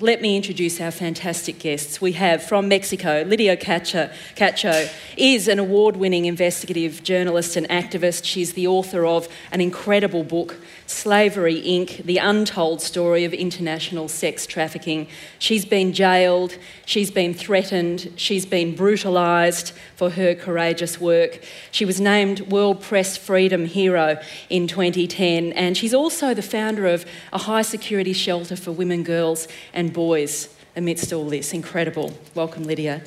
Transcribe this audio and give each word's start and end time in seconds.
let 0.00 0.20
me 0.20 0.36
introduce 0.36 0.80
our 0.80 0.90
fantastic 0.90 1.58
guests. 1.58 2.00
We 2.00 2.12
have 2.12 2.42
from 2.42 2.68
Mexico, 2.68 3.24
Lydia 3.26 3.56
Cacho, 3.56 4.12
Cacho 4.34 4.90
is 5.16 5.48
an 5.48 5.58
award 5.58 5.96
winning 5.96 6.26
investigative 6.26 7.02
journalist 7.02 7.56
and 7.56 7.68
activist. 7.68 8.24
She's 8.24 8.52
the 8.52 8.66
author 8.66 9.06
of 9.06 9.28
an 9.52 9.60
incredible 9.60 10.24
book, 10.24 10.56
Slavery 10.86 11.60
Inc., 11.62 12.04
the 12.04 12.18
untold 12.18 12.80
story 12.82 13.24
of 13.24 13.32
international 13.32 14.08
sex 14.08 14.46
trafficking. 14.46 15.08
She's 15.38 15.64
been 15.64 15.92
jailed, 15.92 16.56
she's 16.84 17.10
been 17.10 17.34
threatened, 17.34 18.12
she's 18.16 18.46
been 18.46 18.74
brutalised 18.74 19.72
for 19.96 20.10
her 20.10 20.34
courageous 20.34 21.00
work. 21.00 21.40
She 21.70 21.84
was 21.84 22.00
named 22.00 22.40
World 22.52 22.82
Press 22.82 23.16
Freedom 23.16 23.66
Hero 23.66 24.20
in 24.50 24.68
2010, 24.68 25.52
and 25.52 25.76
she's 25.76 25.94
also 25.94 26.34
the 26.34 26.42
founder 26.42 26.86
of 26.86 27.06
a 27.32 27.38
high 27.38 27.62
security 27.62 28.12
shelter 28.12 28.56
for 28.56 28.72
women, 28.72 29.02
girls, 29.02 29.48
and 29.72 29.85
boys 29.88 30.54
amidst 30.74 31.12
all 31.12 31.28
this. 31.28 31.52
Incredible. 31.52 32.12
Welcome, 32.34 32.64
Lydia. 32.64 33.00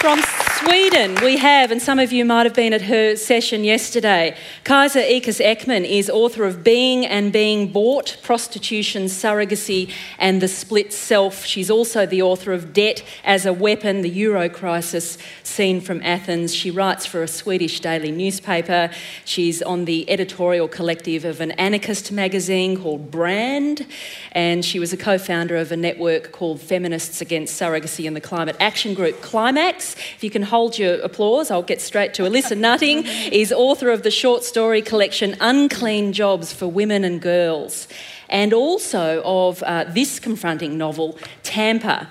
From 0.00 0.20
Sweden, 0.64 1.16
we 1.24 1.38
have, 1.38 1.72
and 1.72 1.82
some 1.82 1.98
of 1.98 2.12
you 2.12 2.24
might 2.24 2.46
have 2.46 2.54
been 2.54 2.72
at 2.72 2.82
her 2.82 3.16
session 3.16 3.64
yesterday, 3.64 4.36
Kajsa 4.64 5.02
Ekis 5.10 5.44
Ekman 5.44 5.84
is 5.84 6.08
author 6.08 6.44
of 6.44 6.62
Being 6.62 7.04
and 7.04 7.32
Being 7.32 7.72
Bought 7.72 8.16
Prostitution, 8.22 9.06
Surrogacy, 9.06 9.90
and 10.20 10.40
the 10.40 10.46
Split 10.46 10.92
Self. 10.92 11.44
She's 11.44 11.68
also 11.68 12.06
the 12.06 12.22
author 12.22 12.52
of 12.52 12.72
Debt 12.72 13.02
as 13.24 13.44
a 13.44 13.52
Weapon, 13.52 14.02
the 14.02 14.08
Euro 14.10 14.48
Crisis 14.48 15.18
Seen 15.42 15.80
from 15.80 16.00
Athens. 16.02 16.54
She 16.54 16.70
writes 16.70 17.06
for 17.06 17.24
a 17.24 17.28
Swedish 17.28 17.80
daily 17.80 18.12
newspaper. 18.12 18.90
She's 19.24 19.62
on 19.62 19.86
the 19.86 20.08
editorial 20.08 20.68
collective 20.68 21.24
of 21.24 21.40
an 21.40 21.50
anarchist 21.52 22.12
magazine 22.12 22.80
called 22.80 23.10
Brand, 23.10 23.84
and 24.30 24.64
she 24.64 24.78
was 24.78 24.92
a 24.92 24.96
co 24.96 25.18
founder 25.18 25.56
of 25.56 25.72
a 25.72 25.76
network 25.76 26.30
called 26.30 26.60
Feminists 26.60 27.20
Against 27.20 27.60
Surrogacy 27.60 28.06
and 28.06 28.14
the 28.14 28.20
Climate 28.20 28.56
Action 28.60 28.94
Group 28.94 29.20
Climax. 29.22 29.96
If 30.14 30.22
you 30.22 30.30
can 30.30 30.51
hold 30.52 30.78
your 30.78 30.96
applause, 31.00 31.50
I'll 31.50 31.62
get 31.62 31.80
straight 31.80 32.12
to 32.12 32.24
Alyssa 32.24 32.58
Nutting, 32.58 33.06
is 33.32 33.52
author 33.52 33.88
of 33.88 34.02
the 34.02 34.10
short 34.10 34.44
story 34.44 34.82
collection 34.82 35.34
Unclean 35.40 36.12
Jobs 36.12 36.52
for 36.52 36.66
Women 36.66 37.04
and 37.04 37.22
Girls, 37.22 37.88
and 38.28 38.52
also 38.52 39.22
of 39.24 39.62
uh, 39.62 39.84
this 39.84 40.20
confronting 40.20 40.76
novel, 40.76 41.18
Tampa, 41.42 42.06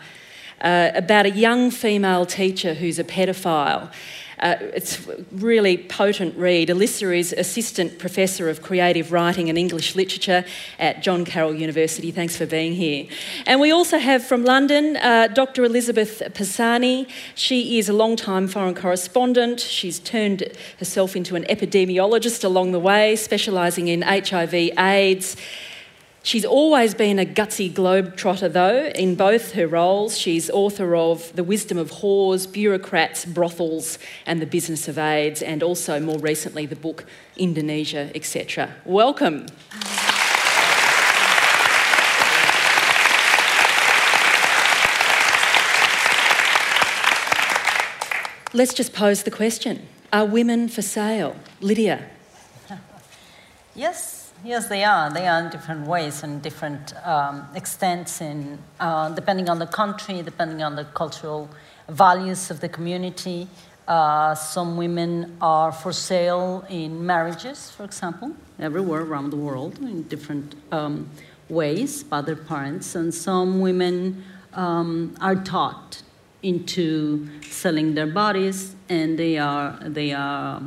uh, 0.59 0.89
about 0.95 1.28
a 1.28 1.30
young 1.30 1.69
female 1.69 2.25
teacher 2.25 2.73
who's 2.73 2.97
a 2.97 3.03
pedophile. 3.03 3.92
Uh, 4.42 4.56
it's 4.59 5.08
a 5.08 5.23
really 5.34 5.78
potent 5.78 6.36
read. 6.36 6.70
Alyssa 6.70 7.16
is 7.16 7.31
Assistant 7.31 8.00
Professor 8.00 8.50
of 8.50 8.64
Creative 8.64 9.11
Writing 9.11 9.50
and 9.50 9.58
English 9.58 9.95
Literature 9.95 10.44
at 10.80 11.03
John 11.03 11.25
Carroll 11.25 11.53
University. 11.53 12.09
Thanks 12.09 12.38
for 12.38 12.47
being 12.47 12.73
here. 12.73 13.06
And 13.45 13.59
we 13.59 13.72
also 13.72 14.00
have 14.00 14.25
from 14.25 14.44
London 14.44 14.97
uh, 14.97 15.28
Dr. 15.28 15.64
Elizabeth 15.64 16.23
Pisani. 16.34 17.08
She 17.36 17.78
is 17.78 17.88
a 17.88 17.94
long-time 17.94 18.47
foreign 18.47 18.73
correspondent. 18.73 19.59
She's 19.59 20.00
turned 20.00 20.44
herself 20.80 21.16
into 21.16 21.36
an 21.36 21.44
epidemiologist 21.44 22.44
along 22.44 22.72
the 22.72 22.80
way, 22.80 23.16
specialising 23.16 23.89
in 23.89 24.02
HIV, 24.02 24.53
AIDS. 24.53 25.38
She's 26.24 26.46
always 26.46 26.94
been 26.94 27.18
a 27.18 27.26
gutsy 27.26 27.72
globetrotter, 27.72 28.54
though, 28.54 28.92
in 28.94 29.16
both 29.16 29.54
her 29.54 29.68
roles. 29.68 30.20
She's 30.20 30.52
author 30.52 30.96
of 30.96 31.36
The 31.36 31.44
Wisdom 31.44 31.80
of 31.80 31.90
Whores, 31.92 32.46
Bureaucrats, 32.52 33.26
Brothels, 33.26 33.98
and 34.28 34.40
the 34.40 34.46
Business 34.46 34.88
of 34.88 35.00
AIDS, 35.00 35.42
and 35.42 35.64
also 35.64 36.00
more 36.00 36.20
recently 36.20 36.68
the 36.68 36.76
book 36.76 37.06
Indonesia, 37.38 38.12
etc. 38.14 38.76
Welcome. 38.86 39.48
Let's 48.54 48.74
just 48.76 48.94
pose 48.94 49.24
the 49.24 49.31
question 49.31 49.88
Are 50.14 50.26
women 50.26 50.68
for 50.70 50.84
sale? 50.84 51.36
Lydia. 51.62 52.10
Yes, 53.74 54.21
Yes, 54.44 54.68
they 54.69 54.84
are. 54.84 55.12
They 55.12 55.28
are 55.28 55.40
in 55.40 55.52
different 55.52 55.85
ways 55.85 56.24
and 56.24 56.41
different 56.41 56.96
um, 57.06 57.47
extents, 57.53 58.22
in, 58.22 58.57
uh, 58.79 59.09
depending 59.09 59.50
on 59.50 59.59
the 59.59 59.68
country, 59.68 60.24
depending 60.24 60.63
on 60.63 60.75
the 60.75 60.85
cultural 60.85 61.47
values 61.88 62.50
of 62.50 62.59
the 62.59 62.68
community. 62.68 63.47
Uh, 63.88 64.34
some 64.34 64.78
women 64.78 65.38
are 65.41 65.72
for 65.72 65.94
sale 65.94 66.66
in 66.69 67.06
marriages, 67.06 67.69
for 67.69 67.84
example, 67.84 68.31
everywhere 68.59 69.01
around 69.01 69.30
the 69.30 69.35
world 69.35 69.78
in 69.78 70.03
different 70.03 70.56
um, 70.72 71.07
ways 71.47 72.03
by 72.03 72.22
their 72.22 72.35
parents. 72.35 72.96
And 72.96 73.13
some 73.13 73.59
women 73.59 74.24
um, 74.53 75.16
are 75.22 75.35
taught 75.35 76.01
into 76.41 77.28
selling 77.44 77.94
their 77.94 78.07
bodies, 78.07 78.75
and 78.90 79.19
they 79.19 79.38
are 79.38 79.78
they 79.84 80.13
are 80.13 80.63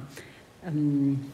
um, 0.65 1.33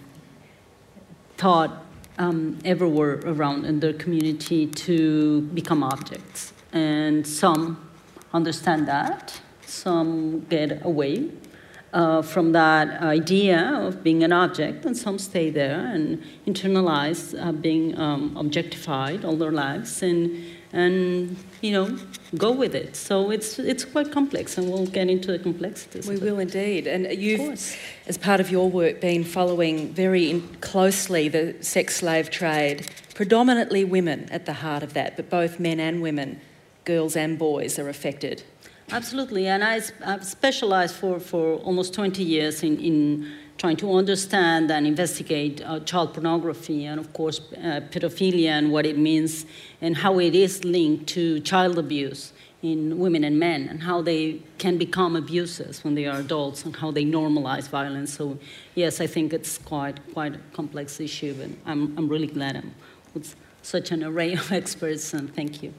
taught 1.36 1.84
um, 2.20 2.58
everywhere 2.64 3.20
around 3.24 3.64
in 3.64 3.80
their 3.80 3.94
community 3.94 4.66
to 4.66 5.40
become 5.54 5.82
objects. 5.82 6.52
And 6.72 7.26
some 7.26 7.88
understand 8.32 8.86
that, 8.86 9.40
some 9.66 10.40
get 10.50 10.84
away 10.84 11.30
uh, 11.92 12.22
from 12.22 12.52
that 12.52 13.02
idea 13.02 13.58
of 13.74 14.04
being 14.04 14.22
an 14.22 14.32
object, 14.32 14.84
and 14.84 14.96
some 14.96 15.18
stay 15.18 15.50
there 15.50 15.80
and 15.86 16.22
internalize 16.46 17.34
uh, 17.34 17.52
being 17.52 17.98
um, 17.98 18.36
objectified 18.36 19.24
all 19.24 19.36
their 19.36 19.50
lives. 19.50 20.02
And 20.02 20.44
and 20.72 21.36
you 21.60 21.72
know 21.72 21.98
go 22.36 22.52
with 22.52 22.74
it. 22.74 22.96
So 22.96 23.30
it's 23.30 23.58
it's 23.58 23.84
quite 23.84 24.12
complex, 24.12 24.58
and 24.58 24.70
we'll 24.70 24.86
get 24.86 25.08
into 25.08 25.32
the 25.32 25.38
complexities. 25.38 26.08
We 26.08 26.16
will 26.16 26.38
indeed. 26.38 26.86
And 26.86 27.06
you've, 27.12 27.76
as 28.06 28.18
part 28.18 28.40
of 28.40 28.50
your 28.50 28.70
work, 28.70 29.00
been 29.00 29.24
following 29.24 29.92
very 29.92 30.42
closely 30.60 31.28
the 31.28 31.56
sex 31.60 31.96
slave 31.96 32.30
trade. 32.30 32.88
Predominantly 33.14 33.84
women 33.84 34.28
at 34.30 34.46
the 34.46 34.54
heart 34.54 34.82
of 34.82 34.94
that, 34.94 35.16
but 35.16 35.28
both 35.28 35.60
men 35.60 35.78
and 35.78 36.00
women, 36.00 36.40
girls 36.84 37.16
and 37.16 37.38
boys, 37.38 37.78
are 37.78 37.88
affected. 37.88 38.42
Absolutely, 38.92 39.46
and 39.46 39.62
I, 39.62 39.80
have 40.04 40.24
specialized 40.24 40.96
for, 40.96 41.20
for 41.20 41.56
almost 41.58 41.94
20 41.94 42.24
years 42.24 42.62
in, 42.62 42.78
in 42.80 43.32
trying 43.60 43.76
to 43.76 43.92
understand 43.92 44.70
and 44.70 44.86
investigate 44.86 45.60
uh, 45.66 45.78
child 45.80 46.14
pornography 46.14 46.86
and, 46.86 46.98
of 46.98 47.12
course, 47.12 47.40
uh, 47.58 47.82
pedophilia 47.92 48.48
and 48.48 48.72
what 48.72 48.86
it 48.86 48.96
means 48.96 49.44
and 49.82 49.98
how 49.98 50.18
it 50.18 50.34
is 50.34 50.64
linked 50.64 51.06
to 51.06 51.40
child 51.40 51.78
abuse 51.78 52.32
in 52.62 52.98
women 52.98 53.22
and 53.22 53.38
men 53.38 53.68
and 53.68 53.82
how 53.82 54.00
they 54.00 54.40
can 54.56 54.78
become 54.78 55.14
abusers 55.14 55.84
when 55.84 55.94
they 55.94 56.06
are 56.06 56.20
adults 56.20 56.64
and 56.64 56.76
how 56.76 56.90
they 56.90 57.04
normalize 57.04 57.68
violence. 57.68 58.14
So, 58.14 58.38
yes, 58.74 58.98
I 58.98 59.06
think 59.06 59.34
it's 59.34 59.58
quite, 59.58 60.00
quite 60.14 60.36
a 60.36 60.40
complex 60.54 60.98
issue, 60.98 61.36
and 61.42 61.60
I'm, 61.66 61.98
I'm 61.98 62.08
really 62.08 62.28
glad 62.28 62.56
I'm 62.56 62.74
with 63.12 63.36
such 63.60 63.90
an 63.90 64.02
array 64.02 64.32
of 64.32 64.50
experts, 64.60 65.12
and 65.12 65.34
thank 65.34 65.62
you. 65.62 65.74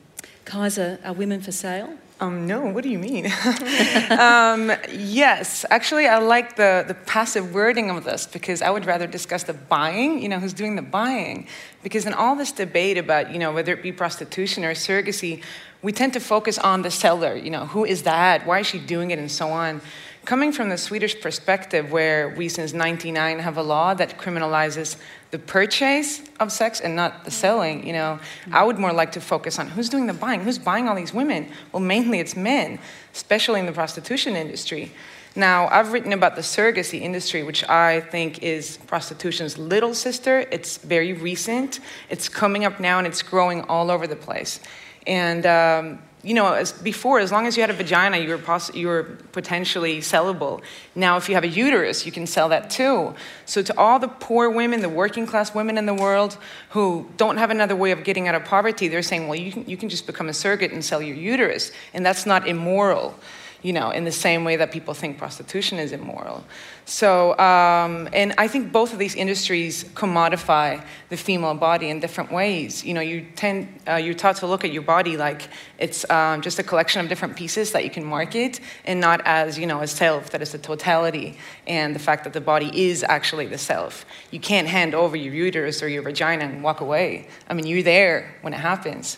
Kajsa, 0.46 1.04
are 1.04 1.14
women 1.14 1.42
for 1.42 1.52
sale? 1.52 1.98
Um, 2.22 2.46
no, 2.46 2.62
what 2.62 2.84
do 2.84 2.90
you 2.90 3.00
mean? 3.00 3.26
um, 4.12 4.72
yes, 4.92 5.66
actually, 5.72 6.06
I 6.06 6.20
like 6.20 6.56
the, 6.56 6.86
the 6.88 6.94
passive 6.94 7.52
wording 7.52 7.90
of 7.90 8.04
this 8.04 8.28
because 8.28 8.62
I 8.62 8.70
would 8.70 8.86
rather 8.86 9.08
discuss 9.08 9.42
the 9.42 9.54
buying, 9.54 10.22
you 10.22 10.30
know, 10.30 10.38
who's 10.38 10.54
doing 10.54 10.76
the 10.76 10.84
buying. 10.84 11.48
Because 11.82 12.06
in 12.06 12.14
all 12.14 12.36
this 12.36 12.52
debate 12.52 13.00
about, 13.00 13.32
you 13.32 13.40
know, 13.40 13.52
whether 13.52 13.74
it 13.74 13.82
be 13.82 13.92
prostitution 13.92 14.64
or 14.64 14.76
surrogacy, 14.76 15.42
we 15.82 15.92
tend 15.92 16.14
to 16.14 16.20
focus 16.20 16.60
on 16.60 16.84
the 16.84 16.92
seller, 16.92 17.36
you 17.36 17.50
know, 17.50 17.66
who 17.66 17.86
is 17.86 18.04
that? 18.04 18.46
Why 18.46 18.60
is 18.60 18.68
she 18.68 18.78
doing 18.78 19.10
it? 19.10 19.18
And 19.18 19.32
so 19.32 19.50
on. 19.50 19.82
Coming 20.26 20.52
from 20.52 20.70
the 20.70 20.78
Swedish 20.78 21.20
perspective, 21.20 21.92
where 21.92 22.30
we 22.30 22.48
since 22.48 22.74
99 22.74 23.40
have 23.40 23.58
a 23.58 23.64
law 23.64 23.96
that 23.96 24.20
criminalizes 24.20 24.96
the 25.32 25.40
purchase 25.40 26.22
of 26.40 26.52
sex 26.52 26.80
and 26.80 26.96
not 26.96 27.26
the 27.26 27.32
selling, 27.32 27.88
you 27.88 27.94
know, 27.94 28.20
I 28.52 28.64
would 28.64 28.78
more 28.78 28.94
like 28.94 29.14
to 29.14 29.22
focus 29.22 29.58
on 29.58 29.68
who's 29.68 29.90
doing 29.90 30.06
the 30.06 30.14
buying, 30.14 30.42
who's 30.42 30.60
buying 30.60 30.88
all 30.88 30.96
these 30.96 31.12
women. 31.12 31.52
Well, 31.72 31.82
mainly 31.82 32.20
it's 32.20 32.36
men, 32.36 32.78
especially 33.16 33.62
in 33.62 33.66
the 33.66 33.72
prostitution 33.72 34.36
industry. 34.36 34.92
Now, 35.36 35.68
I've 35.70 35.92
written 35.92 36.14
about 36.14 36.36
the 36.36 36.42
surrogacy 36.44 37.02
industry, 37.02 37.42
which 37.42 37.68
I 37.68 38.02
think 38.02 38.44
is 38.44 38.78
prostitution's 38.86 39.58
little 39.58 39.96
sister. 39.96 40.46
It's 40.52 40.78
very 40.78 41.14
recent, 41.14 41.80
it's 42.10 42.30
coming 42.30 42.64
up 42.64 42.80
now, 42.80 43.00
and 43.00 43.08
it's 43.08 43.24
growing 43.24 43.62
all 43.64 43.90
over 43.90 44.06
the 44.06 44.16
place. 44.16 44.60
And 45.08 45.46
um, 45.48 46.00
you 46.24 46.36
know, 46.36 46.54
as 46.54 46.72
before, 46.72 47.20
as 47.20 47.32
long 47.32 47.48
as 47.48 47.58
you 47.58 47.62
had 47.62 47.72
a 47.72 47.74
vagina, 47.74 48.18
you 48.18 48.30
were, 48.30 48.60
you 48.74 48.88
were 48.88 49.04
potentially 49.32 50.00
sellable. 50.00 50.62
Now, 50.94 51.18
if 51.18 51.28
you 51.28 51.36
have 51.36 51.44
a 51.44 51.48
uterus, 51.48 52.06
you 52.06 52.12
can 52.12 52.28
sell 52.28 52.50
that 52.50 52.70
too. 52.70 53.16
So, 53.46 53.64
to 53.64 53.78
all 53.78 53.98
the 53.98 54.08
poor 54.08 54.50
women, 54.50 54.82
the 54.82 54.90
working 54.90 55.26
class 55.26 55.56
women 55.56 55.78
in 55.78 55.88
the 55.88 55.94
world 55.94 56.38
who 56.70 57.10
don't 57.18 57.38
have 57.38 57.50
another 57.50 57.76
way 57.76 57.92
of 57.92 58.04
getting 58.04 58.28
out 58.28 58.36
of 58.36 58.46
poverty, 58.46 58.88
they're 58.88 59.02
saying, 59.02 59.28
well, 59.28 59.40
you 59.40 59.52
can, 59.52 59.68
you 59.68 59.78
can 59.78 59.90
just 59.90 60.06
become 60.06 60.30
a 60.30 60.34
surrogate 60.34 60.72
and 60.72 60.86
sell 60.86 61.02
your 61.02 61.16
uterus, 61.16 61.72
and 61.94 62.06
that's 62.06 62.26
not 62.26 62.48
immoral. 62.48 63.16
You 63.62 63.74
know, 63.74 63.92
in 63.92 64.04
the 64.06 64.12
same 64.12 64.44
way 64.44 64.56
that 64.56 64.72
people 64.72 64.94
think 64.94 65.18
prostitution 65.18 65.78
is 65.78 65.92
immoral. 65.92 66.44
So, 66.86 67.38
um, 67.38 68.10
and 68.12 68.34
I 68.38 68.48
think 68.48 68.72
both 68.72 68.92
of 68.92 69.00
these 69.00 69.16
industries 69.16 69.84
commodify 69.94 70.84
the 71.10 71.18
female 71.18 71.54
body 71.54 71.90
in 71.90 72.00
different 72.00 72.32
ways. 72.32 72.84
You 72.84 72.94
know, 72.96 73.02
you 73.02 73.26
tend, 73.36 73.68
uh, 73.88 73.96
you're 73.96 74.16
taught 74.16 74.38
to 74.38 74.48
look 74.48 74.66
at 74.66 74.72
your 74.72 74.82
body 74.82 75.16
like 75.16 75.48
it's 75.78 76.10
um, 76.10 76.42
just 76.42 76.58
a 76.60 76.64
collection 76.64 77.02
of 77.02 77.08
different 77.08 77.36
pieces 77.36 77.72
that 77.72 77.84
you 77.84 77.90
can 77.90 78.04
market, 78.04 78.60
and 78.86 79.00
not 79.00 79.22
as, 79.26 79.60
you 79.60 79.68
know, 79.68 79.82
a 79.82 79.88
self 79.88 80.32
that 80.32 80.42
is 80.42 80.52
the 80.52 80.58
totality, 80.58 81.38
and 81.68 81.96
the 81.96 82.00
fact 82.00 82.24
that 82.24 82.34
the 82.34 82.42
body 82.42 82.72
is 82.74 83.04
actually 83.04 83.46
the 83.46 83.58
self. 83.58 84.06
You 84.32 84.40
can't 84.40 84.68
hand 84.68 84.96
over 84.96 85.16
your 85.16 85.34
uterus 85.34 85.84
or 85.84 85.88
your 85.88 86.02
vagina 86.02 86.46
and 86.46 86.64
walk 86.64 86.82
away. 86.82 87.28
I 87.48 87.54
mean, 87.54 87.68
you're 87.68 87.84
there 87.84 88.36
when 88.42 88.54
it 88.54 88.60
happens. 88.60 89.18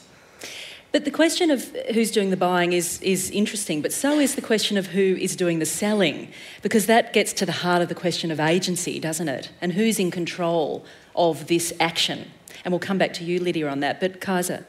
But 0.94 1.06
the 1.06 1.12
question 1.12 1.50
of 1.50 1.76
who's 1.92 2.12
doing 2.12 2.30
the 2.30 2.38
buying 2.38 2.72
is, 2.72 3.02
is 3.02 3.32
interesting, 3.32 3.82
but 3.82 3.92
so 3.92 4.20
is 4.20 4.36
the 4.36 4.44
question 4.44 4.78
of 4.78 4.86
who 4.86 5.18
is 5.20 5.36
doing 5.36 5.58
the 5.58 5.66
selling, 5.66 6.32
because 6.62 6.86
that 6.86 7.14
gets 7.14 7.34
to 7.34 7.48
the 7.48 7.52
heart 7.52 7.82
of 7.82 7.90
the 7.90 7.96
question 7.96 8.30
of 8.30 8.40
agency, 8.40 9.00
doesn't 9.00 9.28
it? 9.28 9.50
And 9.60 9.74
who's 9.74 9.98
in 9.98 10.12
control 10.12 10.86
of 11.16 11.48
this 11.48 11.74
action. 11.80 12.30
And 12.64 12.72
we'll 12.72 12.80
come 12.80 13.00
back 13.00 13.12
to 13.14 13.24
you, 13.24 13.40
Lydia, 13.40 13.68
on 13.70 13.80
that. 13.80 14.00
But 14.00 14.22
Kajsa. 14.22 14.66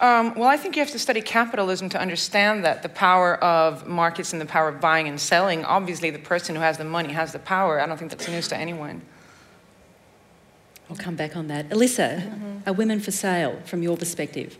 Um, 0.00 0.34
well, 0.34 0.48
I 0.48 0.56
think 0.56 0.74
you 0.74 0.80
have 0.80 0.90
to 0.90 0.98
study 0.98 1.20
capitalism 1.20 1.88
to 1.90 2.00
understand 2.00 2.64
that 2.64 2.82
the 2.82 2.88
power 2.88 3.36
of 3.36 3.86
markets 3.86 4.32
and 4.32 4.42
the 4.42 4.46
power 4.46 4.68
of 4.68 4.80
buying 4.80 5.06
and 5.06 5.20
selling. 5.20 5.64
Obviously, 5.64 6.10
the 6.10 6.18
person 6.18 6.56
who 6.56 6.62
has 6.62 6.78
the 6.78 6.84
money 6.84 7.12
has 7.12 7.32
the 7.32 7.38
power. 7.38 7.80
I 7.80 7.86
don't 7.86 7.96
think 7.96 8.10
that's 8.10 8.26
news 8.26 8.48
to 8.48 8.56
anyone. 8.56 9.02
I'll 10.90 10.96
come 10.96 11.14
back 11.14 11.36
on 11.36 11.46
that. 11.46 11.68
Alyssa, 11.68 12.22
mm-hmm. 12.22 12.68
are 12.68 12.72
women 12.72 12.98
for 12.98 13.12
sale 13.12 13.60
from 13.64 13.84
your 13.84 13.96
perspective? 13.96 14.58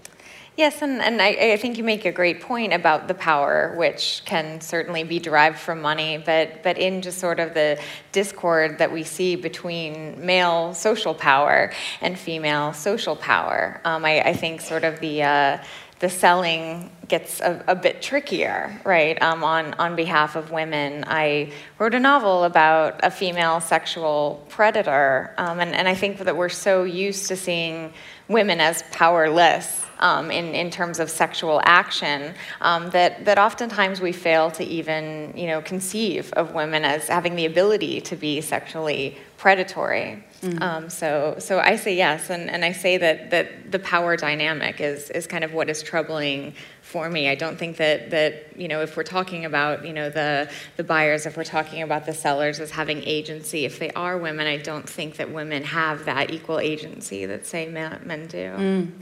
Yes, 0.57 0.83
and, 0.83 1.03
and 1.03 1.21
I, 1.21 1.31
I, 1.31 1.57
think 1.57 1.79
you 1.79 1.83
make 1.83 2.05
a 2.05 2.13
great 2.13 2.41
point 2.41 2.73
about 2.73 3.09
the 3.09 3.15
power, 3.15 3.75
which 3.77 4.23
can 4.25 4.61
certainly 4.61 5.03
be 5.03 5.19
derived 5.19 5.59
from 5.59 5.81
money, 5.81 6.17
but, 6.17 6.63
but 6.63 6.79
in 6.79 7.03
just 7.03 7.19
sort 7.19 7.41
of 7.41 7.55
the 7.55 7.81
discord 8.13 8.79
that 8.79 8.93
we 8.93 9.03
see 9.03 9.35
between 9.35 10.25
male 10.25 10.73
social 10.73 11.13
power 11.13 11.73
and 12.01 12.17
female 12.17 12.73
social 12.73 13.17
power. 13.17 13.81
Um, 13.85 14.05
I, 14.05 14.21
I, 14.21 14.33
think 14.33 14.61
sort 14.61 14.85
of 14.85 15.01
the, 15.01 15.25
uh, 15.25 15.65
the 15.99 16.09
selling 16.09 16.93
gets 17.09 17.41
a, 17.41 17.65
a, 17.67 17.75
bit 17.75 18.01
trickier, 18.01 18.81
right? 18.85 19.21
Um, 19.21 19.43
on, 19.43 19.75
on 19.75 19.97
behalf 19.97 20.37
of 20.37 20.53
women, 20.53 21.03
I 21.09 21.51
wrote 21.81 21.95
a 21.95 22.01
novel 22.01 22.45
about 22.45 23.01
a 23.03 23.11
female 23.11 23.61
sexual 23.61 24.47
predator, 24.51 25.35
um, 25.37 25.59
and, 25.59 25.75
and 25.75 25.89
I 25.89 25.97
think 25.97 26.19
that 26.19 26.37
we're 26.37 26.49
so 26.49 26.85
used 26.85 27.27
to 27.27 27.37
seeing 27.37 27.93
women 28.29 28.61
as 28.61 28.85
powerless 28.93 29.85
um, 30.05 30.31
in, 30.31 30.55
in 30.55 30.71
terms 30.71 31.01
of 31.01 31.09
sexual 31.09 31.63
action 31.65 32.35
um, 32.61 32.91
that, 32.91 33.25
that 33.25 33.39
oftentimes 33.39 34.03
we 34.03 34.13
fail 34.13 34.51
to 34.51 34.63
even 34.63 35.33
you 35.35 35.47
know, 35.47 35.63
conceive 35.63 36.31
of 36.35 36.53
women 36.53 36.85
as 36.85 37.09
having 37.09 37.35
the 37.37 37.47
ability 37.47 38.03
to 38.03 38.15
be 38.15 38.43
sexually 38.43 39.17
predatory. 39.39 40.23
Mm-hmm. 40.43 40.63
Um, 40.63 40.91
so, 40.91 41.37
so 41.39 41.59
I 41.59 41.77
say 41.77 41.97
yes, 41.97 42.29
and, 42.29 42.51
and 42.51 42.67
I 42.67 42.73
say 42.73 42.99
that, 42.99 43.31
that 43.31 43.73
the 43.73 43.79
power 43.79 44.15
dynamic 44.15 44.79
is, 44.79 45.09
is 45.09 45.27
kind 45.27 45.43
of 45.43 45.55
what 45.55 45.71
is 45.71 45.83
troubling 45.83 46.53
for 46.83 47.09
me. 47.09 47.31
I 47.31 47.35
don't 47.35 47.59
think 47.59 47.79
that, 47.79 48.11
that 48.11 48.59
you 48.59 48.69
know, 48.69 48.83
if 48.83 48.99
we're 48.99 49.05
talking 49.05 49.47
about 49.47 49.87
you 49.87 49.95
know, 49.95 50.11
the, 50.11 50.51
the 50.77 50.85
buyers, 50.85 51.25
if 51.25 51.35
we're 51.39 51.45
talking 51.45 51.81
about 51.81 52.05
the 52.05 52.13
sellers 52.13 52.61
as 52.61 52.71
having 52.71 53.03
agency, 53.05 53.65
if 53.65 53.79
they 53.79 53.91
are 53.93 54.19
women, 54.19 54.47
I 54.47 54.59
don't 54.59 54.87
think 54.87 55.17
that 55.17 55.33
women 55.33 55.63
have 55.65 56.05
that 56.05 56.31
equal 56.31 56.59
agency 56.59 57.25
that, 57.25 57.47
say, 57.47 57.67
men, 57.67 58.03
men 58.05 58.27
do. 58.27 58.51
Mm. 58.51 58.93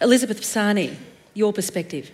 Elizabeth 0.00 0.38
Pisani, 0.38 0.96
your 1.34 1.52
perspective. 1.52 2.12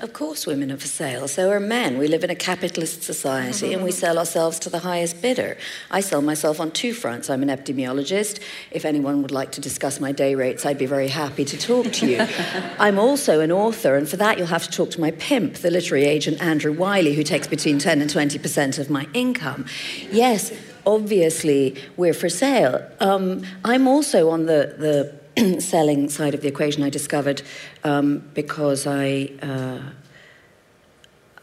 Of 0.00 0.12
course, 0.14 0.46
women 0.46 0.72
are 0.72 0.78
for 0.78 0.86
sale. 0.86 1.28
So 1.28 1.50
are 1.50 1.60
men. 1.60 1.98
We 1.98 2.08
live 2.08 2.24
in 2.24 2.30
a 2.30 2.34
capitalist 2.34 3.02
society 3.02 3.74
and 3.74 3.82
we 3.82 3.90
sell 3.90 4.18
ourselves 4.18 4.58
to 4.60 4.70
the 4.70 4.78
highest 4.78 5.20
bidder. 5.20 5.58
I 5.90 6.00
sell 6.00 6.22
myself 6.22 6.60
on 6.60 6.70
two 6.70 6.94
fronts. 6.94 7.28
I'm 7.28 7.42
an 7.42 7.48
epidemiologist. 7.48 8.42
If 8.70 8.86
anyone 8.86 9.20
would 9.20 9.30
like 9.30 9.52
to 9.52 9.60
discuss 9.60 10.00
my 10.00 10.12
day 10.12 10.34
rates, 10.34 10.64
I'd 10.64 10.78
be 10.78 10.86
very 10.86 11.08
happy 11.08 11.44
to 11.46 11.58
talk 11.58 11.92
to 11.92 12.06
you. 12.06 12.26
I'm 12.78 12.98
also 12.98 13.40
an 13.40 13.52
author, 13.52 13.96
and 13.96 14.08
for 14.08 14.16
that, 14.16 14.38
you'll 14.38 14.46
have 14.46 14.64
to 14.64 14.70
talk 14.70 14.90
to 14.92 15.00
my 15.00 15.10
pimp, 15.12 15.54
the 15.56 15.70
literary 15.70 16.04
agent 16.04 16.42
Andrew 16.42 16.72
Wylie, 16.72 17.14
who 17.14 17.22
takes 17.22 17.46
between 17.46 17.78
10 17.78 18.00
and 18.00 18.10
20% 18.10 18.78
of 18.78 18.90
my 18.90 19.06
income. 19.12 19.66
Yes, 20.10 20.52
obviously, 20.86 21.76
we're 21.96 22.14
for 22.14 22.28
sale. 22.28 22.86
Um, 23.00 23.44
I'm 23.64 23.86
also 23.86 24.30
on 24.30 24.46
the, 24.46 24.74
the 24.78 25.25
selling 25.58 26.08
side 26.08 26.34
of 26.34 26.40
the 26.40 26.48
equation 26.48 26.82
I 26.82 26.90
discovered 26.90 27.42
um, 27.84 28.28
because 28.34 28.86
I, 28.86 29.30
uh, 29.42 29.80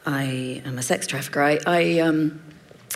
I 0.06 0.62
am 0.66 0.78
a 0.78 0.84
sex 0.84 1.06
trafficker. 1.06 1.42
I, 1.42 1.60
I, 1.68 2.00
um, 2.00 2.42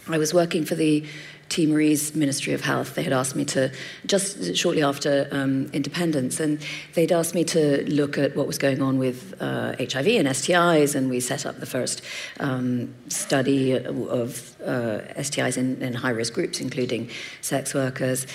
I 0.07 0.17
was 0.17 0.33
working 0.33 0.65
for 0.65 0.75
the 0.75 1.05
Timorese 1.49 2.15
Ministry 2.15 2.53
of 2.53 2.61
Health. 2.61 2.95
They 2.95 3.03
had 3.03 3.13
asked 3.13 3.35
me 3.35 3.45
to, 3.45 3.71
just 4.05 4.55
shortly 4.55 4.83
after 4.83 5.27
um, 5.31 5.69
independence, 5.73 6.39
and 6.39 6.59
they'd 6.94 7.11
asked 7.11 7.35
me 7.35 7.44
to 7.45 7.83
look 7.89 8.17
at 8.17 8.35
what 8.35 8.47
was 8.47 8.57
going 8.57 8.81
on 8.81 8.97
with 8.97 9.35
uh, 9.39 9.75
HIV 9.77 10.07
and 10.07 10.27
STIs, 10.27 10.95
and 10.95 11.09
we 11.09 11.19
set 11.19 11.45
up 11.45 11.59
the 11.59 11.65
first 11.65 12.01
um, 12.39 12.94
study 13.09 13.73
of 13.73 14.55
uh, 14.61 14.99
STIs 15.17 15.57
in, 15.57 15.81
in 15.81 15.94
high 15.94 16.11
risk 16.11 16.33
groups, 16.33 16.59
including 16.59 17.09
sex 17.41 17.73
workers. 17.73 18.27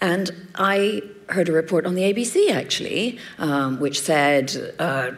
And 0.00 0.30
I 0.54 1.02
heard 1.28 1.48
a 1.48 1.52
report 1.52 1.86
on 1.86 1.94
the 1.94 2.02
ABC 2.02 2.50
actually, 2.50 3.18
um, 3.38 3.80
which 3.80 4.00
said 4.00 4.74
uh, 4.78 5.12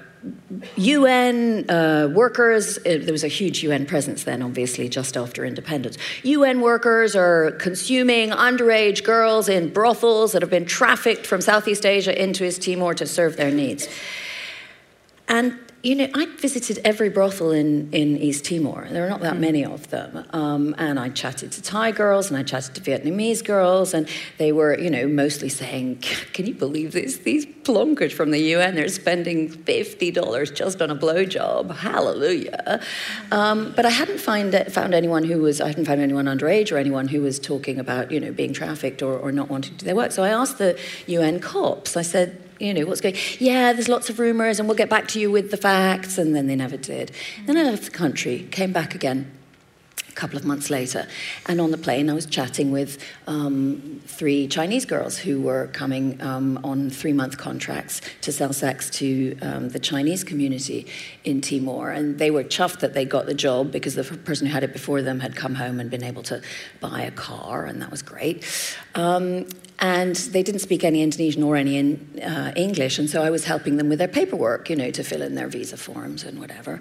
UN 0.76 1.68
uh, 1.70 2.08
workers, 2.12 2.76
uh, 2.78 2.98
there 3.00 3.12
was 3.12 3.24
a 3.24 3.28
huge 3.28 3.62
UN 3.62 3.86
presence 3.86 4.24
then, 4.24 4.42
obviously, 4.42 4.88
just 4.88 5.16
after 5.16 5.44
independence. 5.44 5.96
UN 6.22 6.60
workers 6.60 7.16
are 7.16 7.52
consuming 7.52 8.30
underage 8.30 9.02
girls 9.02 9.48
in 9.48 9.72
brothels 9.72 10.32
that 10.32 10.42
have 10.42 10.50
been 10.50 10.66
trafficked 10.66 11.26
from 11.26 11.40
Southeast 11.40 11.86
Asia 11.86 12.22
into 12.22 12.44
East 12.44 12.62
Timor 12.62 12.94
to 12.94 13.06
serve 13.06 13.36
their 13.36 13.50
needs. 13.50 13.88
And 15.28 15.58
you 15.82 15.94
know, 15.94 16.08
I 16.14 16.26
visited 16.36 16.78
every 16.84 17.08
brothel 17.08 17.52
in, 17.52 17.90
in 17.92 18.18
East 18.18 18.44
Timor. 18.44 18.86
There 18.90 19.06
are 19.06 19.08
not 19.08 19.22
that 19.22 19.36
mm. 19.36 19.40
many 19.40 19.64
of 19.64 19.88
them. 19.88 20.26
Um, 20.30 20.74
and 20.76 21.00
I 21.00 21.08
chatted 21.08 21.52
to 21.52 21.62
Thai 21.62 21.92
girls 21.92 22.28
and 22.28 22.38
I 22.38 22.42
chatted 22.42 22.74
to 22.74 22.80
Vietnamese 22.82 23.42
girls, 23.42 23.94
and 23.94 24.06
they 24.36 24.52
were, 24.52 24.78
you 24.78 24.90
know, 24.90 25.08
mostly 25.08 25.48
saying, 25.48 26.02
Can 26.34 26.46
you 26.46 26.52
believe 26.52 26.92
this? 26.92 27.18
These 27.18 27.46
plonkers 27.46 28.12
from 28.12 28.30
the 28.30 28.38
UN 28.38 28.74
They're 28.74 28.88
spending 28.88 29.48
$50 29.48 30.54
just 30.54 30.82
on 30.82 30.90
a 30.90 30.96
blowjob. 30.96 31.74
Hallelujah. 31.74 32.80
Um, 33.32 33.72
but 33.74 33.86
I 33.86 33.90
hadn't 33.90 34.20
find, 34.20 34.54
found 34.68 34.92
anyone 34.92 35.24
who 35.24 35.40
was, 35.40 35.62
I 35.62 35.68
hadn't 35.68 35.86
found 35.86 36.02
anyone 36.02 36.26
underage 36.26 36.70
or 36.72 36.76
anyone 36.76 37.08
who 37.08 37.22
was 37.22 37.38
talking 37.38 37.78
about, 37.78 38.10
you 38.10 38.20
know, 38.20 38.32
being 38.32 38.52
trafficked 38.52 39.02
or, 39.02 39.16
or 39.18 39.32
not 39.32 39.48
wanting 39.48 39.72
to 39.72 39.78
do 39.78 39.86
their 39.86 39.96
work. 39.96 40.12
So 40.12 40.24
I 40.24 40.28
asked 40.28 40.58
the 40.58 40.78
UN 41.06 41.40
cops, 41.40 41.96
I 41.96 42.02
said, 42.02 42.49
you 42.60 42.74
know, 42.74 42.84
what's 42.84 43.00
going, 43.00 43.16
yeah, 43.38 43.72
there's 43.72 43.88
lots 43.88 44.10
of 44.10 44.18
rumours 44.18 44.60
and 44.60 44.68
we'll 44.68 44.76
get 44.76 44.90
back 44.90 45.08
to 45.08 45.20
you 45.20 45.30
with 45.30 45.50
the 45.50 45.56
facts. 45.56 46.18
And 46.18 46.36
then 46.36 46.46
they 46.46 46.56
never 46.56 46.76
did. 46.76 47.10
Then 47.46 47.56
I 47.56 47.62
left 47.62 47.84
the 47.84 47.90
country, 47.90 48.46
came 48.50 48.72
back 48.72 48.94
again 48.94 49.32
a 50.08 50.12
couple 50.12 50.36
of 50.36 50.44
months 50.44 50.70
later. 50.70 51.06
And 51.46 51.60
on 51.60 51.70
the 51.70 51.78
plane, 51.78 52.10
I 52.10 52.14
was 52.14 52.26
chatting 52.26 52.70
with 52.70 53.02
um, 53.26 54.02
three 54.06 54.48
Chinese 54.48 54.84
girls 54.84 55.16
who 55.16 55.40
were 55.40 55.68
coming 55.68 56.20
um, 56.20 56.58
on 56.64 56.90
three 56.90 57.12
month 57.12 57.38
contracts 57.38 58.02
to 58.22 58.32
sell 58.32 58.52
sex 58.52 58.90
to 58.90 59.38
um, 59.40 59.68
the 59.70 59.78
Chinese 59.78 60.24
community 60.24 60.86
in 61.24 61.40
Timor. 61.40 61.90
And 61.90 62.18
they 62.18 62.30
were 62.30 62.44
chuffed 62.44 62.80
that 62.80 62.92
they 62.92 63.04
got 63.04 63.26
the 63.26 63.34
job 63.34 63.70
because 63.72 63.94
the 63.94 64.04
person 64.04 64.46
who 64.46 64.52
had 64.52 64.64
it 64.64 64.72
before 64.72 65.00
them 65.00 65.20
had 65.20 65.36
come 65.36 65.54
home 65.54 65.80
and 65.80 65.90
been 65.90 66.04
able 66.04 66.24
to 66.24 66.42
buy 66.80 67.02
a 67.02 67.10
car, 67.10 67.64
and 67.64 67.80
that 67.80 67.90
was 67.90 68.02
great. 68.02 68.44
And 69.80 70.14
they 70.16 70.42
didn't 70.42 70.60
speak 70.60 70.84
any 70.84 71.02
Indonesian 71.02 71.42
or 71.42 71.56
any 71.56 71.78
in, 71.78 72.20
uh, 72.22 72.52
English, 72.54 72.98
and 72.98 73.08
so 73.08 73.22
I 73.22 73.30
was 73.30 73.44
helping 73.44 73.76
them 73.76 73.88
with 73.88 73.98
their 73.98 74.08
paperwork, 74.08 74.68
you 74.68 74.76
know, 74.76 74.90
to 74.90 75.02
fill 75.02 75.22
in 75.22 75.34
their 75.34 75.48
visa 75.48 75.76
forms 75.78 76.22
and 76.22 76.38
whatever. 76.38 76.80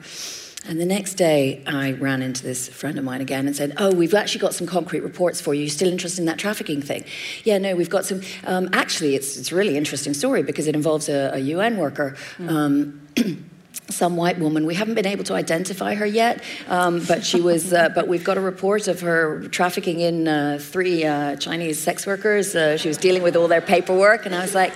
And 0.67 0.79
the 0.79 0.85
next 0.85 1.13
day, 1.13 1.63
I 1.65 1.93
ran 1.93 2.21
into 2.21 2.43
this 2.43 2.67
friend 2.67 2.97
of 2.97 3.05
mine 3.05 3.21
again 3.21 3.47
and 3.47 3.55
said, 3.55 3.73
Oh, 3.77 3.93
we've 3.93 4.13
actually 4.13 4.41
got 4.41 4.53
some 4.53 4.67
concrete 4.67 4.99
reports 4.99 5.39
for 5.39 5.53
you. 5.53 5.63
You 5.63 5.69
still 5.69 5.87
interested 5.87 6.19
in 6.19 6.25
that 6.25 6.37
trafficking 6.37 6.81
thing? 6.81 7.05
Yeah, 7.45 7.57
no, 7.59 7.75
we've 7.75 7.89
got 7.89 8.05
some. 8.05 8.21
Um, 8.45 8.69
actually, 8.73 9.15
it's, 9.15 9.37
it's 9.37 9.53
a 9.53 9.55
really 9.55 9.77
interesting 9.77 10.13
story 10.13 10.43
because 10.43 10.67
it 10.67 10.75
involves 10.75 11.07
a, 11.07 11.31
a 11.33 11.39
UN 11.39 11.77
worker. 11.77 12.17
Mm. 12.37 12.49
Um, 12.49 13.45
some 13.89 14.15
white 14.15 14.39
woman. 14.39 14.65
We 14.65 14.75
haven't 14.75 14.95
been 14.95 15.05
able 15.05 15.23
to 15.25 15.33
identify 15.33 15.95
her 15.95 16.05
yet, 16.05 16.43
um, 16.67 17.03
but 17.07 17.25
she 17.25 17.41
was. 17.41 17.73
Uh, 17.73 17.89
but 17.89 18.07
we've 18.07 18.23
got 18.23 18.37
a 18.37 18.41
report 18.41 18.87
of 18.87 19.01
her 19.01 19.47
trafficking 19.49 19.99
in 19.99 20.27
uh, 20.27 20.57
three 20.61 21.05
uh, 21.05 21.35
Chinese 21.35 21.79
sex 21.79 22.05
workers. 22.05 22.55
Uh, 22.55 22.77
she 22.77 22.87
was 22.87 22.97
dealing 22.97 23.23
with 23.23 23.35
all 23.35 23.47
their 23.47 23.61
paperwork, 23.61 24.25
and 24.25 24.35
I 24.35 24.41
was 24.41 24.55
like, 24.55 24.73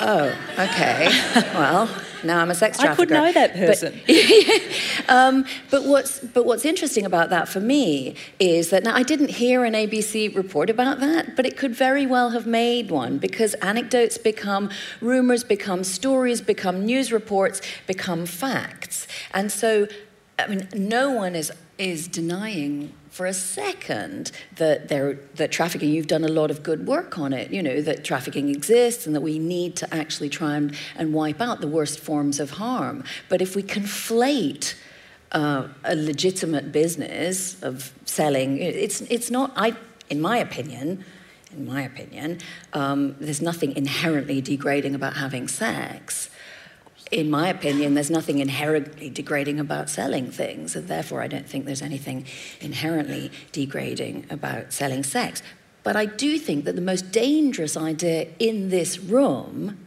"Oh, 0.00 0.34
okay. 0.58 1.08
well, 1.54 1.88
now 2.24 2.40
I'm 2.40 2.50
a 2.50 2.54
sex 2.54 2.78
trafficker. 2.78 3.02
I 3.02 3.04
could 3.06 3.10
know 3.10 3.32
that 3.32 3.54
person. 3.54 4.00
But, 5.06 5.10
um, 5.10 5.44
but, 5.70 5.84
what's, 5.84 6.20
but 6.20 6.44
what's 6.44 6.64
interesting 6.64 7.04
about 7.04 7.30
that 7.30 7.48
for 7.48 7.60
me 7.60 8.16
is 8.38 8.70
that 8.70 8.84
now 8.84 8.94
I 8.94 9.02
didn't 9.02 9.30
hear 9.30 9.64
an 9.64 9.74
ABC 9.74 10.34
report 10.34 10.70
about 10.70 11.00
that, 11.00 11.36
but 11.36 11.46
it 11.46 11.56
could 11.56 11.74
very 11.74 12.06
well 12.06 12.30
have 12.30 12.46
made 12.46 12.90
one 12.90 13.18
because 13.18 13.54
anecdotes 13.54 14.18
become 14.18 14.70
rumors, 15.00 15.44
become 15.44 15.84
stories, 15.84 16.40
become 16.40 16.84
news 16.84 17.12
reports, 17.12 17.60
become 17.86 18.26
facts. 18.26 19.06
And 19.32 19.50
so 19.52 19.88
I 20.38 20.46
mean, 20.46 20.68
no 20.74 21.10
one 21.10 21.34
is 21.34 21.52
is 21.78 22.06
denying 22.08 22.92
for 23.14 23.26
a 23.26 23.32
second 23.32 24.32
that 24.56 24.88
there 24.88 25.14
that 25.36 25.52
trafficking 25.52 25.88
you've 25.88 26.08
done 26.08 26.24
a 26.24 26.34
lot 26.40 26.50
of 26.50 26.64
good 26.64 26.84
work 26.84 27.16
on 27.16 27.32
it 27.32 27.48
you 27.52 27.62
know 27.62 27.80
that 27.80 28.02
trafficking 28.02 28.48
exists 28.48 29.06
and 29.06 29.14
that 29.14 29.20
we 29.20 29.38
need 29.38 29.76
to 29.76 29.94
actually 29.94 30.28
try 30.28 30.56
and, 30.56 30.74
and 30.96 31.14
wipe 31.14 31.40
out 31.40 31.60
the 31.60 31.68
worst 31.68 32.00
forms 32.00 32.40
of 32.40 32.50
harm. 32.50 33.04
But 33.28 33.40
if 33.40 33.54
we 33.54 33.62
conflate 33.62 34.74
uh, 35.30 35.68
a 35.84 35.94
legitimate 35.94 36.72
business 36.72 37.62
of 37.62 37.92
selling 38.04 38.58
it's 38.58 39.00
it's 39.02 39.30
not 39.30 39.52
i 39.54 39.76
in 40.10 40.20
my 40.20 40.38
opinion 40.38 41.04
in 41.52 41.66
my 41.66 41.82
opinion 41.82 42.40
um, 42.72 43.14
there's 43.20 43.40
nothing 43.40 43.76
inherently 43.76 44.40
degrading 44.40 44.94
about 44.94 45.14
having 45.14 45.46
sex 45.46 46.30
in 47.10 47.30
my 47.30 47.48
opinion, 47.48 47.94
there's 47.94 48.10
nothing 48.10 48.38
inherently 48.38 49.10
degrading 49.10 49.60
about 49.60 49.90
selling 49.90 50.30
things, 50.30 50.74
and 50.74 50.88
therefore 50.88 51.22
I 51.22 51.28
don't 51.28 51.48
think 51.48 51.64
there's 51.66 51.82
anything 51.82 52.26
inherently 52.60 53.30
degrading 53.52 54.26
about 54.30 54.72
selling 54.72 55.02
sex. 55.02 55.42
But 55.82 55.96
I 55.96 56.06
do 56.06 56.38
think 56.38 56.64
that 56.64 56.76
the 56.76 56.82
most 56.82 57.12
dangerous 57.12 57.76
idea 57.76 58.28
in 58.38 58.70
this 58.70 58.98
room 58.98 59.86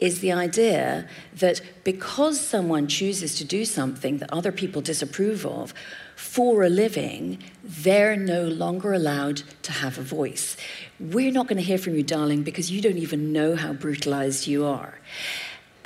is 0.00 0.20
the 0.20 0.32
idea 0.32 1.08
that 1.34 1.60
because 1.84 2.40
someone 2.40 2.86
chooses 2.86 3.36
to 3.36 3.44
do 3.44 3.64
something 3.64 4.18
that 4.18 4.32
other 4.32 4.52
people 4.52 4.80
disapprove 4.80 5.44
of 5.44 5.74
for 6.16 6.62
a 6.62 6.68
living, 6.68 7.42
they're 7.64 8.16
no 8.16 8.42
longer 8.42 8.92
allowed 8.92 9.42
to 9.62 9.72
have 9.72 9.98
a 9.98 10.02
voice. 10.02 10.56
We're 11.00 11.32
not 11.32 11.46
going 11.46 11.58
to 11.58 11.62
hear 11.64 11.78
from 11.78 11.94
you, 11.94 12.02
darling, 12.02 12.42
because 12.42 12.70
you 12.70 12.80
don't 12.80 12.98
even 12.98 13.32
know 13.32 13.56
how 13.56 13.72
brutalized 13.72 14.46
you 14.46 14.64
are. 14.66 14.98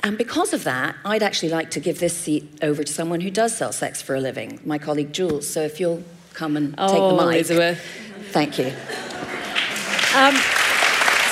And 0.03 0.17
because 0.17 0.53
of 0.53 0.65
that, 0.65 0.97
I'd 1.05 1.23
actually 1.23 1.49
like 1.49 1.71
to 1.71 1.79
give 1.79 1.99
this 2.01 2.15
seat 2.15 2.59
over 2.61 2.83
to 2.83 2.91
someone 2.91 3.21
who 3.21 3.31
does 3.31 3.55
sell 3.55 3.71
sex 3.71 4.01
for 4.01 4.15
a 4.15 4.19
living, 4.19 4.59
my 4.65 4.77
colleague 4.77 5.13
Jules. 5.13 5.47
So 5.47 5.61
if 5.61 5.79
you'll 5.79 6.03
come 6.33 6.57
and 6.57 6.75
oh, 6.77 6.87
take 6.87 6.99
the 6.99 7.25
mic. 7.25 7.35
Elizabeth. 7.35 7.79
Thank 8.31 8.59
you. 8.59 8.65
Um, 10.13 10.35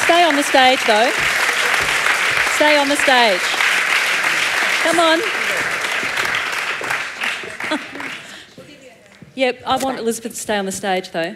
stay 0.03 0.23
on 0.23 0.37
the 0.37 0.43
stage, 0.43 0.79
though. 0.87 1.11
Stay 2.55 2.77
on 2.77 2.87
the 2.87 2.95
stage. 2.95 3.41
Come 4.83 4.99
on. 4.99 5.19
yep, 9.35 9.61
I 9.65 9.77
want 9.83 9.99
Elizabeth 9.99 10.31
to 10.31 10.39
stay 10.39 10.57
on 10.57 10.65
the 10.65 10.71
stage, 10.71 11.11
though. 11.11 11.35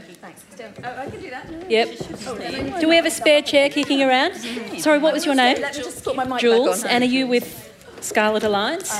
Oh, 0.57 0.95
I 0.97 1.09
can 1.09 1.21
do 1.21 1.29
that. 1.29 1.69
Yep. 1.69 2.79
Do 2.79 2.87
we 2.87 2.95
have 2.95 3.05
a 3.05 3.11
spare 3.11 3.41
chair 3.41 3.69
kicking 3.69 4.01
around? 4.01 4.31
Mm-hmm. 4.31 4.77
Sorry, 4.77 4.99
what 4.99 5.13
was 5.13 5.25
your 5.25 5.35
name? 5.35 5.57
Jules. 6.39 6.85
And 6.85 7.03
are 7.03 7.07
you 7.07 7.27
with 7.27 7.73
Scarlet 8.01 8.43
Alliance? 8.43 8.93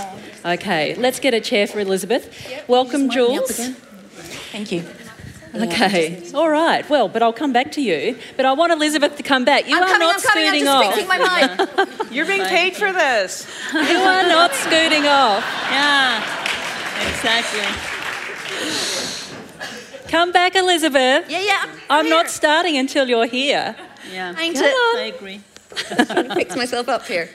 Okay, 0.44 0.96
let's 0.96 1.20
get 1.20 1.34
a 1.34 1.40
chair 1.40 1.66
for 1.68 1.80
Elizabeth. 1.80 2.30
Welcome, 2.68 3.10
Jules. 3.10 3.52
Thank 4.52 4.72
you. 4.72 4.84
Okay, 5.54 6.22
all 6.34 6.50
right. 6.50 6.88
Well, 6.90 7.08
but 7.08 7.24
I'll 7.24 7.32
come 7.32 7.54
back 7.54 7.72
to 7.74 7.82
you. 7.82 8.18
But 8.36 8.46
I 8.46 8.52
want 8.52 8.74
Elizabeth 8.74 9.16
to 9.16 9.24
come 9.24 9.46
back. 9.46 9.70
You 9.70 9.78
I'm 9.78 9.84
are 9.84 9.88
coming, 9.88 10.08
not 10.08 10.16
I'm 10.16 10.22
coming, 10.22 10.48
scooting 10.48 10.68
I'm 10.68 10.84
off. 10.84 11.08
my 11.08 11.86
mic. 11.86 12.12
You're 12.12 12.26
being 12.26 12.44
paid 12.44 12.76
for 12.76 12.92
this. 12.92 13.48
you 13.74 13.80
are 13.80 14.24
not 14.28 14.54
scooting 14.54 15.06
off. 15.08 15.42
Yeah, 15.72 16.20
exactly. 17.08 17.62
Come 20.08 20.32
back, 20.32 20.56
Elizabeth. 20.56 21.30
Yeah, 21.30 21.42
yeah. 21.42 21.66
I'm, 21.90 22.06
I'm 22.06 22.10
not 22.10 22.30
starting 22.30 22.78
until 22.78 23.08
you're 23.08 23.26
here. 23.26 23.76
Yeah, 24.12 24.36
Ain't 24.40 24.56
Come 24.56 24.66
it? 24.66 24.70
On. 24.70 25.00
I 25.00 25.12
agree. 25.16 25.42
Trying 25.76 26.30
to 26.30 26.36
Fix 26.36 26.56
myself 26.56 26.88
up 26.88 27.06
here. 27.06 27.30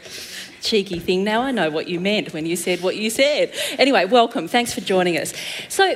Cheeky 0.63 0.99
thing. 0.99 1.25
Now 1.25 1.43
I 1.43 1.51
know 1.51 1.71
what 1.71 1.89
you 1.89 2.01
meant 2.01 2.33
when 2.33 2.47
you 2.47 2.55
said 2.57 2.81
what 2.83 2.97
you 2.97 3.11
said. 3.11 3.53
Anyway, 3.79 4.05
welcome. 4.05 4.47
Thanks 4.47 4.73
for 4.75 4.81
joining 4.81 5.17
us. 5.17 5.33
So, 5.69 5.95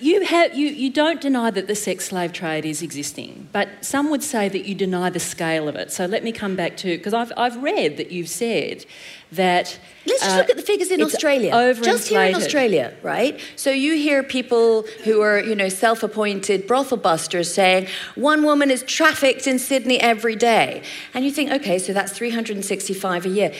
you, 0.00 0.24
have, 0.24 0.54
you, 0.54 0.66
you 0.68 0.90
don't 0.90 1.20
deny 1.20 1.50
that 1.50 1.68
the 1.68 1.74
sex 1.74 2.06
slave 2.06 2.32
trade 2.32 2.64
is 2.64 2.82
existing, 2.82 3.48
but 3.52 3.68
some 3.80 4.10
would 4.10 4.24
say 4.24 4.48
that 4.48 4.64
you 4.64 4.74
deny 4.74 5.08
the 5.08 5.20
scale 5.20 5.68
of 5.68 5.76
it. 5.76 5.92
So 5.92 6.06
let 6.06 6.24
me 6.24 6.32
come 6.32 6.56
back 6.56 6.76
to, 6.78 6.96
because 6.96 7.14
I've, 7.14 7.32
I've 7.36 7.62
read 7.62 7.96
that 7.98 8.10
you've 8.10 8.28
said 8.28 8.86
that. 9.32 9.78
Let's 10.04 10.20
just 10.20 10.34
uh, 10.34 10.38
look 10.38 10.50
at 10.50 10.56
the 10.56 10.62
figures 10.62 10.90
in 10.90 11.00
Australia. 11.00 11.50
Just 11.80 12.08
here 12.08 12.22
in 12.22 12.34
Australia, 12.34 12.94
right? 13.02 13.40
So 13.54 13.70
you 13.70 13.94
hear 13.94 14.22
people 14.22 14.82
who 15.04 15.20
are, 15.20 15.38
you 15.40 15.54
know, 15.54 15.68
self-appointed 15.68 16.66
brothel 16.66 16.98
busters 16.98 17.52
saying 17.54 17.86
one 18.16 18.42
woman 18.42 18.70
is 18.70 18.82
trafficked 18.82 19.46
in 19.46 19.58
Sydney 19.60 20.00
every 20.00 20.34
day, 20.34 20.82
and 21.14 21.24
you 21.24 21.30
think, 21.30 21.50
okay, 21.52 21.78
so 21.78 21.92
that's 21.92 22.12
365 22.12 23.26
a 23.26 23.28
year. 23.28 23.52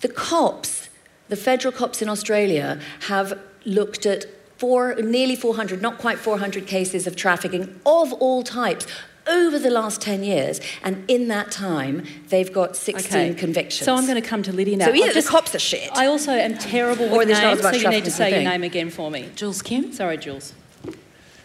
The 0.00 0.08
cops, 0.08 0.90
the 1.28 1.36
federal 1.36 1.72
cops 1.72 2.02
in 2.02 2.08
Australia, 2.08 2.78
have 3.08 3.38
looked 3.64 4.06
at 4.06 4.26
four, 4.58 4.94
nearly 4.96 5.36
400, 5.36 5.80
not 5.80 5.98
quite 5.98 6.18
400 6.18 6.66
cases 6.66 7.06
of 7.06 7.16
trafficking 7.16 7.80
of 7.86 8.12
all 8.14 8.42
types 8.42 8.86
over 9.26 9.58
the 9.58 9.70
last 9.70 10.00
10 10.00 10.24
years. 10.24 10.60
And 10.82 11.04
in 11.08 11.28
that 11.28 11.50
time, 11.50 12.04
they've 12.28 12.52
got 12.52 12.76
16 12.76 13.06
okay. 13.06 13.34
convictions. 13.34 13.84
So 13.84 13.94
I'm 13.94 14.06
going 14.06 14.20
to 14.20 14.26
come 14.26 14.42
to 14.42 14.52
Lydia 14.52 14.76
now. 14.78 14.86
So 14.86 14.94
either 14.94 15.12
just, 15.12 15.28
the 15.28 15.30
cops 15.30 15.54
are 15.54 15.58
shit. 15.58 15.90
I 15.92 16.06
also 16.06 16.32
am 16.32 16.58
terrible 16.58 17.08
with 17.08 17.28
names, 17.28 17.60
so 17.60 17.70
you 17.72 17.88
need 17.88 18.04
to 18.04 18.10
say 18.10 18.42
your 18.42 18.50
name 18.50 18.64
again 18.64 18.90
for 18.90 19.10
me. 19.10 19.28
Jules 19.34 19.62
Kim. 19.62 19.92
Sorry, 19.92 20.16
Jules. 20.16 20.54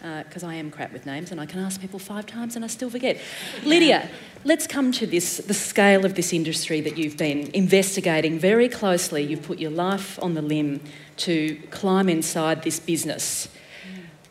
Because 0.04 0.44
uh, 0.44 0.48
I 0.48 0.54
am 0.56 0.70
crap 0.70 0.92
with 0.92 1.06
names 1.06 1.32
and 1.32 1.40
I 1.40 1.46
can 1.46 1.60
ask 1.60 1.80
people 1.80 1.98
five 1.98 2.26
times 2.26 2.56
and 2.56 2.64
I 2.64 2.68
still 2.68 2.90
forget. 2.90 3.18
Lydia, 3.64 4.10
let's 4.44 4.66
come 4.66 4.92
to 4.92 5.06
this 5.06 5.38
the 5.38 5.54
scale 5.54 6.04
of 6.04 6.14
this 6.14 6.30
industry 6.30 6.82
that 6.82 6.98
you've 6.98 7.16
been 7.16 7.50
investigating 7.54 8.38
very 8.38 8.68
closely. 8.68 9.22
You've 9.22 9.42
put 9.42 9.58
your 9.58 9.70
life 9.70 10.22
on 10.22 10.34
the 10.34 10.42
limb 10.42 10.80
to 11.16 11.56
climb 11.70 12.10
inside 12.10 12.64
this 12.64 12.78
business. 12.78 13.48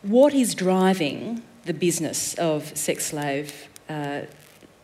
What 0.02 0.32
is 0.32 0.54
driving 0.54 1.42
the 1.64 1.74
business 1.74 2.34
of 2.34 2.76
sex 2.76 3.06
slave 3.06 3.68
uh, 3.88 4.22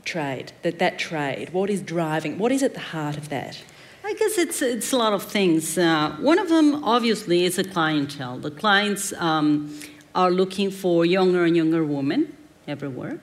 trade? 0.05 0.53
That 0.63 0.81
that 0.81 0.99
trade. 0.99 1.51
What 1.53 1.71
is 1.71 1.83
driving? 1.83 2.37
What 2.37 2.51
is 2.51 2.65
at 2.65 2.75
the 2.75 2.81
heart 2.81 3.17
of 3.17 3.29
that? 3.29 3.63
I 4.03 4.15
guess 4.15 4.39
it's 4.39 4.61
it's 4.61 4.93
a 4.93 4.97
lot 4.97 5.13
of 5.13 5.23
things. 5.23 5.79
Uh, 5.79 6.17
one 6.21 6.41
of 6.41 6.49
them, 6.49 6.83
obviously, 6.83 7.45
is 7.45 7.59
a 7.59 7.65
clientele. 7.65 8.39
The 8.39 8.51
clients 8.51 9.13
um, 9.13 9.73
are 10.15 10.31
looking 10.31 10.71
for 10.71 11.05
younger 11.05 11.45
and 11.45 11.57
younger 11.57 11.85
women 11.85 12.37
everywhere, 12.67 13.21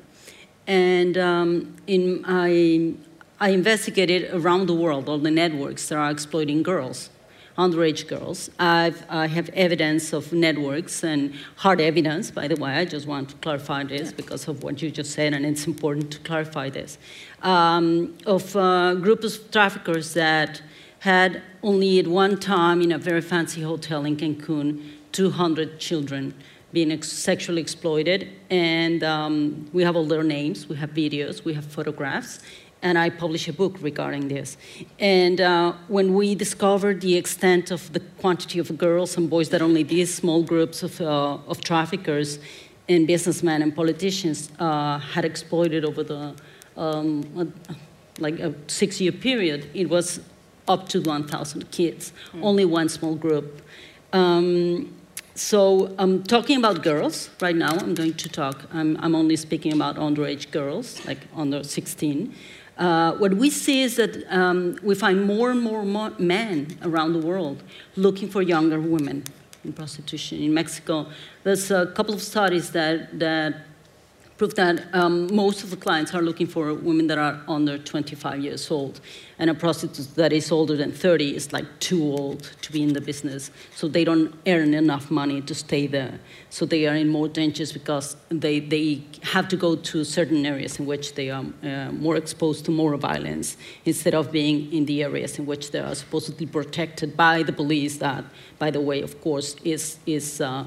and 0.65 1.17
um, 1.17 1.75
in 1.87 2.23
I 2.27 2.93
I 3.39 3.49
investigated 3.49 4.33
around 4.33 4.67
the 4.67 4.73
world 4.73 5.07
all 5.09 5.19
the 5.19 5.31
networks 5.31 5.89
that 5.89 5.97
are 5.97 6.09
exploiting 6.09 6.63
girls 6.63 7.09
underage 7.57 8.07
girls. 8.07 8.49
I've, 8.59 9.03
I 9.09 9.27
have 9.27 9.49
evidence 9.49 10.13
of 10.13 10.31
networks 10.31 11.03
and 11.03 11.33
hard 11.55 11.81
evidence, 11.81 12.29
by 12.29 12.47
the 12.47 12.55
way. 12.55 12.73
I 12.73 12.85
just 12.85 13.07
want 13.07 13.29
to 13.29 13.35
clarify 13.37 13.83
this 13.83 14.11
because 14.11 14.47
of 14.47 14.63
what 14.63 14.81
you 14.81 14.91
just 14.91 15.11
said, 15.11 15.33
and 15.33 15.45
it's 15.45 15.65
important 15.65 16.11
to 16.11 16.19
clarify 16.19 16.69
this. 16.69 16.97
Um, 17.41 18.15
of 18.25 18.55
uh, 18.55 18.93
groups 18.95 19.37
of 19.37 19.51
traffickers 19.51 20.13
that 20.13 20.61
had 20.99 21.41
only 21.63 21.99
at 21.99 22.07
one 22.07 22.39
time 22.39 22.81
in 22.81 22.91
a 22.91 22.97
very 22.97 23.21
fancy 23.21 23.61
hotel 23.61 24.05
in 24.05 24.17
Cancun 24.17 24.83
200 25.11 25.79
children 25.79 26.33
being 26.73 26.91
ex- 26.91 27.11
sexually 27.11 27.61
exploited. 27.61 28.29
And 28.49 29.03
um, 29.03 29.69
we 29.73 29.83
have 29.83 29.95
all 29.95 30.05
their 30.05 30.23
names, 30.23 30.67
we 30.67 30.75
have 30.77 30.91
videos, 30.91 31.43
we 31.43 31.53
have 31.53 31.65
photographs 31.65 32.39
and 32.81 32.97
I 32.97 33.09
published 33.09 33.47
a 33.47 33.53
book 33.53 33.77
regarding 33.81 34.27
this. 34.27 34.57
And 34.99 35.41
uh, 35.41 35.73
when 35.87 36.13
we 36.13 36.35
discovered 36.35 37.01
the 37.01 37.15
extent 37.17 37.71
of 37.71 37.91
the 37.93 37.99
quantity 37.99 38.59
of 38.59 38.77
girls 38.77 39.17
and 39.17 39.29
boys 39.29 39.49
that 39.49 39.61
only 39.61 39.83
these 39.83 40.13
small 40.13 40.43
groups 40.43 40.83
of, 40.83 41.01
uh, 41.01 41.37
of 41.47 41.61
traffickers 41.61 42.39
and 42.87 43.07
businessmen 43.07 43.61
and 43.61 43.75
politicians 43.75 44.51
uh, 44.59 44.99
had 44.99 45.25
exploited 45.25 45.83
over 45.85 46.03
the 46.03 46.35
um, 46.77 47.53
like 48.19 48.39
a 48.39 48.53
six-year 48.67 49.11
period, 49.11 49.69
it 49.73 49.89
was 49.89 50.19
up 50.67 50.87
to 50.89 51.01
1,000 51.01 51.71
kids, 51.71 52.13
mm. 52.33 52.43
only 52.43 52.65
one 52.65 52.89
small 52.89 53.15
group. 53.15 53.61
Um, 54.13 54.93
so 55.37 55.93
I'm 55.99 56.23
talking 56.23 56.57
about 56.57 56.83
girls 56.83 57.29
right 57.41 57.55
now. 57.55 57.71
I'm 57.71 57.93
going 57.93 58.15
to 58.15 58.29
talk. 58.29 58.65
I'm, 58.73 58.97
I'm 58.99 59.15
only 59.15 59.35
speaking 59.35 59.73
about 59.73 59.95
underage 59.95 60.51
girls, 60.51 61.05
like 61.05 61.19
under 61.35 61.63
16. 61.63 62.33
Uh, 62.77 63.13
what 63.13 63.33
we 63.33 63.49
see 63.49 63.81
is 63.83 63.95
that 63.95 64.23
um, 64.31 64.77
we 64.83 64.95
find 64.95 65.25
more 65.25 65.51
and 65.51 65.61
more, 65.61 65.83
more 65.83 66.11
men 66.19 66.77
around 66.83 67.13
the 67.13 67.19
world 67.19 67.63
looking 67.95 68.29
for 68.29 68.41
younger 68.41 68.79
women 68.79 69.23
in 69.63 69.73
prostitution. 69.73 70.41
In 70.41 70.53
Mexico, 70.53 71.07
there's 71.43 71.71
a 71.71 71.87
couple 71.87 72.13
of 72.13 72.21
studies 72.21 72.71
that, 72.71 73.19
that 73.19 73.66
proof 74.37 74.53
that 74.53 74.85
um, 74.93 75.33
most 75.35 75.63
of 75.63 75.71
the 75.71 75.75
clients 75.75 76.13
are 76.13 76.21
looking 76.21 76.45
for 76.45 76.73
women 76.73 77.07
that 77.07 77.17
are 77.17 77.41
under 77.47 77.77
25 77.77 78.39
years 78.39 78.69
old. 78.69 79.01
And 79.39 79.49
a 79.49 79.53
prostitute 79.53 80.15
that 80.15 80.31
is 80.31 80.51
older 80.51 80.75
than 80.75 80.91
30 80.91 81.35
is 81.35 81.51
like 81.53 81.65
too 81.79 82.03
old 82.03 82.43
to 82.61 82.71
be 82.71 82.83
in 82.83 82.93
the 82.93 83.01
business. 83.01 83.51
So 83.75 83.87
they 83.87 84.03
don't 84.03 84.33
earn 84.45 84.73
enough 84.73 85.09
money 85.09 85.41
to 85.41 85.55
stay 85.55 85.87
there. 85.87 86.19
So 86.49 86.65
they 86.65 86.87
are 86.87 86.95
in 86.95 87.09
more 87.09 87.27
dangers 87.27 87.71
because 87.71 88.15
they, 88.29 88.59
they 88.59 89.03
have 89.23 89.47
to 89.49 89.57
go 89.57 89.75
to 89.75 90.03
certain 90.03 90.45
areas 90.45 90.79
in 90.79 90.85
which 90.85 91.15
they 91.15 91.29
are 91.29 91.45
uh, 91.63 91.91
more 91.91 92.15
exposed 92.15 92.65
to 92.65 92.71
more 92.71 92.95
violence 92.97 93.57
instead 93.85 94.13
of 94.13 94.31
being 94.31 94.71
in 94.71 94.85
the 94.85 95.03
areas 95.03 95.39
in 95.39 95.45
which 95.45 95.71
they 95.71 95.79
are 95.79 95.95
supposedly 95.95 96.45
protected 96.45 97.17
by 97.17 97.43
the 97.43 97.53
police 97.53 97.97
that, 97.97 98.23
by 98.59 98.71
the 98.71 98.81
way, 98.81 99.01
of 99.01 99.19
course, 99.21 99.55
is, 99.63 99.97
is 100.05 100.41
uh, 100.41 100.65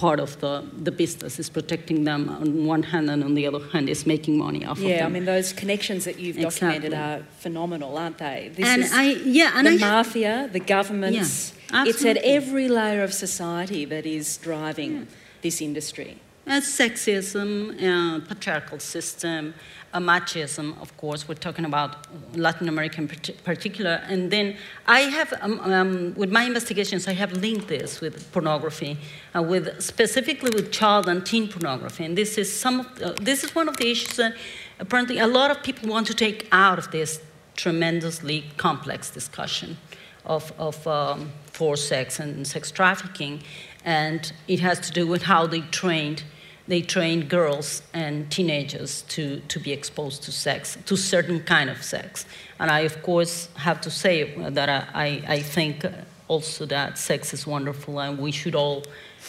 part 0.00 0.18
of 0.18 0.40
the, 0.40 0.64
the 0.88 0.90
business 0.90 1.38
is 1.38 1.50
protecting 1.50 2.04
them 2.04 2.22
on 2.30 2.66
one 2.74 2.82
hand 2.82 3.10
and 3.10 3.22
on 3.22 3.34
the 3.34 3.46
other 3.46 3.62
hand 3.72 3.86
is 3.94 4.06
making 4.06 4.38
money 4.38 4.64
off 4.64 4.78
yeah, 4.78 4.84
of 4.84 4.88
them. 4.88 4.98
Yeah, 4.98 5.06
I 5.06 5.08
mean 5.10 5.26
those 5.26 5.52
connections 5.52 6.06
that 6.06 6.18
you've 6.18 6.40
documented 6.40 6.92
Exactly. 6.92 7.22
are 7.22 7.26
phenomenal, 7.44 7.98
aren't 7.98 8.18
they? 8.18 8.50
This 8.54 8.66
and 8.66 8.82
is 8.82 8.92
I 8.92 9.04
yeah, 9.40 9.52
and 9.56 9.66
the 9.66 9.72
I 9.72 9.88
mafia, 9.90 10.48
the 10.50 10.64
governments. 10.76 11.52
Yeah, 11.70 11.84
it's 11.90 12.04
at 12.12 12.16
every 12.38 12.68
layer 12.68 13.02
of 13.02 13.12
society 13.12 13.84
that 13.84 14.06
is 14.06 14.38
driving 14.38 15.06
this 15.42 15.60
industry. 15.60 16.18
Uh, 16.46 16.52
sexism, 16.60 17.76
uh, 17.82 18.20
patriarchal 18.26 18.78
system, 18.80 19.54
uh, 19.92 20.00
machism, 20.00 20.74
of 20.80 20.96
course, 20.96 21.28
we're 21.28 21.34
talking 21.34 21.66
about 21.66 22.06
Latin 22.34 22.66
America 22.68 22.98
in 22.98 23.08
parti- 23.08 23.34
particular. 23.44 24.00
And 24.08 24.30
then 24.30 24.56
I 24.86 25.00
have, 25.00 25.34
um, 25.42 25.60
um, 25.60 26.14
with 26.16 26.32
my 26.32 26.44
investigations, 26.44 27.06
I 27.06 27.12
have 27.12 27.32
linked 27.32 27.68
this 27.68 28.00
with 28.00 28.32
pornography, 28.32 28.96
uh, 29.36 29.42
with 29.42 29.80
specifically 29.82 30.50
with 30.50 30.72
child 30.72 31.08
and 31.08 31.24
teen 31.26 31.46
pornography. 31.46 32.04
And 32.04 32.16
this 32.16 32.38
is, 32.38 32.50
some 32.50 32.80
of, 32.80 33.02
uh, 33.02 33.12
this 33.20 33.44
is 33.44 33.54
one 33.54 33.68
of 33.68 33.76
the 33.76 33.90
issues 33.90 34.16
that 34.16 34.34
apparently 34.78 35.18
a 35.18 35.26
lot 35.26 35.50
of 35.50 35.62
people 35.62 35.90
want 35.90 36.06
to 36.06 36.14
take 36.14 36.48
out 36.52 36.78
of 36.78 36.90
this 36.90 37.20
tremendously 37.54 38.44
complex 38.56 39.10
discussion 39.10 39.76
of, 40.24 40.52
of 40.58 40.86
um, 40.86 41.32
forced 41.46 41.88
sex 41.88 42.20
and 42.20 42.46
sex 42.46 42.70
trafficking. 42.70 43.42
And 43.84 44.32
it 44.46 44.60
has 44.60 44.80
to 44.80 44.92
do 44.92 45.06
with 45.06 45.22
how 45.22 45.46
they 45.46 45.60
trained 45.60 46.22
they 46.70 46.80
train 46.80 47.26
girls 47.26 47.82
and 47.92 48.30
teenagers 48.30 49.02
to, 49.08 49.40
to 49.48 49.58
be 49.58 49.72
exposed 49.72 50.22
to 50.22 50.30
sex, 50.30 50.78
to 50.86 50.96
certain 50.96 51.40
kind 51.40 51.68
of 51.68 51.82
sex. 51.82 52.24
And 52.60 52.70
I, 52.70 52.80
of 52.80 53.02
course, 53.02 53.48
have 53.56 53.80
to 53.80 53.90
say 53.90 54.32
that 54.50 54.68
I, 54.68 54.86
I, 54.94 55.34
I 55.34 55.42
think 55.42 55.84
also 56.28 56.64
that 56.66 56.96
sex 56.96 57.34
is 57.34 57.44
wonderful 57.44 57.98
and 57.98 58.20
we 58.20 58.30
should 58.30 58.54
all 58.54 58.84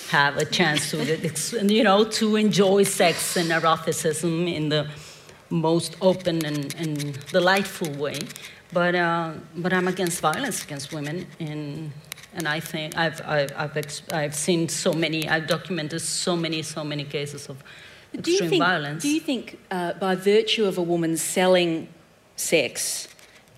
have 0.10 0.38
a 0.38 0.46
chance 0.46 0.91
to, 0.91 0.98
you 1.65 1.84
know, 1.84 2.03
to 2.03 2.36
enjoy 2.36 2.84
sex 2.84 3.36
and 3.36 3.51
eroticism 3.51 4.48
in 4.48 4.70
the 4.70 4.88
most 5.50 5.98
open 6.00 6.46
and, 6.46 6.75
and 6.75 7.25
delightful 7.27 7.91
way. 7.93 8.20
But, 8.72 8.93
uh, 8.93 9.34
but 9.58 9.74
I'm 9.74 9.88
against 9.88 10.22
violence 10.22 10.63
against 10.63 10.93
women, 10.93 11.25
and, 11.39 11.91
and 12.33 12.47
I 12.47 12.59
think 12.59 12.97
I've, 12.97 13.21
I've, 13.25 13.51
I've, 13.57 13.77
ex- 13.77 14.03
I've 14.11 14.35
seen 14.35 14.69
so 14.69 14.93
many, 14.93 15.27
I've 15.27 15.47
documented 15.47 16.01
so 16.01 16.35
many, 16.35 16.61
so 16.61 16.83
many 16.83 17.03
cases 17.03 17.50
of 17.50 17.63
Do 18.13 18.31
you 18.31 18.38
extreme 18.38 18.50
think, 18.50 18.63
violence. 18.63 19.03
Do 19.03 19.09
you 19.09 19.19
think, 19.19 19.59
uh, 19.69 19.93
by 19.93 20.15
virtue 20.15 20.65
of 20.65 20.77
a 20.77 20.81
woman 20.81 21.17
selling 21.17 21.88
sex 22.35 23.07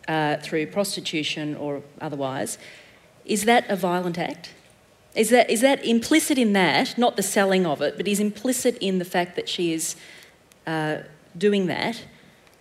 uh, 0.07 0.37
through 0.37 0.67
prostitution 0.67 1.55
or 1.55 1.81
otherwise, 2.01 2.57
is 3.25 3.45
that 3.45 3.69
a 3.69 3.75
violent 3.75 4.17
act? 4.17 4.53
Is 5.15 5.29
that, 5.29 5.49
is 5.49 5.61
that 5.61 5.85
implicit 5.85 6.37
in 6.39 6.53
that, 6.53 6.97
not 6.97 7.15
the 7.15 7.23
selling 7.23 7.65
of 7.65 7.81
it, 7.81 7.95
but 7.97 8.07
is 8.07 8.19
implicit 8.19 8.77
in 8.77 8.97
the 8.97 9.05
fact 9.05 9.35
that 9.35 9.47
she 9.47 9.71
is 9.71 9.95
uh, 10.65 10.97
doing 11.37 11.67
that? 11.67 12.03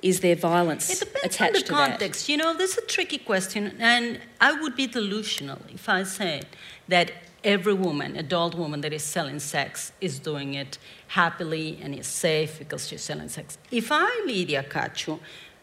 Is 0.02 0.20
there 0.20 0.34
violence 0.36 0.90
It 0.90 0.98
depends 1.06 1.36
attached 1.36 1.48
on 1.48 1.52
the 1.52 1.66
to 1.66 1.72
that? 1.72 1.90
context. 1.90 2.28
You 2.28 2.36
know, 2.36 2.56
this 2.56 2.72
is 2.72 2.78
a 2.78 2.86
tricky 2.86 3.18
question, 3.18 3.76
and 3.78 4.20
I 4.40 4.52
would 4.60 4.74
be 4.76 4.86
delusional 4.86 5.58
if 5.72 5.88
I 5.88 6.02
said 6.02 6.46
that 6.88 7.12
every 7.44 7.74
woman, 7.74 8.16
adult 8.16 8.54
woman 8.54 8.80
that 8.82 8.92
is 8.92 9.02
selling 9.02 9.38
sex, 9.38 9.92
is 10.00 10.18
doing 10.18 10.54
it 10.54 10.78
happily 11.08 11.78
and 11.82 11.94
is 11.94 12.06
safe 12.06 12.58
because 12.58 12.88
she's 12.88 13.02
selling 13.02 13.28
sex. 13.28 13.58
If 13.70 13.90
I, 13.90 14.22
Lydia 14.26 14.64
Cacho, 14.64 15.20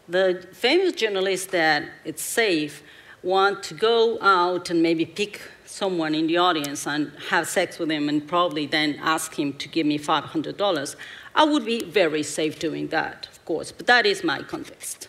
the 0.08 0.46
famous 0.52 0.92
journalist 0.94 1.50
that 1.50 1.84
it's 2.04 2.22
safe, 2.22 2.82
want 3.22 3.62
to 3.62 3.74
go 3.74 4.18
out 4.22 4.70
and 4.70 4.82
maybe 4.82 5.04
pick 5.04 5.40
someone 5.66 6.14
in 6.14 6.26
the 6.26 6.38
audience 6.38 6.86
and 6.86 7.12
have 7.28 7.46
sex 7.46 7.78
with 7.78 7.90
him 7.90 8.08
and 8.08 8.26
probably 8.26 8.66
then 8.66 8.98
ask 9.02 9.38
him 9.38 9.52
to 9.54 9.68
give 9.68 9.86
me 9.86 9.98
$500, 9.98 10.96
I 11.34 11.44
would 11.44 11.64
be 11.64 11.84
very 11.84 12.22
safe 12.22 12.58
doing 12.58 12.88
that, 12.88 13.28
course. 13.50 13.72
But 13.72 13.86
that 13.88 14.06
is 14.06 14.22
my 14.22 14.42
context, 14.54 15.08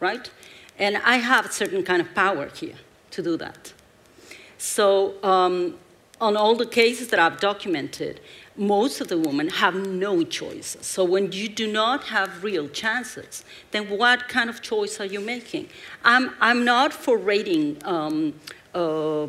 right? 0.00 0.26
And 0.78 0.96
I 1.14 1.16
have 1.30 1.44
a 1.50 1.52
certain 1.52 1.82
kind 1.90 2.00
of 2.00 2.08
power 2.14 2.46
here 2.62 2.78
to 3.14 3.20
do 3.22 3.36
that. 3.44 3.74
So, 4.56 4.86
um, 5.22 5.54
on 6.18 6.34
all 6.40 6.54
the 6.64 6.70
cases 6.80 7.08
that 7.08 7.20
I've 7.24 7.38
documented, 7.50 8.14
most 8.56 9.00
of 9.02 9.08
the 9.08 9.18
women 9.18 9.48
have 9.62 9.74
no 9.74 10.22
choices. 10.24 10.86
So, 10.86 11.00
when 11.04 11.32
you 11.32 11.48
do 11.62 11.66
not 11.70 12.04
have 12.04 12.42
real 12.42 12.66
chances, 12.82 13.44
then 13.72 13.84
what 14.02 14.18
kind 14.36 14.48
of 14.48 14.56
choice 14.62 14.94
are 15.02 15.10
you 15.14 15.20
making? 15.20 15.68
I'm, 16.12 16.24
I'm 16.40 16.64
not 16.64 16.94
for 17.04 17.18
rating 17.18 17.64
um, 17.84 18.34
uh, 18.72 19.26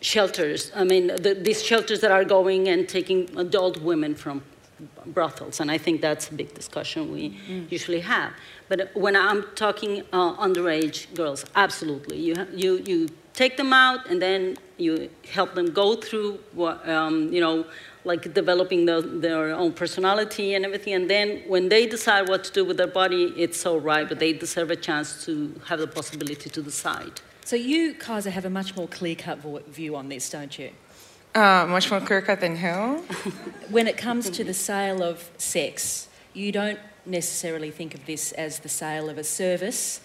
shelters, 0.00 0.70
I 0.76 0.84
mean, 0.84 1.08
the, 1.08 1.32
these 1.46 1.60
shelters 1.70 2.00
that 2.02 2.12
are 2.12 2.24
going 2.24 2.68
and 2.68 2.88
taking 2.88 3.18
adult 3.36 3.76
women 3.80 4.14
from 4.14 4.42
brothels, 5.06 5.60
and 5.60 5.70
I 5.70 5.78
think 5.78 6.00
that's 6.00 6.28
a 6.30 6.34
big 6.34 6.54
discussion 6.54 7.12
we 7.12 7.38
usually 7.70 8.00
have. 8.00 8.32
But 8.68 8.90
when 8.94 9.16
I'm 9.16 9.44
talking 9.54 10.02
uh, 10.12 10.36
underage 10.36 11.14
girls, 11.14 11.44
absolutely, 11.54 12.18
you, 12.18 12.34
you, 12.52 12.82
you 12.84 13.08
take 13.32 13.56
them 13.56 13.72
out 13.72 14.08
and 14.10 14.20
then 14.20 14.56
you 14.76 15.08
help 15.30 15.54
them 15.54 15.72
go 15.72 15.96
through, 15.96 16.40
what, 16.52 16.86
um, 16.88 17.32
you 17.32 17.40
know, 17.40 17.64
like 18.04 18.32
developing 18.34 18.86
the, 18.86 19.00
their 19.00 19.50
own 19.52 19.72
personality 19.72 20.54
and 20.54 20.64
everything. 20.64 20.94
And 20.94 21.10
then 21.10 21.42
when 21.48 21.68
they 21.68 21.86
decide 21.86 22.28
what 22.28 22.44
to 22.44 22.52
do 22.52 22.64
with 22.64 22.76
their 22.76 22.86
body, 22.86 23.32
it's 23.36 23.64
all 23.66 23.80
right, 23.80 24.08
but 24.08 24.18
they 24.18 24.32
deserve 24.32 24.70
a 24.70 24.76
chance 24.76 25.24
to 25.24 25.58
have 25.66 25.80
the 25.80 25.88
possibility 25.88 26.48
to 26.50 26.62
decide. 26.62 27.20
So 27.44 27.56
you, 27.56 27.94
Kajsa, 27.94 28.30
have 28.30 28.44
a 28.44 28.50
much 28.50 28.76
more 28.76 28.88
clear-cut 28.88 29.38
view 29.68 29.96
on 29.96 30.08
this, 30.08 30.28
don't 30.30 30.56
you? 30.58 30.70
Uh, 31.36 31.66
much 31.66 31.90
more 31.90 32.00
clear 32.00 32.22
cut 32.22 32.40
than 32.40 32.56
who? 32.56 32.96
When 33.68 33.86
it 33.86 33.98
comes 33.98 34.30
to 34.30 34.42
the 34.42 34.54
sale 34.54 35.02
of 35.02 35.30
sex, 35.36 36.08
you 36.32 36.50
don't 36.50 36.78
necessarily 37.04 37.70
think 37.70 37.94
of 37.94 38.06
this 38.06 38.32
as 38.32 38.60
the 38.60 38.70
sale 38.70 39.10
of 39.10 39.18
a 39.18 39.24
service. 39.24 40.00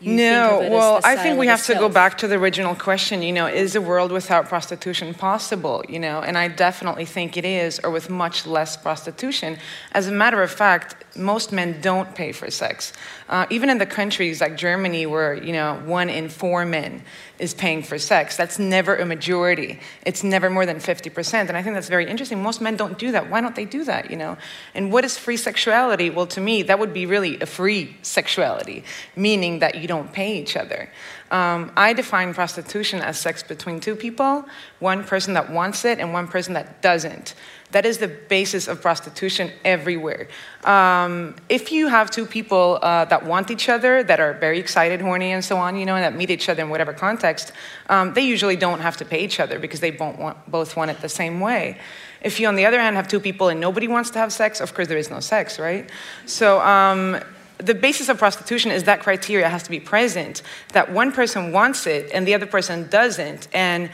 You 0.00 0.14
no, 0.16 0.48
think 0.48 0.52
of 0.52 0.62
it 0.62 0.66
as 0.66 0.72
well, 0.72 1.00
I 1.04 1.14
think 1.14 1.38
we 1.38 1.46
have 1.46 1.64
to 1.66 1.74
go 1.74 1.88
back 1.88 2.18
to 2.18 2.26
the 2.26 2.34
original 2.34 2.74
question. 2.74 3.22
You 3.22 3.32
know, 3.32 3.46
is 3.46 3.76
a 3.76 3.80
world 3.80 4.10
without 4.10 4.48
prostitution 4.48 5.14
possible? 5.14 5.84
You 5.88 6.00
know, 6.00 6.22
and 6.22 6.36
I 6.36 6.48
definitely 6.48 7.04
think 7.04 7.36
it 7.36 7.44
is, 7.44 7.78
or 7.84 7.92
with 7.92 8.10
much 8.10 8.44
less 8.44 8.76
prostitution. 8.76 9.58
As 9.92 10.08
a 10.08 10.12
matter 10.12 10.42
of 10.42 10.50
fact, 10.50 11.11
most 11.16 11.52
men 11.52 11.80
don't 11.80 12.14
pay 12.14 12.32
for 12.32 12.50
sex. 12.50 12.92
Uh, 13.28 13.46
even 13.50 13.70
in 13.70 13.78
the 13.78 13.86
countries 13.86 14.40
like 14.40 14.56
Germany, 14.56 15.06
where 15.06 15.34
you 15.34 15.52
know 15.52 15.80
one 15.84 16.08
in 16.08 16.28
four 16.28 16.64
men 16.64 17.02
is 17.38 17.54
paying 17.54 17.82
for 17.82 17.98
sex, 17.98 18.36
that's 18.36 18.58
never 18.58 18.96
a 18.96 19.04
majority. 19.04 19.80
It's 20.06 20.22
never 20.22 20.48
more 20.48 20.64
than 20.64 20.76
50%. 20.76 21.34
And 21.48 21.56
I 21.56 21.62
think 21.62 21.74
that's 21.74 21.88
very 21.88 22.06
interesting. 22.06 22.40
Most 22.40 22.60
men 22.60 22.76
don't 22.76 22.98
do 22.98 23.10
that. 23.12 23.28
Why 23.28 23.40
don't 23.40 23.56
they 23.56 23.64
do 23.64 23.82
that? 23.84 24.10
You 24.10 24.16
know, 24.16 24.36
and 24.74 24.92
what 24.92 25.04
is 25.04 25.18
free 25.18 25.36
sexuality? 25.36 26.08
Well, 26.08 26.26
to 26.28 26.40
me, 26.40 26.62
that 26.62 26.78
would 26.78 26.94
be 26.94 27.06
really 27.06 27.40
a 27.40 27.46
free 27.46 27.96
sexuality, 28.02 28.84
meaning 29.16 29.58
that 29.58 29.74
you 29.76 29.88
don't 29.88 30.12
pay 30.12 30.38
each 30.38 30.56
other. 30.56 30.88
Um, 31.32 31.72
I 31.76 31.94
define 31.94 32.34
prostitution 32.34 33.00
as 33.00 33.18
sex 33.18 33.42
between 33.42 33.80
two 33.80 33.96
people, 33.96 34.44
one 34.80 35.02
person 35.02 35.32
that 35.34 35.50
wants 35.50 35.84
it 35.84 35.98
and 35.98 36.12
one 36.12 36.28
person 36.28 36.52
that 36.54 36.82
doesn't. 36.82 37.34
That 37.72 37.86
is 37.86 37.98
the 37.98 38.08
basis 38.08 38.68
of 38.68 38.80
prostitution 38.80 39.50
everywhere. 39.64 40.28
Um, 40.64 41.34
if 41.48 41.72
you 41.72 41.88
have 41.88 42.10
two 42.10 42.26
people 42.26 42.78
uh, 42.82 43.06
that 43.06 43.24
want 43.24 43.50
each 43.50 43.68
other, 43.68 44.02
that 44.04 44.20
are 44.20 44.34
very 44.34 44.58
excited, 44.58 45.00
horny, 45.00 45.32
and 45.32 45.44
so 45.44 45.56
on, 45.56 45.76
you 45.76 45.86
know, 45.86 45.96
and 45.96 46.04
that 46.04 46.14
meet 46.14 46.30
each 46.30 46.48
other 46.48 46.62
in 46.62 46.68
whatever 46.68 46.92
context, 46.92 47.52
um, 47.88 48.12
they 48.12 48.22
usually 48.22 48.56
don't 48.56 48.80
have 48.80 48.98
to 48.98 49.04
pay 49.04 49.24
each 49.24 49.40
other 49.40 49.58
because 49.58 49.80
they 49.80 49.90
both 49.90 50.18
want, 50.18 50.50
both 50.50 50.76
want 50.76 50.90
it 50.90 51.00
the 51.00 51.08
same 51.08 51.40
way. 51.40 51.78
If 52.20 52.38
you, 52.38 52.46
on 52.46 52.56
the 52.56 52.66
other 52.66 52.78
hand, 52.78 52.94
have 52.96 53.08
two 53.08 53.20
people 53.20 53.48
and 53.48 53.58
nobody 53.58 53.88
wants 53.88 54.10
to 54.10 54.18
have 54.18 54.32
sex, 54.32 54.60
of 54.60 54.74
course 54.74 54.88
there 54.88 54.98
is 54.98 55.10
no 55.10 55.20
sex, 55.20 55.58
right? 55.58 55.88
So 56.26 56.60
um, 56.60 57.18
the 57.58 57.74
basis 57.74 58.08
of 58.08 58.18
prostitution 58.18 58.70
is 58.70 58.84
that 58.84 59.00
criteria 59.00 59.48
has 59.48 59.62
to 59.62 59.70
be 59.70 59.80
present 59.80 60.42
that 60.72 60.92
one 60.92 61.12
person 61.12 61.52
wants 61.52 61.86
it 61.86 62.10
and 62.12 62.26
the 62.26 62.34
other 62.34 62.46
person 62.46 62.88
doesn't. 62.88 63.48
And 63.52 63.90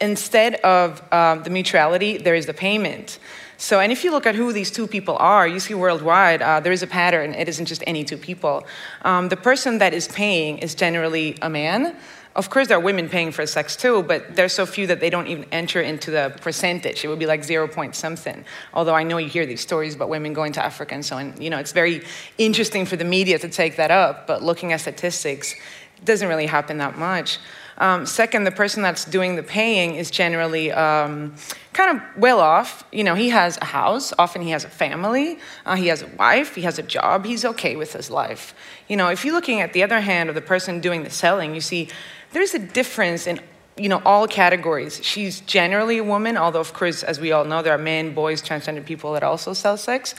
instead 0.00 0.54
of 0.56 1.02
um, 1.12 1.42
the 1.42 1.50
mutuality, 1.50 2.18
there 2.18 2.34
is 2.34 2.46
the 2.46 2.54
payment. 2.54 3.18
So, 3.56 3.78
and 3.78 3.92
if 3.92 4.04
you 4.04 4.10
look 4.10 4.26
at 4.26 4.34
who 4.34 4.54
these 4.54 4.70
two 4.70 4.86
people 4.86 5.16
are, 5.18 5.46
you 5.46 5.60
see 5.60 5.74
worldwide, 5.74 6.40
uh, 6.40 6.60
there 6.60 6.72
is 6.72 6.82
a 6.82 6.86
pattern. 6.86 7.34
It 7.34 7.46
isn't 7.46 7.66
just 7.66 7.84
any 7.86 8.04
two 8.04 8.16
people. 8.16 8.66
Um, 9.02 9.28
the 9.28 9.36
person 9.36 9.78
that 9.78 9.92
is 9.92 10.08
paying 10.08 10.58
is 10.58 10.74
generally 10.74 11.36
a 11.42 11.50
man. 11.50 11.94
of 12.36 12.48
course, 12.48 12.68
there 12.68 12.78
are 12.78 12.80
women 12.80 13.08
paying 13.08 13.32
for 13.32 13.44
sex 13.46 13.76
too, 13.76 14.02
but 14.04 14.36
there's 14.36 14.54
so 14.54 14.64
few 14.64 14.86
that 14.86 15.00
they 15.00 15.10
don't 15.10 15.26
even 15.26 15.44
enter 15.52 15.80
into 15.82 16.10
the 16.10 16.34
percentage. 16.40 17.04
It 17.04 17.08
would 17.08 17.18
be 17.18 17.26
like 17.26 17.44
zero 17.44 17.68
point 17.68 17.94
something. 17.94 18.44
Although 18.72 18.94
I 18.94 19.02
know 19.02 19.18
you 19.18 19.28
hear 19.28 19.44
these 19.44 19.60
stories 19.60 19.94
about 19.94 20.08
women 20.08 20.32
going 20.32 20.52
to 20.52 20.64
Africa 20.64 20.94
and 20.94 21.04
so 21.04 21.16
on. 21.16 21.34
You 21.40 21.50
know, 21.50 21.58
it's 21.58 21.72
very 21.72 22.02
interesting 22.38 22.86
for 22.86 22.96
the 22.96 23.04
media 23.04 23.38
to 23.40 23.48
take 23.48 23.76
that 23.76 23.90
up, 23.90 24.26
but 24.26 24.42
looking 24.42 24.72
at 24.72 24.80
statistics, 24.80 25.54
it 25.98 26.04
doesn't 26.04 26.28
really 26.28 26.46
happen 26.46 26.78
that 26.78 26.96
much. 26.96 27.38
Um, 27.80 28.04
second, 28.04 28.44
the 28.44 28.50
person 28.50 28.82
that's 28.82 29.06
doing 29.06 29.36
the 29.36 29.42
paying 29.42 29.94
is 29.94 30.10
generally 30.10 30.70
um, 30.70 31.34
kind 31.72 31.96
of 31.96 32.02
well 32.16 32.38
off. 32.38 32.84
You 32.92 33.02
know, 33.02 33.14
he 33.14 33.30
has 33.30 33.56
a 33.56 33.64
house, 33.64 34.12
often 34.18 34.42
he 34.42 34.50
has 34.50 34.64
a 34.64 34.68
family, 34.68 35.38
uh, 35.64 35.76
he 35.76 35.86
has 35.86 36.02
a 36.02 36.06
wife, 36.18 36.54
he 36.54 36.62
has 36.62 36.78
a 36.78 36.82
job, 36.82 37.24
he's 37.24 37.44
okay 37.44 37.76
with 37.76 37.94
his 37.94 38.10
life. 38.10 38.54
You 38.86 38.98
know, 38.98 39.08
if 39.08 39.24
you're 39.24 39.34
looking 39.34 39.62
at 39.62 39.72
the 39.72 39.82
other 39.82 40.00
hand 40.00 40.28
of 40.28 40.34
the 40.34 40.42
person 40.42 40.80
doing 40.80 41.04
the 41.04 41.10
selling, 41.10 41.54
you 41.54 41.62
see 41.62 41.88
there's 42.32 42.54
a 42.54 42.58
difference 42.58 43.26
in 43.26 43.40
you 43.76 43.88
know 43.88 44.02
all 44.04 44.26
categories 44.26 45.00
she's 45.02 45.40
generally 45.40 45.98
a 45.98 46.04
woman 46.04 46.36
although 46.36 46.60
of 46.60 46.74
course 46.74 47.02
as 47.02 47.20
we 47.20 47.32
all 47.32 47.44
know 47.44 47.62
there 47.62 47.72
are 47.72 47.78
men 47.78 48.12
boys 48.12 48.42
transgender 48.42 48.84
people 48.84 49.12
that 49.12 49.22
also 49.22 49.54
sell 49.54 49.76
sex 49.76 50.14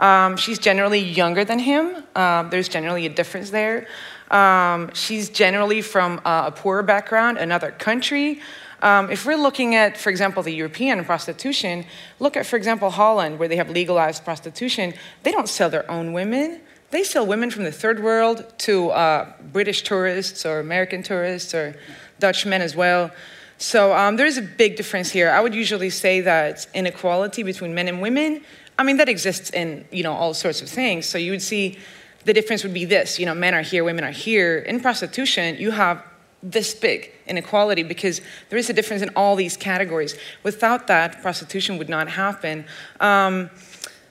um, 0.00 0.36
she's 0.36 0.58
generally 0.58 0.98
younger 0.98 1.44
than 1.44 1.58
him 1.58 2.02
um, 2.16 2.50
there's 2.50 2.68
generally 2.68 3.06
a 3.06 3.08
difference 3.08 3.50
there 3.50 3.86
um, 4.34 4.92
she's 4.94 5.28
generally 5.30 5.80
from 5.80 6.20
uh, 6.24 6.44
a 6.46 6.50
poorer 6.50 6.82
background 6.82 7.38
another 7.38 7.70
country 7.70 8.40
um, 8.82 9.10
if 9.10 9.24
we're 9.24 9.36
looking 9.36 9.74
at, 9.74 9.96
for 9.96 10.10
example, 10.10 10.42
the 10.42 10.50
European 10.52 11.02
prostitution, 11.06 11.86
look 12.18 12.36
at, 12.36 12.44
for 12.44 12.56
example, 12.56 12.90
Holland, 12.90 13.38
where 13.38 13.48
they 13.48 13.56
have 13.56 13.70
legalized 13.70 14.26
prostitution. 14.26 14.92
They 15.22 15.32
don't 15.32 15.48
sell 15.48 15.70
their 15.70 15.90
own 15.90 16.12
women 16.12 16.60
they 16.94 17.02
sell 17.02 17.26
women 17.26 17.50
from 17.50 17.64
the 17.64 17.72
third 17.72 18.00
world 18.00 18.44
to 18.58 18.90
uh, 18.90 19.32
British 19.52 19.82
tourists 19.82 20.46
or 20.46 20.60
American 20.60 21.02
tourists 21.02 21.52
or 21.52 21.74
Dutch 22.20 22.46
men 22.46 22.62
as 22.62 22.76
well. 22.76 23.10
So 23.58 23.92
um, 23.92 24.14
there 24.14 24.26
is 24.26 24.38
a 24.38 24.42
big 24.42 24.76
difference 24.76 25.10
here. 25.10 25.28
I 25.28 25.40
would 25.40 25.56
usually 25.56 25.90
say 25.90 26.20
that 26.20 26.68
inequality 26.72 27.42
between 27.42 27.74
men 27.74 27.88
and 27.88 28.00
women, 28.00 28.42
I 28.78 28.84
mean, 28.84 28.98
that 28.98 29.08
exists 29.08 29.50
in 29.50 29.86
you 29.90 30.04
know 30.04 30.12
all 30.12 30.34
sorts 30.34 30.62
of 30.62 30.68
things. 30.68 31.04
So 31.06 31.18
you 31.18 31.32
would 31.32 31.42
see 31.42 31.78
the 32.24 32.32
difference 32.32 32.62
would 32.62 32.74
be 32.74 32.84
this: 32.84 33.18
you 33.18 33.26
know, 33.26 33.34
men 33.34 33.54
are 33.54 33.62
here, 33.62 33.84
women 33.84 34.04
are 34.04 34.10
here. 34.10 34.58
In 34.58 34.80
prostitution, 34.80 35.56
you 35.56 35.70
have 35.70 36.02
this 36.42 36.74
big 36.74 37.10
inequality 37.26 37.82
because 37.82 38.20
there 38.50 38.58
is 38.58 38.68
a 38.68 38.72
difference 38.72 39.02
in 39.02 39.08
all 39.16 39.34
these 39.34 39.56
categories. 39.56 40.16
Without 40.42 40.86
that, 40.88 41.22
prostitution 41.22 41.78
would 41.78 41.88
not 41.88 42.08
happen. 42.08 42.66
Um, 43.00 43.50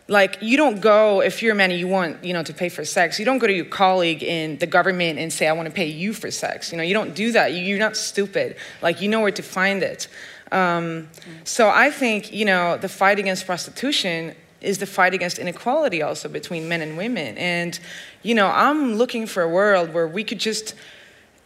like 0.07 0.37
you 0.41 0.57
don't 0.57 0.81
go 0.81 1.21
if 1.21 1.41
you're 1.41 1.53
a 1.53 1.55
man 1.55 1.71
and 1.71 1.79
you 1.79 1.87
want 1.87 2.23
you 2.23 2.33
know 2.33 2.43
to 2.43 2.53
pay 2.53 2.67
for 2.67 2.83
sex 2.83 3.19
you 3.19 3.25
don't 3.25 3.37
go 3.37 3.47
to 3.47 3.53
your 3.53 3.65
colleague 3.65 4.21
in 4.21 4.57
the 4.57 4.67
government 4.67 5.17
and 5.17 5.31
say 5.31 5.47
i 5.47 5.53
want 5.53 5.65
to 5.65 5.73
pay 5.73 5.87
you 5.87 6.13
for 6.13 6.29
sex 6.29 6.71
you 6.71 6.77
know 6.77 6.83
you 6.83 6.93
don't 6.93 7.15
do 7.15 7.31
that 7.31 7.53
you're 7.53 7.79
not 7.79 7.95
stupid 7.95 8.55
like 8.81 9.01
you 9.01 9.07
know 9.07 9.21
where 9.21 9.31
to 9.31 9.41
find 9.41 9.81
it 9.81 10.09
um, 10.51 11.07
so 11.45 11.69
i 11.69 11.89
think 11.89 12.33
you 12.33 12.43
know 12.43 12.77
the 12.77 12.89
fight 12.89 13.17
against 13.17 13.45
prostitution 13.45 14.35
is 14.63 14.77
the 14.77 14.85
fight 14.85 15.13
against 15.13 15.37
inequality 15.37 16.01
also 16.01 16.27
between 16.29 16.67
men 16.67 16.81
and 16.81 16.97
women 16.97 17.37
and 17.37 17.79
you 18.21 18.33
know 18.33 18.47
i'm 18.47 18.95
looking 18.95 19.25
for 19.25 19.43
a 19.43 19.49
world 19.49 19.93
where 19.93 20.07
we 20.07 20.23
could 20.23 20.39
just 20.39 20.73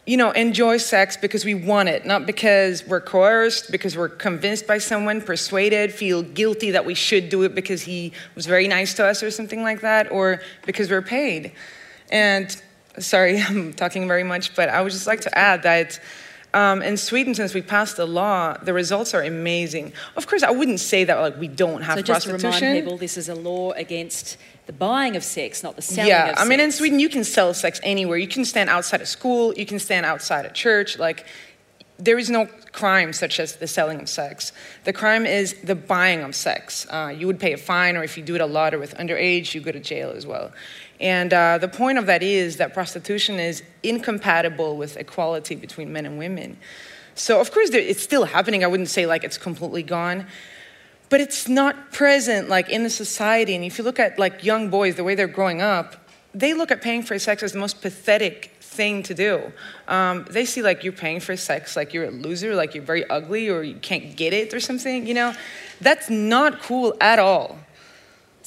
you 0.08 0.16
know, 0.16 0.30
enjoy 0.30 0.78
sex 0.78 1.18
because 1.18 1.44
we 1.44 1.54
want 1.54 1.90
it, 1.90 2.06
not 2.06 2.24
because 2.24 2.82
we're 2.86 2.98
coerced, 2.98 3.70
because 3.70 3.94
we're 3.94 4.08
convinced 4.08 4.66
by 4.66 4.78
someone, 4.78 5.20
persuaded, 5.20 5.92
feel 5.92 6.22
guilty 6.22 6.70
that 6.70 6.86
we 6.86 6.94
should 6.94 7.28
do 7.28 7.42
it 7.42 7.54
because 7.54 7.82
he 7.82 8.10
was 8.34 8.46
very 8.46 8.66
nice 8.66 8.94
to 8.94 9.04
us 9.04 9.22
or 9.22 9.30
something 9.30 9.62
like 9.62 9.82
that, 9.82 10.10
or 10.10 10.40
because 10.64 10.90
we're 10.90 11.02
paid. 11.02 11.52
And 12.10 12.58
sorry, 12.98 13.38
I'm 13.48 13.74
talking 13.74 14.08
very 14.08 14.24
much, 14.24 14.56
but 14.56 14.70
I 14.70 14.80
would 14.80 14.92
just 14.92 15.06
like 15.06 15.20
to 15.20 15.38
add 15.38 15.62
that. 15.64 16.00
Um, 16.58 16.82
in 16.82 16.96
Sweden, 16.96 17.34
since 17.34 17.54
we 17.54 17.62
passed 17.62 17.96
the 17.96 18.06
law, 18.06 18.56
the 18.56 18.72
results 18.72 19.14
are 19.14 19.22
amazing. 19.22 19.92
Of 20.16 20.26
course, 20.26 20.42
I 20.42 20.50
wouldn't 20.50 20.80
say 20.80 21.04
that 21.04 21.14
like 21.20 21.38
we 21.38 21.46
don't 21.46 21.82
have 21.82 21.98
so 21.98 22.02
just 22.02 22.26
prostitution. 22.26 22.60
to 22.60 22.66
remind 22.66 22.84
people, 22.84 22.98
this 22.98 23.16
is 23.16 23.28
a 23.28 23.34
law 23.36 23.70
against 23.72 24.36
the 24.66 24.72
buying 24.72 25.14
of 25.14 25.22
sex, 25.22 25.62
not 25.62 25.76
the 25.76 25.82
selling 25.82 26.08
yeah, 26.08 26.22
of 26.22 26.28
sex. 26.30 26.40
I 26.40 26.44
mean, 26.48 26.58
in 26.58 26.72
Sweden, 26.72 26.98
you 26.98 27.08
can 27.08 27.22
sell 27.22 27.54
sex 27.54 27.80
anywhere. 27.84 28.18
You 28.18 28.26
can 28.26 28.44
stand 28.44 28.68
outside 28.70 29.00
of 29.00 29.08
school, 29.08 29.54
you 29.54 29.66
can 29.66 29.78
stand 29.78 30.04
outside 30.04 30.46
a 30.46 30.50
church. 30.50 30.98
Like, 30.98 31.26
there 31.96 32.18
is 32.18 32.28
no 32.28 32.46
crime 32.72 33.12
such 33.12 33.38
as 33.38 33.56
the 33.56 33.66
selling 33.66 34.00
of 34.00 34.08
sex. 34.08 34.52
The 34.82 34.92
crime 34.92 35.26
is 35.26 35.54
the 35.62 35.74
buying 35.74 36.22
of 36.22 36.34
sex. 36.34 36.86
Uh, 36.90 37.14
you 37.16 37.26
would 37.28 37.38
pay 37.38 37.52
a 37.52 37.56
fine, 37.56 37.96
or 37.96 38.02
if 38.02 38.16
you 38.16 38.24
do 38.24 38.34
it 38.34 38.40
a 38.40 38.46
lot 38.46 38.74
or 38.74 38.78
with 38.78 38.94
underage, 38.96 39.54
you 39.54 39.60
go 39.60 39.72
to 39.72 39.80
jail 39.80 40.10
as 40.10 40.26
well. 40.26 40.52
And 41.00 41.32
uh, 41.32 41.58
the 41.58 41.68
point 41.68 41.98
of 41.98 42.06
that 42.06 42.22
is 42.22 42.56
that 42.56 42.74
prostitution 42.74 43.38
is 43.38 43.62
incompatible 43.82 44.76
with 44.76 44.96
equality 44.96 45.54
between 45.54 45.92
men 45.92 46.06
and 46.06 46.18
women. 46.18 46.58
So, 47.14 47.40
of 47.40 47.52
course, 47.52 47.70
it's 47.70 48.02
still 48.02 48.24
happening. 48.24 48.64
I 48.64 48.66
wouldn't 48.66 48.88
say 48.88 49.06
like 49.06 49.24
it's 49.24 49.38
completely 49.38 49.82
gone. 49.82 50.26
But 51.08 51.20
it's 51.20 51.48
not 51.48 51.92
present 51.92 52.48
like 52.48 52.68
in 52.68 52.82
the 52.82 52.90
society. 52.90 53.54
And 53.54 53.64
if 53.64 53.78
you 53.78 53.84
look 53.84 53.98
at 53.98 54.18
like 54.18 54.44
young 54.44 54.70
boys 54.70 54.96
the 54.96 55.04
way 55.04 55.14
they're 55.14 55.26
growing 55.26 55.62
up 55.62 56.08
they 56.34 56.54
look 56.54 56.70
at 56.70 56.82
paying 56.82 57.02
for 57.02 57.18
sex 57.18 57.42
as 57.42 57.52
the 57.52 57.58
most 57.58 57.80
pathetic 57.80 58.52
thing 58.60 59.02
to 59.02 59.14
do. 59.14 59.52
Um, 59.88 60.26
they 60.30 60.44
see 60.44 60.62
like 60.62 60.84
you're 60.84 60.92
paying 60.92 61.20
for 61.20 61.36
sex 61.36 61.74
like 61.74 61.92
you're 61.92 62.04
a 62.04 62.10
loser 62.10 62.54
like 62.54 62.74
you're 62.74 62.84
very 62.84 63.08
ugly 63.08 63.48
or 63.48 63.62
you 63.62 63.74
can't 63.76 64.16
get 64.16 64.32
it 64.32 64.52
or 64.54 64.60
something 64.60 65.06
you 65.06 65.14
know? 65.14 65.34
That's 65.80 66.10
not 66.10 66.60
cool 66.60 66.94
at 67.00 67.18
all 67.18 67.58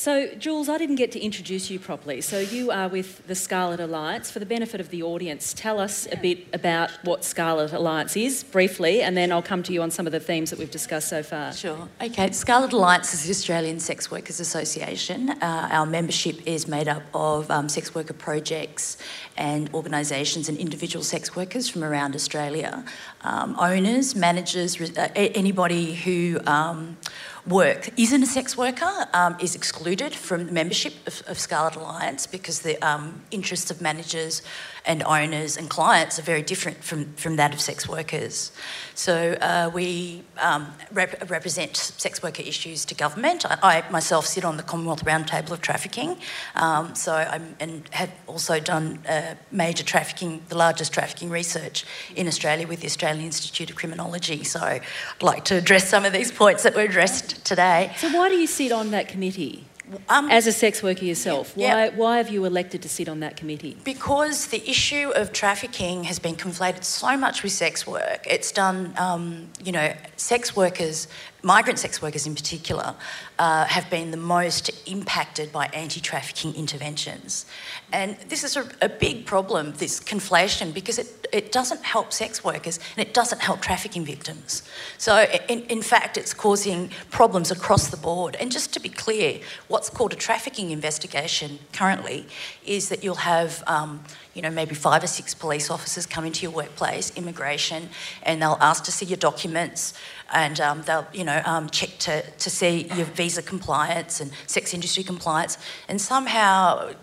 so, 0.02 0.34
Jules, 0.34 0.68
I 0.68 0.80
didn't 0.80 0.96
get 0.96 1.12
to 1.12 1.20
introduce 1.20 1.70
you 1.70 1.78
properly. 1.78 2.22
So, 2.22 2.40
you 2.40 2.72
are 2.72 2.88
with 2.88 3.28
the 3.28 3.36
Scarlet 3.36 3.80
Alliance. 3.80 4.32
For 4.32 4.40
the 4.40 4.48
benefit 4.48 4.82
of 4.82 4.90
the 4.90 5.04
audience, 5.04 5.54
tell 5.54 5.80
us 5.80 6.08
a 6.12 6.18
bit 6.18 6.48
about 6.54 6.90
what 7.04 7.24
Scarlet 7.24 7.72
Alliance 7.72 8.18
is, 8.18 8.44
briefly, 8.44 9.04
and 9.04 9.16
then 9.16 9.32
I'll 9.32 9.44
come 9.44 9.62
to 9.62 9.72
you 9.72 9.84
on 9.84 9.92
some 9.92 10.08
of 10.08 10.12
the 10.12 10.20
themes 10.20 10.50
that 10.50 10.58
we've 10.58 10.72
discussed 10.72 11.08
so 11.08 11.22
far. 11.22 11.54
Sure. 11.54 11.88
Okay. 12.02 12.32
Scarlet 12.32 12.74
Alliance 12.74 13.14
is 13.14 13.26
the 13.26 13.30
Australian 13.30 13.80
Sex 13.80 14.10
Workers 14.10 14.40
Association. 14.40 15.30
Uh, 15.30 15.70
our 15.72 15.86
membership 15.86 16.42
is 16.48 16.68
made 16.68 16.88
up 16.88 17.04
of 17.14 17.52
um, 17.52 17.70
sex 17.70 17.94
worker 17.94 18.16
projects 18.16 18.98
and 19.38 19.72
organisations 19.72 20.50
and 20.50 20.58
individual 20.58 21.04
sex 21.04 21.36
workers 21.36 21.70
from 21.70 21.84
around 21.84 22.16
Australia, 22.16 22.84
um, 23.22 23.56
owners, 23.60 24.16
managers, 24.16 24.82
uh, 24.98 25.10
anybody 25.16 25.94
who 25.94 26.40
um, 26.48 26.98
work 27.48 27.90
isn't 28.00 28.24
a 28.24 28.26
sex 28.26 28.58
worker 28.58 29.08
um, 29.14 29.36
is 29.40 29.56
excluded 29.56 30.14
from 30.14 30.54
membership 30.54 30.94
of, 31.08 31.24
of 31.28 31.40
Scarlet 31.40 31.76
Alliance 31.76 32.28
because 32.28 32.62
the 32.62 32.78
um, 32.86 33.22
interests 33.32 33.72
of 33.72 33.82
managers 33.82 34.42
and 34.86 35.04
owners 35.04 35.58
and 35.58 35.70
clients 35.70 36.18
are 36.18 36.24
very 36.24 36.42
different 36.42 36.84
from, 36.84 37.14
from 37.14 37.36
that 37.36 37.54
of 37.54 37.62
sex 37.62 37.88
workers. 37.88 38.52
So 38.96 39.34
uh, 39.34 39.72
we 39.74 40.24
um, 40.40 40.74
rep- 40.92 41.30
represent 41.30 41.76
sex 41.76 42.22
worker 42.22 42.42
issues 42.42 42.86
to 42.86 42.96
government. 42.96 43.46
I, 43.46 43.58
I, 43.62 43.92
myself 43.92 44.26
sit 44.26 44.44
on 44.44 44.58
the 44.58 44.64
Commonwealth 44.64 45.06
Roundtable 45.06 45.52
of 45.52 45.62
Trafficking, 45.62 46.18
um, 46.56 46.96
so 46.96 47.14
I'm, 47.14 47.56
and 47.60 47.88
have 47.92 48.12
also 48.28 48.60
done 48.60 49.00
uh, 49.08 49.36
major 49.52 49.84
trafficking, 49.84 50.42
the 50.50 50.58
largest 50.58 50.94
trafficking 50.94 51.30
research 51.30 51.86
in 52.16 52.28
Australia 52.28 52.68
with 52.68 52.82
the 52.82 52.88
Australian 52.88 53.26
Institute 53.26 53.70
of 53.70 53.76
Criminology. 53.76 54.44
So 54.44 54.60
I'd 54.60 54.84
like 55.22 55.46
to 55.46 55.56
address 55.56 55.90
some 55.90 56.06
of 56.06 56.14
these 56.14 56.32
points 56.32 56.64
that 56.64 56.76
were 56.76 56.82
addressed 56.82 57.46
today. 57.46 57.94
So 57.98 58.10
why 58.10 58.30
do 58.30 58.36
you 58.36 58.48
sit 58.48 58.72
on 58.72 58.92
that 58.92 59.08
committee? 59.08 59.66
Um, 60.10 60.30
As 60.30 60.48
a 60.48 60.52
sex 60.52 60.82
worker 60.82 61.06
yourself, 61.06 61.54
yeah. 61.56 61.90
why, 61.90 61.96
why 61.96 62.18
have 62.18 62.30
you 62.30 62.46
elected 62.46 62.82
to 62.84 62.90
sit 62.90 63.10
on 63.10 63.20
that 63.22 63.36
committee? 63.36 63.78
Because 63.84 64.48
the 64.48 64.70
issue 64.70 65.12
of 65.16 65.34
trafficking 65.34 66.06
has 66.06 66.20
been 66.20 66.36
conflated 66.36 66.84
so 66.84 67.18
much 67.18 67.44
with 67.44 67.52
sex 67.52 67.86
work. 67.86 68.26
It's 68.30 68.52
done, 68.52 68.94
um, 68.98 69.50
you 69.64 69.72
know, 69.72 69.94
sex 70.16 70.56
workers 70.56 71.08
migrant 71.44 71.80
sex 71.80 72.02
workers 72.02 72.28
in 72.28 72.36
particular, 72.36 72.96
uh, 73.40 73.66
have 73.66 73.90
been 73.90 74.12
the 74.12 74.18
most 74.18 74.70
impacted 74.88 75.52
by 75.52 75.68
anti 75.68 76.00
trafficking 76.00 76.54
interventions. 76.56 77.46
And 77.92 78.18
this 78.30 78.44
is 78.44 78.56
a, 78.56 78.66
a, 78.82 78.90
big 78.90 79.26
problem, 79.26 79.74
this 79.78 80.00
conflation, 80.00 80.74
because 80.74 81.00
it, 81.00 81.21
it 81.32 81.52
doesn't 81.52 81.84
help 81.84 82.12
sex 82.14 82.44
workers 82.44 82.80
and 82.96 83.08
it 83.08 83.14
doesn't 83.14 83.40
help 83.40 83.62
trafficking 83.62 84.06
victims. 84.06 84.64
So, 84.98 85.26
in, 85.48 85.62
in 85.64 85.82
fact, 85.82 86.18
it's 86.18 86.34
causing 86.34 86.90
problems 87.10 87.52
across 87.52 87.88
the 87.90 87.98
board. 87.98 88.36
And 88.40 88.52
just 88.52 88.74
to 88.74 88.80
be 88.80 88.90
clear, 88.90 89.40
what's 89.68 89.90
called 89.90 90.14
a 90.14 90.16
trafficking 90.16 90.72
investigation 90.72 91.60
currently 91.74 92.28
is 92.66 92.90
that 92.90 93.04
you'll 93.04 93.16
have 93.16 93.64
um, 93.68 94.04
you 94.34 94.42
know, 94.42 94.50
maybe 94.50 94.76
five 94.76 95.04
or 95.04 95.08
six 95.08 95.34
police 95.34 95.70
officers 95.70 96.06
come 96.06 96.26
into 96.26 96.44
your 96.44 96.52
workplace, 96.52 97.12
immigration, 97.18 97.90
and 98.24 98.42
they'll 98.42 98.58
ask 98.62 98.84
to 98.86 98.92
see 98.92 99.06
your 99.06 99.18
documents 99.18 99.94
and 100.34 100.62
um, 100.62 100.82
they'll, 100.84 101.06
you 101.14 101.26
know, 101.26 101.42
um, 101.46 101.70
check 101.70 101.90
to, 102.00 102.22
to 102.22 102.50
see 102.50 102.88
your 102.96 103.06
visa 103.08 103.42
compliance 103.42 104.22
and 104.22 104.32
sex 104.48 104.74
industry 104.74 105.04
compliance. 105.04 105.58
And 105.90 106.00
somehow, 106.00 106.94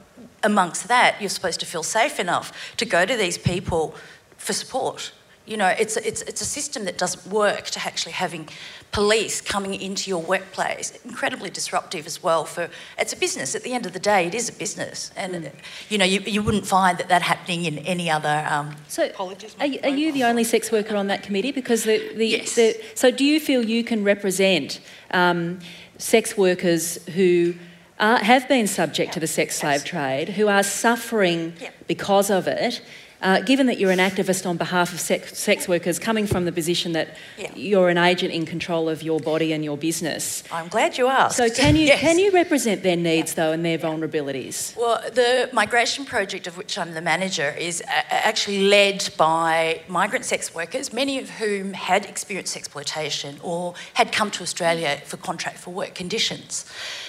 amongst 0.42 0.88
that, 0.88 1.16
you're 1.20 1.28
supposed 1.28 1.60
to 1.60 1.66
feel 1.66 1.82
safe 1.82 2.18
enough 2.18 2.74
to 2.78 2.86
go 2.86 3.04
to 3.04 3.16
these 3.16 3.36
people 3.36 3.94
for 4.38 4.52
support 4.54 5.12
You 5.48 5.56
know, 5.56 5.68
it's, 5.68 5.96
it's, 5.96 6.20
it's 6.22 6.42
a 6.42 6.44
system 6.44 6.84
that 6.84 6.98
doesn't 6.98 7.32
work 7.32 7.64
to 7.74 7.80
actually 7.80 8.12
having 8.12 8.50
police 8.92 9.40
coming 9.40 9.80
into 9.80 10.10
your 10.10 10.20
workplace. 10.20 10.92
Incredibly 11.06 11.48
disruptive 11.48 12.06
as 12.06 12.22
well 12.22 12.44
for, 12.44 12.68
it's 12.98 13.14
a 13.14 13.16
business. 13.16 13.54
At 13.54 13.62
the 13.62 13.72
end 13.72 13.86
of 13.86 13.94
the 13.94 13.98
day, 13.98 14.26
it 14.26 14.34
is 14.34 14.50
a 14.50 14.52
business. 14.52 15.10
And, 15.16 15.32
mm. 15.34 15.52
you 15.88 15.96
know, 15.96 16.04
you, 16.04 16.20
you 16.20 16.42
wouldn't 16.42 16.66
find 16.66 16.98
that 16.98 17.08
that 17.08 17.22
happening 17.22 17.64
in 17.64 17.78
any 17.78 18.10
other... 18.10 18.46
Um, 18.50 18.76
so 18.88 19.10
are, 19.18 19.32
are, 19.58 19.96
you 20.00 20.12
the 20.12 20.24
only 20.24 20.44
sex 20.44 20.70
worker 20.70 20.96
on 20.96 21.06
that 21.06 21.22
committee? 21.22 21.52
Because 21.52 21.84
the... 21.84 21.96
the, 22.14 22.26
yes. 22.26 22.54
the 22.54 22.76
so 22.94 23.10
do 23.10 23.24
you 23.24 23.40
feel 23.40 23.64
you 23.64 23.82
can 23.84 24.04
represent 24.04 24.80
um, 25.12 25.60
sex 25.96 26.36
workers 26.36 27.02
who... 27.16 27.54
Are, 28.00 28.18
have 28.18 28.46
been 28.46 28.68
subject 28.68 29.14
to 29.14 29.20
the 29.20 29.26
sex 29.26 29.58
slave 29.58 29.82
trade, 29.82 30.28
who 30.28 30.46
are 30.46 30.62
suffering 30.62 31.54
because 31.88 32.30
of 32.30 32.46
it, 32.46 32.80
uh, 33.20 33.40
given 33.40 33.66
that 33.66 33.78
you're 33.78 33.90
an 33.90 33.98
activist 33.98 34.46
on 34.46 34.56
behalf 34.56 34.92
of 34.92 35.00
sex, 35.00 35.36
sex 35.36 35.66
workers, 35.66 35.98
coming 35.98 36.26
from 36.26 36.44
the 36.44 36.52
position 36.52 36.92
that 36.92 37.16
yeah. 37.36 37.50
you're 37.54 37.88
an 37.88 37.98
agent 37.98 38.32
in 38.32 38.46
control 38.46 38.88
of 38.88 39.02
your 39.02 39.18
body 39.20 39.52
and 39.52 39.64
your 39.64 39.76
business. 39.76 40.44
I'm 40.52 40.68
glad 40.68 40.96
you 40.96 41.08
asked. 41.08 41.36
So 41.36 41.50
can 41.50 41.74
you 41.76 41.86
yes. 41.86 42.00
can 42.00 42.18
you 42.18 42.30
represent 42.30 42.82
their 42.82 42.96
needs 42.96 43.34
though 43.34 43.52
and 43.52 43.64
their 43.64 43.78
vulnerabilities? 43.78 44.76
Well, 44.76 45.02
the 45.10 45.50
migration 45.52 46.04
project 46.04 46.46
of 46.46 46.56
which 46.56 46.78
I'm 46.78 46.94
the 46.94 47.00
manager 47.00 47.54
is 47.58 47.82
actually 47.86 48.68
led 48.68 49.08
by 49.16 49.82
migrant 49.88 50.24
sex 50.24 50.54
workers, 50.54 50.92
many 50.92 51.18
of 51.18 51.30
whom 51.30 51.72
had 51.72 52.04
experienced 52.06 52.56
exploitation 52.56 53.38
or 53.42 53.74
had 53.94 54.12
come 54.12 54.30
to 54.32 54.42
Australia 54.42 55.00
for 55.04 55.16
contract 55.16 55.58
for 55.58 55.70
work 55.70 55.94
conditions. 55.94 56.66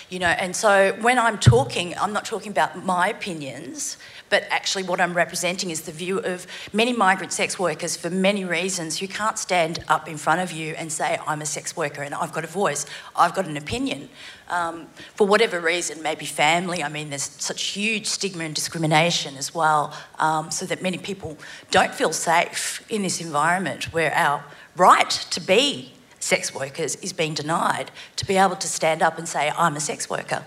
You 0.09 0.17
know, 0.17 0.27
and 0.27 0.55
so 0.55 0.97
when 1.01 1.19
I'm 1.19 1.37
talking, 1.37 1.95
I'm 1.99 2.13
not 2.13 2.25
talking 2.25 2.51
about 2.51 2.83
my 2.83 3.09
opinions 3.09 3.97
but 4.29 4.45
actually 4.49 4.83
what 4.83 5.01
I'm 5.01 5.13
representing 5.13 5.69
is 5.69 5.81
the 5.81 5.91
view 5.91 6.19
of 6.19 6.45
many 6.73 6.93
migrant 6.93 7.33
sex 7.33 7.57
workers 7.57 7.95
for 7.95 8.09
many 8.09 8.45
reasons 8.45 8.99
who 8.99 9.07
can't 9.07 9.37
stand 9.37 9.83
up 9.87 10.07
in 10.07 10.17
front 10.17 10.41
of 10.41 10.51
you 10.51 10.73
and 10.75 10.91
say, 10.91 11.17
I'm 11.27 11.41
a 11.41 11.45
sex 11.45 11.75
worker 11.75 12.01
and 12.01 12.13
I've 12.13 12.31
got 12.31 12.43
a 12.43 12.47
voice, 12.47 12.85
I've 13.15 13.33
got 13.33 13.45
an 13.45 13.57
opinion. 13.57 14.09
Um, 14.49 14.87
for 15.15 15.27
whatever 15.27 15.59
reason, 15.59 16.01
maybe 16.01 16.25
family, 16.25 16.83
I 16.83 16.89
mean, 16.89 17.09
there's 17.09 17.23
such 17.23 17.63
huge 17.63 18.07
stigma 18.07 18.43
and 18.43 18.55
discrimination 18.55 19.37
as 19.37 19.53
well, 19.53 19.93
um, 20.17 20.49
so 20.49 20.65
that 20.65 20.81
many 20.81 20.97
people 20.97 21.37
don't 21.69 21.93
feel 21.93 22.13
safe 22.13 22.83
in 22.89 23.03
this 23.03 23.21
environment 23.21 23.93
where 23.93 24.11
our 24.13 24.43
right 24.75 25.09
to 25.09 25.39
be 25.39 25.93
sex 26.19 26.53
workers 26.53 26.95
is 26.97 27.13
being 27.13 27.33
denied, 27.33 27.91
to 28.15 28.25
be 28.25 28.37
able 28.37 28.55
to 28.55 28.67
stand 28.67 29.01
up 29.01 29.17
and 29.17 29.27
say, 29.27 29.51
I'm 29.57 29.75
a 29.75 29.79
sex 29.79 30.09
worker. 30.09 30.43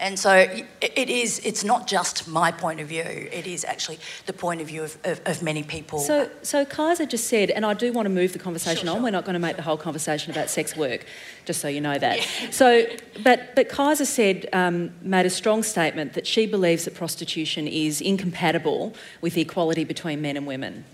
And 0.00 0.18
so 0.18 0.32
it 0.32 1.10
is, 1.10 1.40
it's 1.44 1.62
not 1.62 1.86
just 1.86 2.26
my 2.26 2.50
point 2.50 2.80
of 2.80 2.88
view, 2.88 3.02
it 3.02 3.46
is 3.46 3.66
actually 3.66 3.98
the 4.24 4.32
point 4.32 4.62
of 4.62 4.66
view 4.66 4.82
of, 4.82 4.96
of, 5.04 5.20
of 5.26 5.42
many 5.42 5.62
people. 5.62 5.98
So, 5.98 6.30
so 6.40 6.64
Kajsa 6.64 7.06
just 7.06 7.28
said, 7.28 7.50
and 7.50 7.66
I 7.66 7.74
do 7.74 7.92
want 7.92 8.06
to 8.06 8.10
move 8.10 8.32
the 8.32 8.38
conversation 8.38 8.86
sure, 8.86 8.90
on, 8.92 8.96
sure. 8.96 9.04
we're 9.04 9.10
not 9.10 9.26
going 9.26 9.34
to 9.34 9.40
make 9.40 9.56
the 9.56 9.62
whole 9.62 9.76
conversation 9.76 10.32
about 10.32 10.48
sex 10.48 10.74
work, 10.74 11.04
just 11.44 11.60
so 11.60 11.68
you 11.68 11.82
know 11.82 11.98
that. 11.98 12.16
Yeah. 12.16 12.50
So, 12.50 12.86
but, 13.22 13.54
but 13.54 13.68
Kajsa 13.68 14.06
said, 14.06 14.48
um, 14.54 14.90
made 15.02 15.26
a 15.26 15.30
strong 15.30 15.62
statement 15.62 16.14
that 16.14 16.26
she 16.26 16.46
believes 16.46 16.86
that 16.86 16.94
prostitution 16.94 17.68
is 17.68 18.00
incompatible 18.00 18.94
with 19.20 19.36
equality 19.36 19.84
between 19.84 20.22
men 20.22 20.38
and 20.38 20.46
women. 20.46 20.84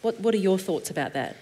What, 0.00 0.18
what 0.20 0.32
are 0.32 0.38
your 0.38 0.58
thoughts 0.58 0.88
about 0.88 1.12
that? 1.12 1.36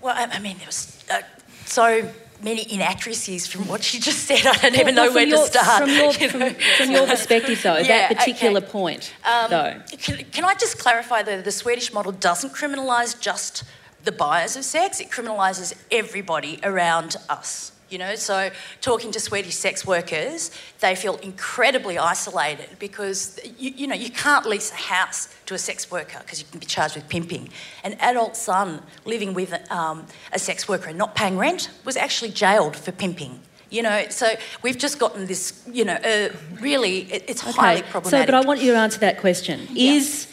Well, 0.00 0.16
I, 0.16 0.24
I 0.24 0.38
mean, 0.38 0.56
there 0.56 0.66
was 0.66 1.04
uh, 1.10 1.20
so 1.66 2.08
many 2.42 2.72
inaccuracies 2.72 3.46
from 3.46 3.66
what 3.68 3.82
she 3.82 3.98
just 3.98 4.24
said. 4.24 4.46
I 4.46 4.52
don't 4.52 4.72
well, 4.72 4.80
even 4.80 4.94
know 4.94 5.02
well, 5.04 5.14
where 5.14 5.26
your, 5.26 5.38
to 5.38 5.46
start. 5.46 5.82
From 5.82 5.90
your, 5.90 6.12
from, 6.30 6.54
from 6.76 6.90
your 6.90 7.06
perspective, 7.06 7.62
though, 7.62 7.76
yeah, 7.76 8.08
that 8.08 8.16
particular 8.16 8.60
okay. 8.60 8.70
point, 8.70 9.14
um, 9.24 9.50
though. 9.50 9.80
Can, 9.98 10.24
can, 10.26 10.44
I 10.44 10.54
just 10.54 10.78
clarify 10.78 11.22
that 11.22 11.44
the 11.44 11.52
Swedish 11.52 11.92
model 11.92 12.12
doesn't 12.12 12.50
criminalise 12.50 13.18
just 13.18 13.64
the 14.04 14.12
buyers 14.12 14.56
of 14.56 14.64
sex, 14.64 15.00
it 15.00 15.10
criminalises 15.10 15.74
everybody 15.90 16.58
around 16.62 17.16
us. 17.28 17.71
You 17.92 17.98
know, 17.98 18.14
so 18.14 18.50
talking 18.80 19.12
to 19.12 19.20
Swedish 19.20 19.54
sex 19.54 19.86
workers, 19.86 20.50
they 20.80 20.94
feel 20.94 21.16
incredibly 21.16 21.98
isolated 21.98 22.70
because 22.78 23.38
you, 23.58 23.70
you 23.76 23.86
know 23.86 23.94
you 23.94 24.10
can't 24.10 24.46
lease 24.46 24.72
a 24.72 24.76
house 24.76 25.28
to 25.46 25.54
a 25.54 25.58
sex 25.58 25.90
worker 25.90 26.18
because 26.20 26.40
you 26.40 26.46
can 26.50 26.58
be 26.58 26.64
charged 26.64 26.94
with 26.94 27.06
pimping. 27.10 27.50
An 27.84 27.92
adult 28.00 28.34
son 28.34 28.82
living 29.04 29.34
with 29.34 29.52
um, 29.70 30.06
a 30.32 30.38
sex 30.38 30.66
worker 30.66 30.88
and 30.88 30.96
not 30.96 31.14
paying 31.14 31.36
rent 31.36 31.70
was 31.84 31.98
actually 31.98 32.30
jailed 32.30 32.76
for 32.76 32.92
pimping. 32.92 33.40
You 33.68 33.82
know, 33.82 34.06
so 34.08 34.26
we've 34.62 34.78
just 34.78 34.98
gotten 34.98 35.26
this. 35.26 35.62
You 35.70 35.84
know, 35.84 35.94
uh, 35.94 36.30
really, 36.60 37.12
it, 37.12 37.24
it's 37.28 37.42
okay. 37.42 37.52
highly 37.52 37.82
problematic. 37.82 38.26
So, 38.26 38.32
but 38.32 38.34
I 38.34 38.46
want 38.46 38.60
you 38.60 38.72
to 38.72 38.78
answer 38.78 39.00
that 39.00 39.20
question: 39.20 39.66
yeah. 39.70 39.92
Is 39.92 40.28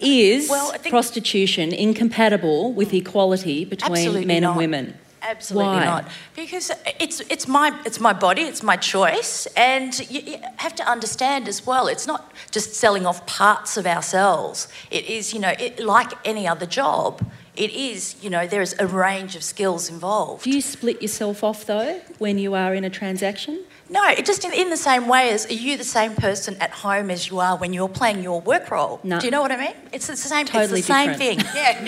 is 0.00 0.50
well, 0.50 0.74
prostitution 0.88 1.72
incompatible 1.72 2.72
with 2.72 2.92
equality 2.92 3.64
between 3.64 4.26
men 4.26 4.42
not. 4.42 4.50
and 4.50 4.56
women? 4.56 4.94
Absolutely 5.22 5.78
Why? 5.78 5.84
not. 5.84 6.08
Because 6.34 6.72
it's 6.98 7.20
it's 7.20 7.46
my 7.46 7.78
it's 7.86 8.00
my 8.00 8.12
body, 8.12 8.42
it's 8.42 8.62
my 8.62 8.76
choice, 8.76 9.46
and 9.56 9.98
you, 10.10 10.20
you, 10.20 10.38
have 10.56 10.74
to 10.74 10.84
understand 10.88 11.48
as 11.48 11.64
well. 11.64 11.86
It's 11.86 12.06
not 12.06 12.32
just 12.50 12.74
selling 12.74 13.06
off 13.06 13.24
parts 13.26 13.76
of 13.76 13.86
ourselves. 13.86 14.68
It 14.90 15.06
is, 15.06 15.32
you 15.32 15.38
know, 15.38 15.54
it, 15.58 15.78
like 15.78 16.12
any 16.24 16.48
other 16.48 16.66
job. 16.66 17.24
It 17.54 17.70
is, 17.72 18.16
you 18.22 18.30
know, 18.30 18.46
there 18.46 18.62
is 18.62 18.74
a 18.78 18.86
range 18.86 19.36
of 19.36 19.42
skills 19.42 19.90
involved. 19.90 20.44
Do 20.44 20.50
you 20.50 20.62
split 20.62 21.02
yourself 21.02 21.44
off 21.44 21.66
though 21.66 22.00
when 22.18 22.38
you 22.38 22.54
are 22.54 22.74
in 22.74 22.82
a 22.82 22.90
transaction? 22.90 23.64
No, 23.90 24.08
it 24.08 24.24
just 24.24 24.42
in, 24.46 24.54
in, 24.54 24.70
the 24.70 24.76
same 24.78 25.06
way 25.06 25.30
as 25.32 25.44
are 25.50 25.52
you 25.52 25.76
the 25.76 25.84
same 25.84 26.14
person 26.14 26.56
at 26.60 26.70
home 26.70 27.10
as 27.10 27.28
you 27.28 27.40
are 27.40 27.58
when 27.58 27.74
you're 27.74 27.90
playing 27.90 28.22
your 28.22 28.40
work 28.40 28.70
role? 28.70 29.00
No. 29.04 29.20
Do 29.20 29.26
you 29.26 29.30
know 29.30 29.42
what 29.42 29.52
I 29.52 29.58
mean? 29.58 29.74
It's 29.92 30.06
the 30.06 30.16
same. 30.16 30.46
Totally 30.46 30.78
it's 30.78 30.88
the 30.88 30.94
different. 30.94 31.18
same 31.18 31.36
thing. 31.36 31.46
Yeah. 31.54 31.78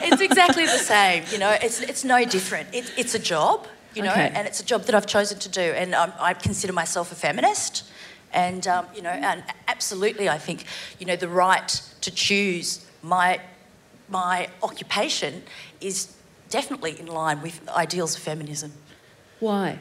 it's 0.04 0.22
exactly 0.22 0.66
the 0.66 0.78
same. 0.78 1.24
You 1.32 1.38
know, 1.38 1.56
it's 1.60 1.80
it's 1.80 2.04
no 2.04 2.24
different. 2.24 2.68
It, 2.72 2.92
it's 2.96 3.16
a 3.16 3.18
job. 3.18 3.66
You 3.96 4.02
know, 4.02 4.12
okay. 4.12 4.30
and 4.34 4.46
it's 4.46 4.60
a 4.60 4.64
job 4.64 4.82
that 4.84 4.94
I've 4.94 5.06
chosen 5.06 5.38
to 5.40 5.48
do, 5.48 5.60
and 5.60 5.94
um, 5.94 6.12
I 6.20 6.34
consider 6.34 6.72
myself 6.72 7.10
a 7.10 7.16
feminist. 7.16 7.84
And 8.32 8.66
um, 8.68 8.86
you 8.94 9.02
know, 9.02 9.10
and 9.10 9.42
absolutely, 9.66 10.28
I 10.28 10.38
think 10.38 10.64
you 11.00 11.06
know 11.06 11.16
the 11.16 11.28
right 11.28 11.68
to 12.02 12.10
choose 12.12 12.86
my 13.02 13.40
my 14.08 14.48
occupation 14.62 15.42
is 15.80 16.14
definitely 16.50 16.98
in 16.98 17.06
line 17.06 17.42
with 17.42 17.68
ideals 17.68 18.16
of 18.16 18.22
feminism. 18.22 18.72
Why? 19.40 19.78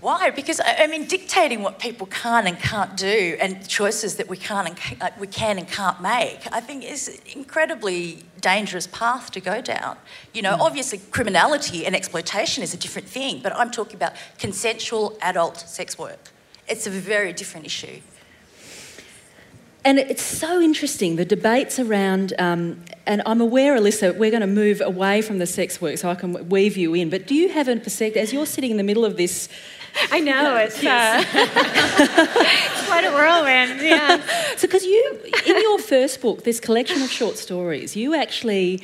Why? 0.00 0.28
Because 0.28 0.60
I 0.64 0.86
mean, 0.88 1.06
dictating 1.06 1.62
what 1.62 1.78
people 1.78 2.06
can 2.06 2.46
and 2.46 2.58
can't 2.58 2.96
do, 2.98 3.36
and 3.40 3.66
choices 3.66 4.16
that 4.16 4.28
we 4.28 4.36
can 4.36 4.66
and 4.66 4.78
uh, 5.00 5.10
we 5.18 5.26
can 5.26 5.58
and 5.58 5.66
can't 5.66 6.02
make, 6.02 6.40
I 6.52 6.60
think 6.60 6.84
is 6.84 7.08
an 7.08 7.18
incredibly 7.34 8.22
dangerous 8.42 8.86
path 8.86 9.30
to 9.30 9.40
go 9.40 9.62
down. 9.62 9.96
You 10.34 10.42
know, 10.42 10.54
mm. 10.54 10.60
obviously, 10.60 10.98
criminality 11.10 11.86
and 11.86 11.96
exploitation 11.96 12.62
is 12.62 12.74
a 12.74 12.76
different 12.76 13.08
thing, 13.08 13.40
but 13.42 13.56
I'm 13.56 13.70
talking 13.70 13.96
about 13.96 14.12
consensual 14.38 15.16
adult 15.22 15.56
sex 15.56 15.98
work. 15.98 16.30
It's 16.68 16.86
a 16.86 16.90
very 16.90 17.32
different 17.32 17.64
issue. 17.64 18.00
And 19.86 20.00
it's 20.00 20.24
so 20.24 20.60
interesting, 20.60 21.14
the 21.14 21.24
debates 21.24 21.78
around, 21.78 22.32
um, 22.40 22.82
and 23.06 23.22
I'm 23.24 23.40
aware, 23.40 23.78
Alyssa, 23.78 24.16
we're 24.16 24.32
going 24.32 24.40
to 24.40 24.48
move 24.48 24.80
away 24.80 25.22
from 25.22 25.38
the 25.38 25.46
sex 25.46 25.80
work 25.80 25.96
so 25.98 26.10
I 26.10 26.16
can 26.16 26.48
weave 26.48 26.76
you 26.76 26.92
in, 26.94 27.08
but 27.08 27.28
do 27.28 27.36
you 27.36 27.50
have 27.50 27.68
a 27.68 27.76
perspective, 27.76 28.20
as 28.20 28.32
you're 28.32 28.46
sitting 28.46 28.72
in 28.72 28.78
the 28.78 28.82
middle 28.82 29.04
of 29.04 29.16
this 29.16 29.48
I 30.10 30.18
know 30.18 30.56
it's 30.56 30.82
uh, 30.84 31.24
quite 32.86 33.04
a 33.04 33.12
whirlwind. 33.12 33.80
Yeah. 33.80 34.20
So, 34.56 34.66
because 34.66 34.84
you, 34.84 35.20
in 35.46 35.60
your 35.62 35.78
first 35.78 36.20
book, 36.20 36.42
this 36.42 36.60
collection 36.60 37.00
of 37.02 37.10
short 37.10 37.36
stories, 37.36 37.94
you 37.94 38.14
actually 38.14 38.82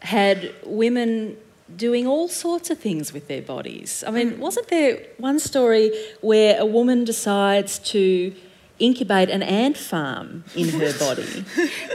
had 0.00 0.54
women 0.64 1.36
doing 1.76 2.06
all 2.06 2.28
sorts 2.28 2.70
of 2.70 2.78
things 2.78 3.12
with 3.12 3.26
their 3.26 3.42
bodies. 3.42 4.04
I 4.06 4.10
mean, 4.10 4.32
mm. 4.32 4.38
wasn't 4.38 4.68
there 4.68 5.02
one 5.18 5.38
story 5.38 5.90
where 6.20 6.60
a 6.60 6.64
woman 6.64 7.04
decides 7.04 7.78
to 7.90 8.34
incubate 8.78 9.30
an 9.30 9.42
ant 9.42 9.76
farm 9.76 10.44
in 10.54 10.68
her 10.68 10.92
body? 10.98 11.44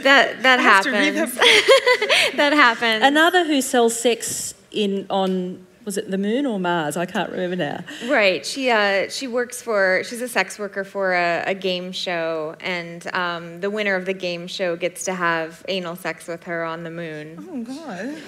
that 0.02 0.42
that 0.44 0.60
happens. 0.60 1.36
that 2.36 2.54
happens. 2.54 3.04
Another 3.04 3.46
who 3.46 3.62
sells 3.62 4.00
sex 4.00 4.54
in 4.72 5.06
on 5.10 5.66
was 5.90 5.98
it 5.98 6.12
the 6.12 6.20
moon 6.20 6.46
or 6.46 6.60
Mars? 6.60 6.98
I 6.98 7.08
can't 7.08 7.32
remember 7.32 7.56
now. 7.56 7.84
Right. 8.08 8.46
She 8.46 8.70
uh, 8.70 9.10
she 9.10 9.28
works 9.28 9.60
for 9.60 10.04
she's 10.04 10.22
a 10.22 10.28
sex 10.28 10.60
worker 10.60 10.84
for 10.84 11.14
a, 11.14 11.44
a 11.48 11.56
game 11.56 11.92
show, 11.92 12.56
and 12.60 13.08
um, 13.16 13.60
the 13.60 13.72
winner 13.72 13.96
of 13.96 14.06
the 14.06 14.14
game 14.14 14.46
show 14.46 14.76
gets 14.76 15.06
to 15.06 15.16
have 15.16 15.66
anal 15.68 15.96
sex 15.96 16.28
with 16.28 16.44
her 16.44 16.64
on 16.64 16.84
the 16.84 16.92
moon. 16.92 17.38
Oh 17.40 17.64
God. 17.64 18.20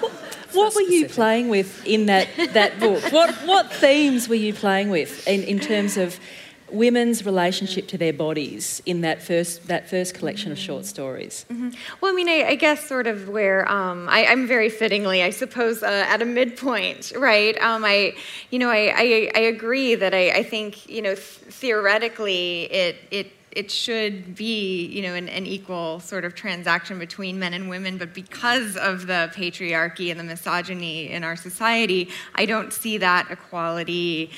What, 0.00 0.12
what 0.52 0.74
were 0.74 0.82
you 0.82 1.08
playing 1.08 1.48
with 1.48 1.86
in 1.86 2.06
that, 2.06 2.28
that 2.52 2.78
book? 2.78 3.02
What 3.10 3.34
what 3.46 3.72
themes 3.72 4.28
were 4.28 4.34
you 4.34 4.52
playing 4.52 4.90
with 4.90 5.26
in, 5.26 5.44
in 5.44 5.58
terms 5.60 5.96
of 5.96 6.20
women's 6.70 7.24
relationship 7.24 7.86
to 7.88 7.98
their 7.98 8.12
bodies 8.12 8.82
in 8.86 9.00
that 9.02 9.22
first 9.22 9.68
that 9.68 9.88
first 9.88 10.14
collection 10.14 10.50
of 10.52 10.58
short 10.58 10.84
stories? 10.84 11.46
Mm-hmm. 11.50 11.70
Well, 12.00 12.12
I 12.12 12.14
mean, 12.14 12.28
I, 12.28 12.48
I, 12.48 12.54
guess 12.54 12.86
sort 12.86 13.06
of 13.06 13.28
where 13.28 13.70
um, 13.70 14.08
I, 14.08 14.20
am 14.20 14.46
very 14.46 14.68
fittingly, 14.68 15.22
I 15.22 15.30
suppose, 15.30 15.82
uh, 15.82 16.04
at 16.08 16.22
a 16.22 16.24
midpoint, 16.24 17.12
right? 17.16 17.56
Um, 17.58 17.84
I, 17.84 18.14
you 18.50 18.58
know, 18.58 18.70
I, 18.70 18.92
I, 18.96 19.30
I 19.34 19.40
agree 19.40 19.94
that 19.94 20.14
I, 20.14 20.30
I 20.30 20.42
think, 20.42 20.88
you 20.88 21.02
know, 21.02 21.14
th- 21.14 21.20
theoretically, 21.20 22.64
it 22.64 22.96
it 23.10 23.32
it 23.52 23.70
should 23.70 24.34
be, 24.34 24.84
you 24.86 25.00
know, 25.00 25.14
an, 25.14 25.30
an, 25.30 25.46
equal 25.46 25.98
sort 26.00 26.26
of 26.26 26.34
transaction 26.34 26.98
between 26.98 27.38
men 27.38 27.54
and 27.54 27.70
women, 27.70 27.96
but 27.96 28.12
because 28.12 28.76
of 28.76 29.06
the 29.06 29.32
patriarchy 29.34 30.10
and 30.10 30.20
the 30.20 30.24
misogyny 30.24 31.10
in 31.10 31.24
our 31.24 31.36
society, 31.36 32.10
I 32.34 32.44
don't 32.44 32.70
see 32.70 32.98
that 32.98 33.30
equality 33.30 34.30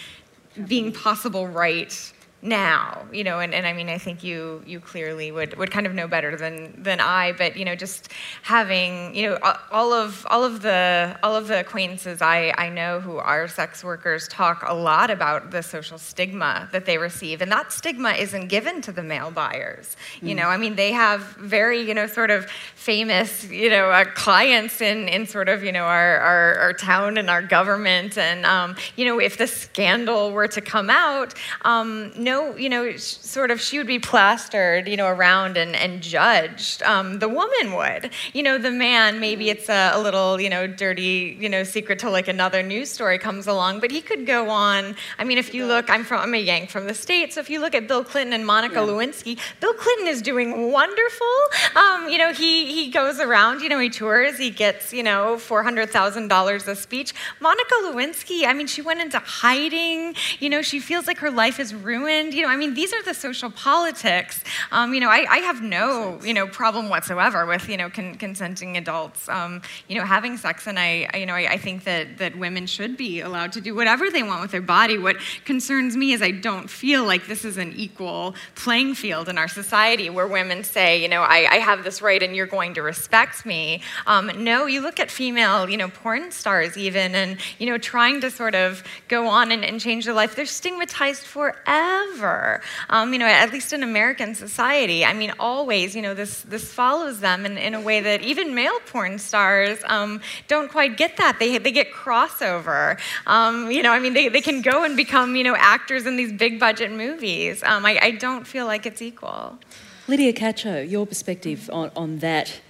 being 0.69 0.93
possible 0.93 1.49
right 1.49 2.12
now 2.40 3.05
you 3.12 3.24
know 3.24 3.40
and, 3.40 3.53
and 3.53 3.66
i 3.66 3.72
mean 3.72 3.88
i 3.88 3.98
think 3.98 4.22
you 4.22 4.62
you 4.64 4.79
clearly 4.79 5.33
would 5.33 5.57
would 5.59 5.72
kind 5.72 5.87
of 5.87 5.94
know 5.94 6.07
better 6.07 6.37
than 6.37 6.72
than 6.81 7.01
i 7.01 7.33
but 7.33 7.57
you 7.57 7.64
know 7.64 7.74
just 7.74 8.12
having 8.42 9.12
you 9.12 9.29
know 9.29 9.38
all 9.72 9.92
of 9.92 10.24
all 10.31 10.44
of 10.44 10.62
the 10.62 11.18
all 11.24 11.35
of 11.35 11.48
the 11.48 11.59
acquaintances 11.59 12.22
i 12.22 12.55
i 12.57 12.68
know 12.68 13.01
who 13.01 13.16
are 13.16 13.48
sex 13.48 13.83
workers 13.83 14.29
talk 14.29 14.62
a 14.68 14.74
lot 14.74 15.11
about 15.11 15.51
the 15.51 15.61
social 15.61 15.98
stigma 15.98 16.68
that 16.70 16.87
they 16.87 16.96
receive 16.96 17.42
and 17.42 17.51
that 17.51 17.72
stigma 17.72 18.11
isn't 18.11 18.46
given 18.46 18.81
to 18.81 18.92
the 18.92 19.03
male 19.03 19.33
buyers 19.33 19.96
you 20.22 20.33
mm. 20.33 20.37
know 20.37 20.46
i 20.46 20.57
mean 20.57 20.77
they 20.77 20.92
have 20.92 21.22
very 21.38 21.81
you 21.81 21.92
know 21.92 22.07
sort 22.07 22.31
of 22.31 22.48
famous 22.77 23.51
you 23.51 23.68
know 23.68 23.90
uh, 23.90 24.05
clients 24.14 24.81
in 24.81 25.09
in 25.09 25.27
sort 25.27 25.48
of 25.48 25.64
you 25.64 25.72
know 25.72 25.83
our 25.83 26.18
our, 26.18 26.55
our 26.59 26.72
town 26.72 27.18
and 27.18 27.29
our 27.29 27.42
government 27.42 28.16
and 28.16 28.46
um, 28.46 28.77
you 28.94 29.05
know 29.05 29.18
if 29.18 29.37
the 29.38 29.46
scandal 29.48 30.31
were 30.31 30.46
to 30.46 30.61
come 30.61 30.88
out 30.88 31.35
um, 31.62 32.12
no, 32.29 32.57
you 32.57 32.69
know, 32.69 32.95
sort 32.97 33.51
of 33.51 33.59
she 33.61 33.79
would 33.79 33.87
be 33.87 33.99
plastered, 33.99 34.87
you 34.87 34.97
know, 34.97 35.07
around 35.07 35.57
and, 35.57 35.75
and 35.75 36.03
judged. 36.03 36.83
Um, 36.83 37.19
the 37.21 37.29
woman 37.29 37.75
would. 37.75 38.11
You 38.35 38.43
know, 38.43 38.59
the 38.59 38.71
man, 38.71 39.19
maybe 39.19 39.49
it's 39.49 39.69
a, 39.71 39.93
a, 39.95 40.01
little, 40.01 40.38
you 40.38 40.51
know, 40.51 40.67
dirty, 40.67 41.37
you 41.41 41.49
know, 41.49 41.64
secret 41.64 41.99
to 42.01 42.11
like 42.11 42.29
another 42.29 42.62
news 42.62 42.91
story 42.91 43.19
comes 43.19 43.47
along, 43.47 43.81
but 43.81 43.91
he 43.91 44.03
could 44.03 44.27
go 44.27 44.51
on. 44.51 44.95
I 45.19 45.25
mean, 45.25 45.38
if 45.38 45.55
you 45.55 45.67
look, 45.67 45.88
I'm 45.88 46.05
from, 46.05 46.21
I'm 46.21 46.35
a 46.35 46.38
Yank 46.38 46.69
from 46.69 46.87
the 46.87 46.95
States, 46.95 47.35
so 47.37 47.41
if 47.41 47.49
you 47.49 47.61
look 47.61 47.75
at 47.75 47.88
Bill 47.88 48.05
Clinton 48.05 48.35
and 48.35 48.45
Monica 48.47 48.75
yeah. 48.75 48.88
Lewinsky, 48.88 49.38
Bill 49.61 49.75
Clinton 49.75 50.07
is 50.09 50.21
doing 50.21 50.71
wonderful. 50.71 51.37
Um, 51.77 52.09
you 52.09 52.19
know, 52.19 52.33
he, 52.33 52.53
he 52.75 52.91
goes 52.91 53.21
around, 53.21 53.62
you 53.62 53.71
know, 53.71 53.79
he 53.79 53.88
tours, 53.88 54.37
he 54.37 54.51
gets, 54.51 54.93
you 54.93 55.03
know, 55.03 55.37
$400,000 55.37 56.69
a 56.69 56.77
speech. 56.77 57.14
Monica 57.41 57.75
Lewinsky, 57.85 58.45
I 58.47 58.53
mean, 58.53 58.67
she 58.67 58.83
went 58.83 59.01
into 59.01 59.19
hiding, 59.19 60.14
you 60.41 60.51
know, 60.51 60.61
she 60.61 60.79
feels 60.79 61.07
like 61.07 61.19
her 61.19 61.31
life 61.31 61.59
is 61.59 61.75
ruined 61.75 62.17
you 62.26 62.42
know, 62.42 62.48
I 62.48 62.57
mean, 62.57 62.74
these 62.74 62.92
are 62.92 63.02
the 63.02 63.14
social 63.14 63.50
politics. 63.50 64.42
Um, 64.72 64.92
you 64.92 65.00
know, 65.00 65.09
I, 65.09 65.26
I, 65.31 65.38
have 65.38 65.62
no, 65.62 66.18
you 66.22 66.35
know, 66.35 66.46
problem 66.46 66.88
whatsoever 66.88 67.46
with, 67.46 67.68
you 67.68 67.76
know, 67.76 67.88
con- 67.88 68.16
consenting 68.16 68.76
adults, 68.76 69.28
um, 69.28 69.62
you 69.88 69.96
know, 69.96 70.04
having 70.04 70.37
sex. 70.37 70.66
And 70.66 70.78
I, 70.78 71.09
I 71.12 71.18
you 71.18 71.26
know, 71.26 71.35
I, 71.35 71.52
I, 71.52 71.57
think 71.57 71.85
that, 71.85 72.18
that 72.18 72.37
women 72.37 72.66
should 72.66 72.96
be 72.96 73.20
allowed 73.20 73.52
to 73.52 73.61
do 73.61 73.74
whatever 73.74 74.11
they 74.11 74.22
want 74.22 74.42
with 74.42 74.50
their 74.50 74.61
body. 74.61 74.98
What 74.98 75.16
concerns 75.44 75.96
me 75.96 76.12
is 76.12 76.20
I 76.20 76.33
don't 76.33 76.68
feel 76.68 77.04
like 77.04 77.26
this 77.26 77.44
is 77.44 77.57
an 77.57 77.72
equal 77.76 78.35
playing 78.54 78.94
field 78.94 79.28
in 79.28 79.38
our 79.38 79.48
society 79.48 80.11
where 80.11 80.26
women 80.26 80.64
say, 80.64 81.00
you 81.00 81.09
know, 81.09 81.22
I, 81.22 81.46
I 81.50 81.57
have 81.57 81.85
this 81.85 82.02
right 82.02 82.22
and 82.22 82.35
you're 82.35 82.46
going 82.46 82.74
to 82.74 82.83
respect 82.83 83.46
me. 83.46 83.83
Um, 84.07 84.31
no, 84.42 84.66
you 84.66 84.81
look 84.81 84.98
at 85.00 85.11
female, 85.11 85.68
you 85.70 85.76
know, 85.76 85.88
porn 85.88 86.31
stars 86.33 86.76
even, 86.76 87.14
and, 87.14 87.38
you 87.59 87.66
know, 87.66 87.78
trying 87.78 88.20
to 88.22 88.31
sort 88.31 88.54
of 88.54 88.83
go 89.07 89.28
on 89.28 89.52
and, 89.52 89.64
and 89.64 89.81
change 89.81 90.04
their 90.04 90.14
life. 90.14 90.35
They're 90.35 90.46
stigmatized 90.46 91.22
forever 91.24 92.08
ever. 92.14 92.61
Um, 92.90 93.12
you 93.12 93.18
know, 93.18 93.27
at 93.27 93.53
least 93.53 93.73
in 93.73 93.83
American 93.83 94.35
society. 94.35 95.05
I 95.05 95.12
mean, 95.12 95.33
always, 95.38 95.94
you 95.94 96.03
know, 96.03 96.14
this, 96.14 96.42
this 96.42 96.73
follows 96.73 97.21
them 97.21 97.47
in, 97.47 97.59
in 97.59 97.75
a 97.75 97.81
way 97.81 98.01
that 98.01 98.23
even 98.23 98.55
male 98.55 98.79
porn 98.87 99.18
stars 99.18 99.79
um, 99.87 100.21
don't 100.47 100.71
quite 100.71 100.97
get 100.97 101.16
that. 101.16 101.38
They, 101.38 101.59
they 101.59 101.73
get 101.73 101.92
crossover. 101.92 102.99
Um, 103.27 103.71
you 103.71 103.83
know, 103.83 103.92
I 103.92 103.99
mean, 103.99 104.14
they, 104.14 104.29
they 104.29 104.40
can 104.40 104.62
go 104.62 104.85
and 104.85 104.97
become, 104.97 105.37
you 105.37 105.44
know, 105.44 105.57
actors 105.57 106.07
in 106.07 106.16
these 106.16 106.33
big 106.33 106.59
budget 106.59 106.90
movies. 106.90 107.62
Um, 107.62 107.85
I, 107.85 107.99
I 108.01 108.11
don't 108.12 108.47
feel 108.47 108.66
like 108.66 108.87
it's 108.87 109.03
equal. 109.03 109.59
Lydia 110.07 110.33
Cacho, 110.33 110.88
your 110.88 111.07
perspective 111.07 111.68
on, 111.73 111.90
on 111.94 112.18
that, 112.21 112.61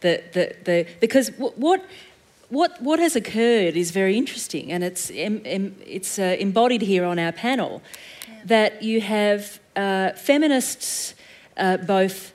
the, 0.00 0.22
the, 0.32 0.56
the, 0.64 0.86
because 0.98 1.28
what, 1.36 1.84
what, 2.48 2.80
what 2.80 2.98
has 2.98 3.14
occurred 3.16 3.76
is 3.76 3.90
very 3.90 4.16
interesting 4.16 4.72
and 4.72 4.82
it's, 4.82 5.10
it's 5.12 6.18
uh, 6.18 6.36
embodied 6.40 6.82
here 6.82 7.04
on 7.04 7.18
our 7.18 7.32
panel 7.32 7.82
that 8.44 8.82
you 8.82 9.00
have 9.00 9.60
uh, 9.76 10.12
feminists, 10.12 11.14
uh, 11.56 11.76
both, 11.78 12.32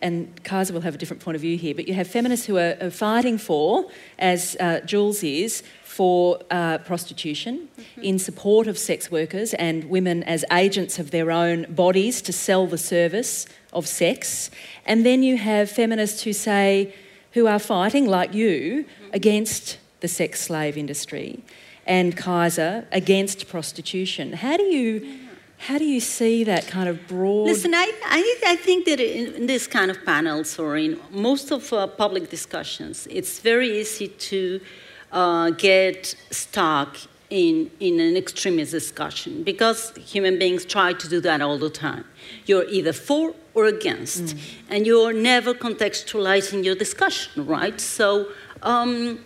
and 0.00 0.34
Kajsa 0.42 0.72
will 0.72 0.80
have 0.80 0.94
a 0.94 0.98
different 0.98 1.22
point 1.22 1.36
of 1.36 1.40
view 1.40 1.56
here, 1.56 1.74
but 1.74 1.86
you 1.86 1.94
have 1.94 2.08
feminists 2.08 2.46
who 2.46 2.56
are, 2.56 2.76
are 2.80 2.90
fighting 2.90 3.38
for, 3.38 3.90
as 4.18 4.56
uh, 4.58 4.80
Jules 4.84 5.22
is, 5.22 5.62
for 5.84 6.40
uh, 6.50 6.78
prostitution 6.78 7.68
mm-hmm. 7.78 8.02
in 8.02 8.18
support 8.18 8.66
of 8.66 8.78
sex 8.78 9.10
workers 9.10 9.52
and 9.54 9.84
women 9.84 10.22
as 10.22 10.44
agents 10.50 10.98
of 10.98 11.10
their 11.10 11.30
own 11.30 11.66
bodies 11.74 12.22
to 12.22 12.32
sell 12.32 12.66
the 12.66 12.78
service 12.78 13.46
of 13.72 13.86
sex. 13.86 14.50
And 14.86 15.04
then 15.04 15.22
you 15.22 15.36
have 15.36 15.70
feminists 15.70 16.22
who 16.22 16.32
say, 16.32 16.94
who 17.32 17.46
are 17.46 17.58
fighting, 17.58 18.06
like 18.06 18.32
you, 18.34 18.84
mm-hmm. 18.84 19.10
against 19.12 19.78
the 20.00 20.08
sex 20.08 20.40
slave 20.40 20.76
industry 20.76 21.42
and 21.86 22.16
Kajsa 22.16 22.86
against 22.92 23.48
prostitution. 23.48 24.34
How 24.34 24.56
do 24.56 24.64
you 24.64 25.18
how 25.58 25.78
do 25.78 25.84
you 25.84 26.00
see 26.00 26.42
that 26.42 26.66
kind 26.66 26.88
of 26.88 27.06
broad? 27.06 27.46
Listen, 27.46 27.72
I, 27.72 27.92
I, 28.04 28.36
I 28.48 28.56
think 28.56 28.84
that 28.86 28.98
in 28.98 29.46
this 29.46 29.68
kind 29.68 29.92
of 29.92 30.04
panels 30.04 30.58
or 30.58 30.76
in 30.76 30.98
most 31.12 31.52
of 31.52 31.72
uh, 31.72 31.86
public 31.86 32.30
discussions, 32.30 33.06
it's 33.08 33.38
very 33.38 33.78
easy 33.78 34.08
to 34.08 34.60
uh, 35.12 35.50
get 35.50 36.16
stuck 36.32 36.96
in, 37.30 37.70
in 37.78 38.00
an 38.00 38.16
extremist 38.16 38.72
discussion 38.72 39.44
because 39.44 39.92
human 39.96 40.36
beings 40.36 40.64
try 40.64 40.94
to 40.94 41.08
do 41.08 41.20
that 41.20 41.40
all 41.40 41.58
the 41.58 41.70
time. 41.70 42.04
You're 42.44 42.68
either 42.68 42.92
for 42.92 43.32
or 43.54 43.66
against, 43.66 44.24
mm. 44.24 44.40
and 44.68 44.84
you're 44.84 45.12
never 45.12 45.54
contextualizing 45.54 46.64
your 46.64 46.74
discussion, 46.74 47.46
right? 47.46 47.80
So 47.80 48.32
um, 48.62 49.20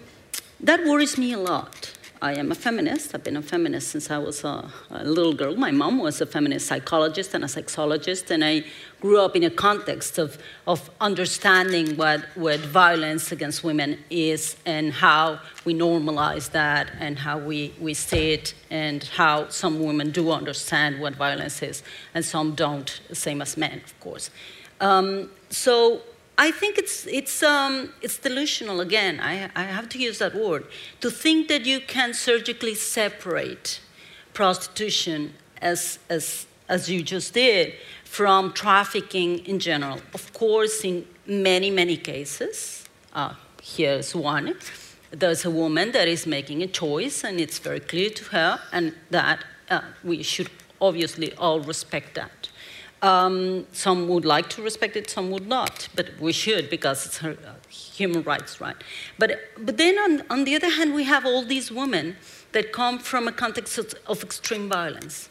that 0.61 0.85
worries 0.85 1.17
me 1.17 1.33
a 1.33 1.39
lot. 1.39 1.96
I 2.23 2.35
am 2.35 2.51
a 2.51 2.55
feminist. 2.55 3.15
I've 3.15 3.25
been 3.25 3.37
a 3.37 3.43
feminist 3.43 3.89
since 3.89 4.11
I 4.11 4.19
was 4.19 4.43
a, 4.43 4.71
a, 4.91 5.05
little 5.05 5.35
girl. 5.35 5.55
My 5.57 5.71
mom 5.71 5.99
was 5.99 6.21
a 6.21 6.27
feminist 6.27 6.67
psychologist 6.67 7.35
and 7.35 7.45
a 7.45 7.47
sexologist, 7.47 8.31
and 8.31 8.43
I 8.45 8.65
grew 9.01 9.21
up 9.21 9.37
in 9.37 9.45
a 9.45 9.51
context 9.51 10.17
of, 10.19 10.39
of 10.67 10.91
understanding 11.01 11.97
what, 11.97 12.25
what 12.35 12.61
violence 12.61 13.33
against 13.33 13.63
women 13.63 13.99
is 14.09 14.57
and 14.65 14.93
how 14.93 15.41
we 15.65 15.75
normalize 15.75 16.51
that 16.53 16.91
and 16.99 17.19
how 17.19 17.39
we, 17.39 17.75
we 17.81 17.93
see 17.93 18.33
it 18.33 18.55
and 18.71 19.05
how 19.05 19.49
some 19.49 19.81
women 19.81 20.11
do 20.11 20.31
understand 20.31 21.01
what 21.01 21.15
violence 21.15 21.63
is 21.63 21.83
and 22.15 22.25
some 22.25 22.55
don't, 22.55 23.01
same 23.13 23.43
as 23.43 23.57
men, 23.57 23.83
of 23.85 24.01
course. 24.01 24.31
Um, 24.81 25.31
so 25.51 26.01
I 26.39 26.51
think 26.51 26.77
it's, 26.77 27.07
it's, 27.07 27.43
um, 27.43 27.91
it's 28.03 28.19
delusional 28.19 28.81
again. 28.81 29.21
I, 29.21 29.51
I 29.57 29.63
have 29.63 29.89
to 29.91 29.99
use 29.99 30.19
that 30.19 30.35
word. 30.35 30.67
To 31.01 31.11
think 31.11 31.49
that 31.49 31.65
you 31.65 31.81
can 31.81 32.13
surgically 32.13 32.75
separate 32.75 33.81
prostitution, 34.35 35.33
as, 35.63 35.99
as, 36.11 36.47
as 36.69 36.91
you 36.91 37.03
just 37.03 37.33
did, 37.33 37.75
from 38.05 38.53
trafficking 38.53 39.39
in 39.47 39.59
general. 39.59 40.01
Of 40.13 40.33
course, 40.35 40.85
in 40.85 41.07
many, 41.27 41.71
many 41.71 41.97
cases, 41.97 42.85
uh, 43.15 43.33
here's 43.63 44.15
one. 44.15 44.55
There's 45.11 45.47
a 45.47 45.51
woman 45.51 45.93
that 45.93 46.07
is 46.07 46.27
making 46.27 46.63
a 46.63 46.67
choice, 46.67 47.25
and 47.25 47.41
it's 47.41 47.59
very 47.59 47.81
clear 47.81 48.11
to 48.11 48.25
her, 48.25 48.61
and 48.73 48.95
that 49.11 49.43
uh, 49.71 49.81
we 50.05 50.23
should 50.23 50.51
obviously 50.81 51.33
all 51.35 51.61
respect 51.61 52.15
that. 52.17 52.51
Um, 53.03 53.67
some 53.73 54.09
would 54.09 54.25
like 54.25 54.49
to 54.51 54.63
respect 54.63 54.97
it, 54.97 55.11
some 55.11 55.31
would 55.31 55.47
not, 55.47 55.89
but 55.95 56.19
we 56.19 56.33
should 56.33 56.71
because 56.71 57.05
it's 57.05 57.19
her, 57.19 57.33
uh, 57.33 57.53
human 57.69 58.23
rights, 58.23 58.59
right? 58.61 58.77
But, 59.19 59.39
but 59.59 59.77
then 59.77 59.99
on, 59.99 60.23
on 60.31 60.45
the 60.45 60.57
other 60.57 60.71
hand, 60.71 60.95
we 60.95 61.05
have 61.05 61.27
all 61.27 61.45
these 61.45 61.71
women 61.71 62.17
that 62.53 62.73
come 62.73 62.99
from 62.99 63.29
a 63.29 63.33
context 63.33 63.77
of, 63.77 63.95
of 64.07 64.23
extreme 64.23 64.69
violence. 64.71 65.29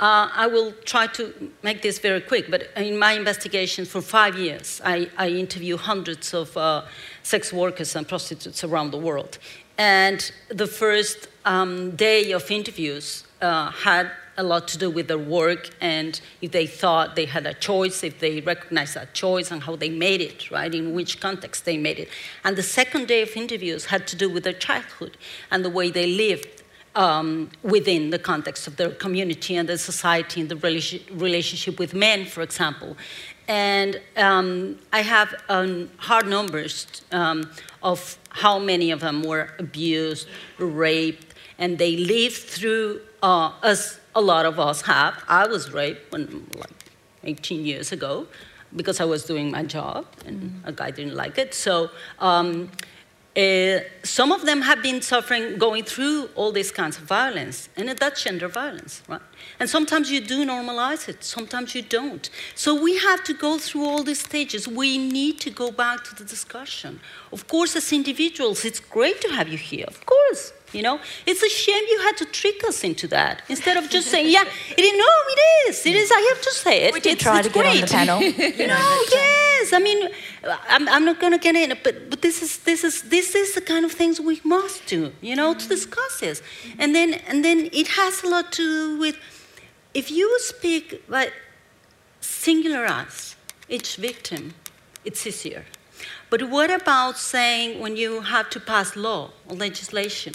Uh, 0.00 0.30
I 0.32 0.46
will 0.46 0.72
try 0.84 1.08
to 1.08 1.50
make 1.64 1.82
this 1.82 1.98
very 1.98 2.20
quick, 2.20 2.48
but 2.52 2.70
in 2.76 2.96
my 2.96 3.12
investigation 3.12 3.84
for 3.84 4.00
five 4.00 4.38
years, 4.38 4.80
I, 4.84 5.10
I 5.16 5.28
interview 5.30 5.76
hundreds 5.76 6.32
of 6.32 6.56
uh, 6.56 6.84
sex 7.24 7.52
workers 7.52 7.96
and 7.96 8.06
prostitutes 8.06 8.62
around 8.62 8.92
the 8.92 8.98
world. 8.98 9.38
And 9.76 10.30
the 10.48 10.68
first 10.68 11.28
um, 11.44 11.96
day 11.96 12.30
of 12.30 12.48
interviews 12.48 13.24
uh, 13.42 13.72
had 13.72 14.12
a 14.38 14.42
lot 14.42 14.68
to 14.68 14.78
do 14.78 14.88
with 14.88 15.08
their 15.08 15.18
work 15.18 15.68
and 15.80 16.20
if 16.40 16.52
they 16.52 16.66
thought 16.66 17.16
they 17.16 17.26
had 17.26 17.44
a 17.46 17.52
choice, 17.54 18.02
if 18.02 18.20
they 18.20 18.40
recognized 18.40 18.94
that 18.94 19.12
choice 19.12 19.50
and 19.50 19.64
how 19.64 19.76
they 19.76 19.90
made 19.90 20.20
it, 20.20 20.50
right, 20.50 20.74
in 20.74 20.94
which 20.94 21.20
context 21.20 21.64
they 21.64 21.76
made 21.76 21.98
it. 21.98 22.08
And 22.44 22.56
the 22.56 22.62
second 22.62 23.08
day 23.08 23.22
of 23.22 23.36
interviews 23.36 23.86
had 23.86 24.06
to 24.06 24.16
do 24.16 24.30
with 24.30 24.44
their 24.44 24.52
childhood 24.52 25.18
and 25.50 25.64
the 25.64 25.70
way 25.70 25.90
they 25.90 26.06
lived 26.06 26.62
um, 26.94 27.50
within 27.62 28.10
the 28.10 28.18
context 28.18 28.66
of 28.66 28.76
their 28.76 28.90
community 28.90 29.56
and 29.56 29.68
their 29.68 29.78
society 29.78 30.40
and 30.40 30.48
the 30.48 30.56
relationship 31.12 31.78
with 31.78 31.94
men, 31.94 32.24
for 32.24 32.42
example. 32.42 32.96
And 33.46 34.00
um, 34.16 34.78
I 34.92 35.00
have 35.00 35.34
um, 35.48 35.90
hard 35.96 36.26
numbers 36.26 36.86
um, 37.12 37.50
of 37.82 38.18
how 38.30 38.58
many 38.58 38.90
of 38.90 39.00
them 39.00 39.22
were 39.22 39.54
abused, 39.58 40.28
raped, 40.58 41.27
and 41.58 41.78
they 41.78 41.96
live 41.96 42.34
through 42.34 43.00
uh, 43.22 43.52
us 43.62 44.00
a 44.14 44.20
lot 44.20 44.46
of 44.46 44.58
us 44.58 44.82
have. 44.82 45.14
I 45.28 45.46
was 45.46 45.72
raped 45.72 46.12
when, 46.12 46.46
like, 46.56 46.70
18 47.24 47.64
years 47.64 47.92
ago 47.92 48.26
because 48.74 49.00
I 49.00 49.04
was 49.04 49.24
doing 49.24 49.50
my 49.50 49.62
job 49.62 50.06
and 50.26 50.60
a 50.64 50.72
guy 50.72 50.90
didn't 50.90 51.14
like 51.14 51.38
it. 51.38 51.54
So 51.54 51.90
um, 52.18 52.70
uh, 53.36 53.78
some 54.02 54.32
of 54.32 54.44
them 54.44 54.62
have 54.62 54.82
been 54.82 55.00
suffering, 55.00 55.58
going 55.58 55.84
through 55.84 56.28
all 56.34 56.50
these 56.50 56.72
kinds 56.72 56.98
of 56.98 57.04
violence, 57.04 57.68
and 57.76 57.88
that's 57.90 58.24
gender 58.24 58.48
violence, 58.48 59.02
right? 59.06 59.20
And 59.60 59.70
sometimes 59.70 60.10
you 60.10 60.20
do 60.20 60.44
normalize 60.44 61.08
it, 61.08 61.22
sometimes 61.22 61.74
you 61.74 61.82
don't. 61.82 62.28
So 62.56 62.80
we 62.82 62.98
have 62.98 63.22
to 63.24 63.34
go 63.34 63.58
through 63.58 63.84
all 63.84 64.02
these 64.02 64.20
stages. 64.20 64.66
We 64.66 64.98
need 64.98 65.38
to 65.40 65.50
go 65.50 65.70
back 65.70 66.02
to 66.04 66.14
the 66.16 66.24
discussion. 66.24 66.98
Of 67.32 67.46
course, 67.46 67.76
as 67.76 67.92
individuals, 67.92 68.64
it's 68.64 68.80
great 68.80 69.20
to 69.20 69.28
have 69.28 69.48
you 69.48 69.58
here, 69.58 69.86
of 69.86 70.04
course. 70.04 70.52
You 70.72 70.82
know, 70.82 71.00
it's 71.26 71.42
a 71.42 71.48
shame 71.48 71.82
you 71.90 72.00
had 72.02 72.16
to 72.18 72.26
trick 72.26 72.62
us 72.64 72.84
into 72.84 73.08
that 73.08 73.42
instead 73.48 73.76
of 73.76 73.88
just 73.88 74.08
saying, 74.08 74.28
"Yeah, 74.28 74.44
it 74.76 74.80
is." 74.80 74.92
No, 74.98 75.12
it 75.34 75.40
is. 75.68 75.86
It 75.86 75.96
is. 75.96 76.10
I 76.12 76.20
have 76.32 76.42
to 76.42 76.50
say 76.50 76.84
it. 76.84 76.94
We 76.94 77.00
did 77.00 77.14
it's, 77.14 77.22
try 77.22 77.38
it's 77.38 77.48
to 77.48 77.54
get 77.54 77.66
on 77.66 77.80
the 77.80 77.86
panel. 77.86 78.20
You 78.58 78.66
know, 78.66 79.04
yes. 79.12 79.72
I 79.72 79.78
mean, 79.78 80.08
I'm, 80.68 80.88
I'm 80.88 81.04
not 81.04 81.20
going 81.20 81.32
to 81.32 81.38
get 81.38 81.54
in 81.54 81.70
it, 81.70 81.82
but, 81.82 82.10
but 82.10 82.22
this 82.22 82.42
is 82.42 82.58
this 82.58 82.84
is 82.84 83.02
this 83.02 83.34
is 83.34 83.54
the 83.54 83.60
kind 83.60 83.84
of 83.84 83.92
things 83.92 84.20
we 84.20 84.40
must 84.44 84.86
do. 84.86 85.12
You 85.20 85.36
know, 85.36 85.54
to 85.54 85.68
discuss 85.68 86.20
this, 86.20 86.42
and 86.78 86.94
then 86.94 87.14
and 87.28 87.44
then 87.44 87.70
it 87.72 87.88
has 87.88 88.22
a 88.22 88.28
lot 88.28 88.52
to 88.52 88.62
do 88.62 88.98
with 88.98 89.16
if 89.94 90.10
you 90.10 90.38
speak 90.40 91.02
like 91.08 91.32
singularize 92.20 93.36
each 93.68 93.96
victim, 93.96 94.54
it's 95.04 95.26
easier. 95.26 95.64
But 96.30 96.50
what 96.50 96.70
about 96.70 97.16
saying 97.16 97.80
when 97.80 97.96
you 97.96 98.20
have 98.20 98.50
to 98.50 98.60
pass 98.60 98.96
law 98.96 99.30
or 99.48 99.56
legislation? 99.56 100.34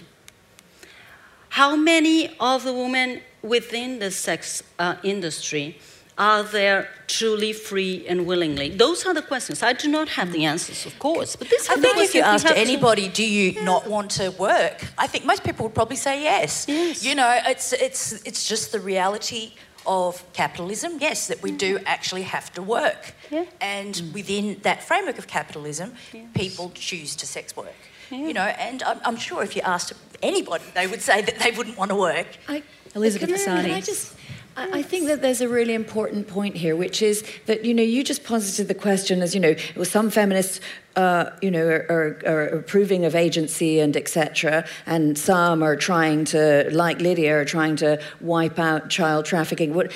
How 1.53 1.75
many 1.75 2.35
of 2.39 2.63
the 2.63 2.73
women 2.73 3.21
within 3.43 3.99
the 3.99 4.09
sex 4.09 4.63
uh, 4.79 4.95
industry 5.03 5.77
are 6.17 6.41
there 6.41 6.89
truly 7.05 7.53
free 7.53 8.07
and 8.07 8.25
willingly? 8.25 8.69
Those 8.69 9.05
are 9.05 9.13
the 9.13 9.21
questions. 9.21 9.61
I 9.61 9.73
do 9.73 9.87
not 9.87 10.09
have 10.09 10.31
the 10.31 10.39
mm. 10.39 10.53
answers, 10.53 10.87
of 10.87 10.97
course, 10.97 11.35
but 11.35 11.51
this 11.51 11.69
I 11.69 11.75
think 11.75 11.99
if 11.99 12.15
you 12.15 12.21
asked 12.21 12.45
have 12.47 12.55
to- 12.55 12.59
anybody, 12.59 13.07
do 13.07 13.23
you 13.23 13.61
not 13.61 13.85
want 13.85 14.09
to 14.19 14.31
work? 14.31 14.83
I 14.97 15.05
think 15.05 15.25
most 15.25 15.43
people 15.43 15.67
would 15.67 15.75
probably 15.75 15.95
say 15.95 16.23
yes. 16.23 16.65
Yes. 16.67 17.05
You 17.05 17.13
know, 17.13 17.31
it's 17.45 17.71
it's 17.71 18.13
it's 18.23 18.49
just 18.49 18.71
the 18.71 18.79
reality 18.79 19.53
of 19.85 20.23
capitalism. 20.33 20.97
Yes, 20.99 21.27
that 21.27 21.43
we 21.43 21.51
do 21.51 21.77
mm. 21.77 21.83
actually 21.85 22.23
have 22.23 22.51
to 22.53 22.63
work. 22.63 23.13
Yeah. 23.29 23.45
And 23.61 23.93
mm. 23.93 24.11
within 24.11 24.57
that 24.63 24.81
framework 24.81 25.19
of 25.19 25.27
capitalism, 25.27 25.93
people 26.33 26.71
choose 26.73 27.15
to 27.17 27.27
sex 27.27 27.55
work. 27.55 27.75
You 28.13 28.33
know, 28.33 28.41
and 28.41 28.83
I'm, 28.83 28.99
I'm 29.03 29.17
sure 29.17 29.43
if 29.43 29.55
you 29.55 29.61
asked 29.63 29.93
anybody, 30.21 30.63
they 30.73 30.87
would 30.87 31.01
say 31.01 31.21
that 31.21 31.39
they 31.39 31.51
wouldn't 31.51 31.77
want 31.77 31.89
to 31.89 31.95
work. 31.95 32.27
I, 32.47 32.63
Elizabeth 32.95 33.29
can 33.29 33.35
I- 33.39 33.43
can 33.43 33.65
Asani. 33.65 33.75
I 33.75 33.81
just, 33.81 34.15
I, 34.55 34.79
I 34.79 34.81
think 34.83 35.07
that 35.07 35.21
there's 35.21 35.41
a 35.41 35.49
really 35.49 35.73
important 35.73 36.27
point 36.27 36.55
here, 36.55 36.75
which 36.75 37.01
is 37.01 37.23
that 37.47 37.65
you 37.65 37.73
know 37.73 37.81
you 37.81 38.03
just 38.03 38.23
posited 38.23 38.67
the 38.67 38.75
question 38.75 39.21
as 39.21 39.33
you 39.33 39.41
know, 39.41 39.55
well, 39.75 39.85
some 39.85 40.09
feminists. 40.09 40.59
Uh, 40.95 41.31
you 41.41 41.49
know, 41.49 41.65
are, 41.65 41.87
are, 41.89 42.21
are 42.27 42.47
approving 42.59 43.03
of 43.03 43.15
agency 43.15 43.79
and 43.79 43.97
etc., 43.97 44.63
and 44.85 45.17
some 45.17 45.63
are 45.63 45.75
trying 45.75 46.23
to, 46.23 46.69
like 46.71 47.01
Lydia, 47.01 47.35
are 47.39 47.45
trying 47.45 47.75
to 47.75 47.99
wipe 48.21 48.59
out 48.59 48.91
child 48.91 49.25
trafficking. 49.25 49.73
What 49.73 49.91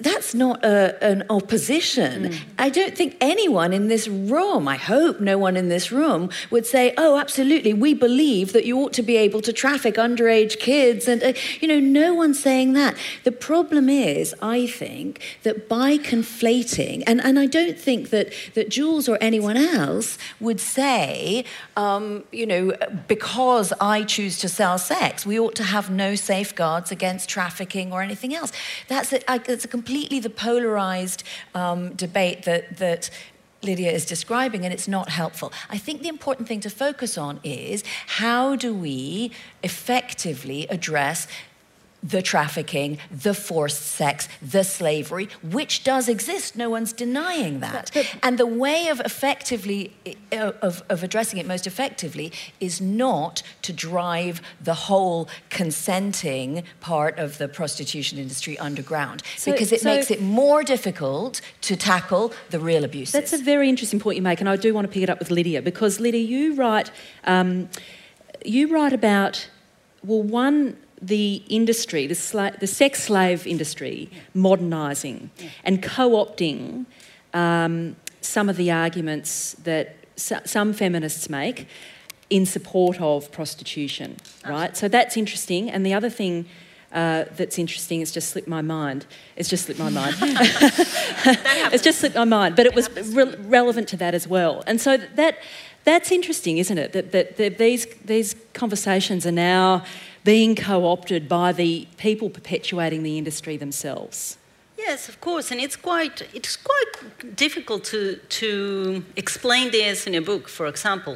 that's 0.00 0.34
not 0.34 0.64
a, 0.64 1.02
an 1.04 1.24
opposition. 1.28 2.34
I 2.58 2.68
don't 2.68 2.96
think 2.96 3.16
anyone 3.20 3.72
in 3.72 3.88
this 3.88 4.06
room, 4.06 4.68
I 4.68 4.76
hope 4.76 5.20
no 5.20 5.38
one 5.38 5.56
in 5.56 5.68
this 5.68 5.90
room, 5.90 6.30
would 6.50 6.66
say, 6.66 6.94
oh, 6.96 7.18
absolutely, 7.18 7.74
we 7.74 7.94
believe 7.94 8.52
that 8.52 8.64
you 8.64 8.78
ought 8.78 8.92
to 8.94 9.02
be 9.02 9.16
able 9.16 9.40
to 9.42 9.52
traffic 9.52 9.96
underage 9.96 10.60
kids. 10.60 11.08
And, 11.08 11.22
uh, 11.22 11.32
you 11.60 11.66
know, 11.66 11.80
no 11.80 12.14
one's 12.14 12.40
saying 12.40 12.74
that. 12.74 12.96
The 13.24 13.32
problem 13.32 13.88
is, 13.88 14.34
I 14.40 14.66
think, 14.66 15.20
that 15.42 15.68
by 15.68 15.98
conflating, 15.98 17.02
and, 17.06 17.20
and 17.20 17.38
I 17.38 17.46
don't 17.46 17.78
think 17.78 18.10
that, 18.10 18.32
that 18.54 18.68
Jules 18.68 19.08
or 19.08 19.18
anyone 19.20 19.56
else 19.56 20.16
would 20.38 20.60
say, 20.60 21.44
um, 21.76 22.24
you 22.30 22.46
know, 22.46 22.72
because 23.08 23.72
I 23.80 24.04
choose 24.04 24.38
to 24.38 24.48
sell 24.48 24.78
sex, 24.78 25.26
we 25.26 25.40
ought 25.40 25.56
to 25.56 25.64
have 25.64 25.90
no 25.90 26.14
safeguards 26.14 26.92
against 26.92 27.28
trafficking 27.28 27.92
or 27.92 28.02
anything 28.02 28.34
else. 28.34 28.52
That's 28.86 29.12
a, 29.12 29.30
I, 29.30 29.40
it's 29.48 29.64
a 29.64 29.68
completely 29.88 30.20
the 30.20 30.28
polarized 30.28 31.22
um, 31.54 31.94
debate 31.94 32.42
that, 32.42 32.76
that 32.76 33.08
Lydia 33.62 33.90
is 33.90 34.04
describing, 34.04 34.64
and 34.66 34.72
it's 34.74 34.86
not 34.86 35.08
helpful. 35.08 35.50
I 35.70 35.78
think 35.78 36.02
the 36.02 36.08
important 36.08 36.46
thing 36.46 36.60
to 36.60 36.68
focus 36.68 37.16
on 37.16 37.40
is 37.42 37.82
how 38.06 38.54
do 38.54 38.74
we 38.74 39.32
effectively 39.62 40.66
address 40.68 41.26
the 42.02 42.22
trafficking, 42.22 42.98
the 43.10 43.34
forced 43.34 43.82
sex, 43.82 44.28
the 44.40 44.62
slavery, 44.62 45.28
which 45.42 45.82
does 45.82 46.08
exist. 46.08 46.56
No 46.56 46.70
one's 46.70 46.92
denying 46.92 47.60
that. 47.60 47.90
and 48.22 48.38
the 48.38 48.46
way 48.46 48.88
of 48.88 49.00
effectively 49.00 49.92
uh, 50.32 50.52
of, 50.62 50.82
of 50.88 51.02
addressing 51.02 51.38
it 51.38 51.46
most 51.46 51.66
effectively 51.66 52.32
is 52.60 52.80
not 52.80 53.42
to 53.62 53.72
drive 53.72 54.40
the 54.60 54.74
whole 54.74 55.28
consenting 55.50 56.62
part 56.80 57.18
of 57.18 57.38
the 57.38 57.48
prostitution 57.48 58.18
industry 58.18 58.58
underground, 58.58 59.22
So- 59.36 59.52
because 59.52 59.72
it 59.72 59.80
so- 59.80 59.94
makes 59.94 60.10
it 60.10 60.22
more 60.22 60.62
difficult 60.62 61.40
to 61.62 61.76
tackle 61.76 62.32
the 62.50 62.60
real 62.60 62.84
abuses. 62.84 63.12
That's 63.12 63.32
a 63.32 63.38
very 63.38 63.68
interesting 63.68 63.98
point 64.00 64.16
you 64.16 64.22
make, 64.22 64.40
and 64.40 64.48
I 64.48 64.56
do 64.56 64.72
want 64.72 64.86
to 64.86 64.92
pick 64.92 65.02
it 65.02 65.10
up 65.10 65.18
with 65.18 65.30
Lydia 65.30 65.62
because 65.62 65.98
Lydia, 66.00 66.24
you 66.24 66.54
write, 66.54 66.90
um, 67.24 67.68
you 68.44 68.68
write 68.72 68.92
about 68.92 69.48
well, 70.04 70.22
one 70.22 70.76
the 71.00 71.42
industry, 71.48 72.06
the, 72.06 72.14
sla- 72.14 72.58
the 72.58 72.66
sex 72.66 73.04
slave 73.04 73.46
industry, 73.46 74.10
modernising 74.34 75.30
and 75.64 75.82
co-opting 75.82 76.86
um, 77.34 77.96
some 78.20 78.48
of 78.48 78.56
the 78.56 78.70
arguments 78.70 79.54
that 79.64 79.96
so- 80.16 80.40
some 80.44 80.72
feminists 80.72 81.30
make 81.30 81.66
in 82.30 82.44
support 82.44 83.00
of 83.00 83.30
prostitution, 83.32 84.16
right? 84.46 84.76
So 84.76 84.88
that's 84.88 85.16
interesting. 85.16 85.70
And 85.70 85.84
the 85.84 85.94
other 85.94 86.10
thing 86.10 86.46
uh, 86.92 87.24
that's 87.36 87.58
interesting 87.58 88.00
has 88.00 88.10
just 88.10 88.30
slipped 88.30 88.48
my 88.48 88.62
mind. 88.62 89.06
It's 89.36 89.48
just 89.48 89.66
slipped 89.66 89.80
my 89.80 89.90
mind. 89.90 90.16
it's 90.20 91.82
just 91.82 92.00
slipped 92.00 92.16
my 92.16 92.24
mind, 92.24 92.56
but 92.56 92.66
it 92.66 92.74
was 92.74 92.90
re- 93.14 93.34
relevant 93.40 93.88
to 93.88 93.96
that 93.98 94.14
as 94.14 94.26
well. 94.26 94.62
And 94.66 94.80
so 94.80 94.96
that 94.96 95.38
that's 95.84 96.12
interesting, 96.12 96.58
isn't 96.58 96.76
it? 96.76 96.92
That, 96.92 97.12
that, 97.12 97.36
that 97.36 97.58
these 97.58 97.86
these 98.04 98.34
conversations 98.52 99.26
are 99.26 99.32
now 99.32 99.84
being 100.28 100.54
co-opted 100.54 101.26
by 101.26 101.52
the 101.52 101.88
people 101.96 102.28
perpetuating 102.28 103.02
the 103.02 103.16
industry 103.16 103.56
themselves. 103.56 104.36
Yes, 104.76 105.08
of 105.08 105.16
course, 105.22 105.50
and 105.50 105.58
it's 105.58 105.78
quite 105.90 106.16
it's 106.38 106.56
quite 106.70 106.92
difficult 107.44 107.82
to 107.92 108.00
to 108.40 109.02
explain 109.16 109.70
this 109.70 110.06
in 110.06 110.14
a 110.14 110.20
book, 110.30 110.44
for 110.58 110.66
example, 110.66 111.14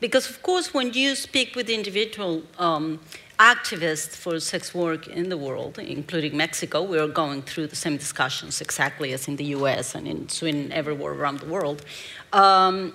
because 0.00 0.28
of 0.28 0.42
course 0.42 0.74
when 0.74 0.92
you 0.92 1.14
speak 1.14 1.48
with 1.54 1.68
individual 1.70 2.42
um, 2.58 2.98
activists 3.38 4.14
for 4.22 4.40
sex 4.40 4.74
work 4.74 5.06
in 5.06 5.28
the 5.28 5.38
world, 5.46 5.78
including 5.78 6.36
Mexico, 6.36 6.78
we 6.82 6.98
are 6.98 7.12
going 7.22 7.42
through 7.42 7.68
the 7.68 7.80
same 7.84 7.96
discussions 7.96 8.60
exactly 8.60 9.12
as 9.12 9.28
in 9.28 9.36
the 9.36 9.48
U.S. 9.58 9.94
and 9.94 10.04
in 10.08 10.28
Sweden, 10.28 10.72
everywhere 10.72 11.12
around 11.12 11.38
the 11.44 11.50
world. 11.56 11.80
Um, 12.32 12.92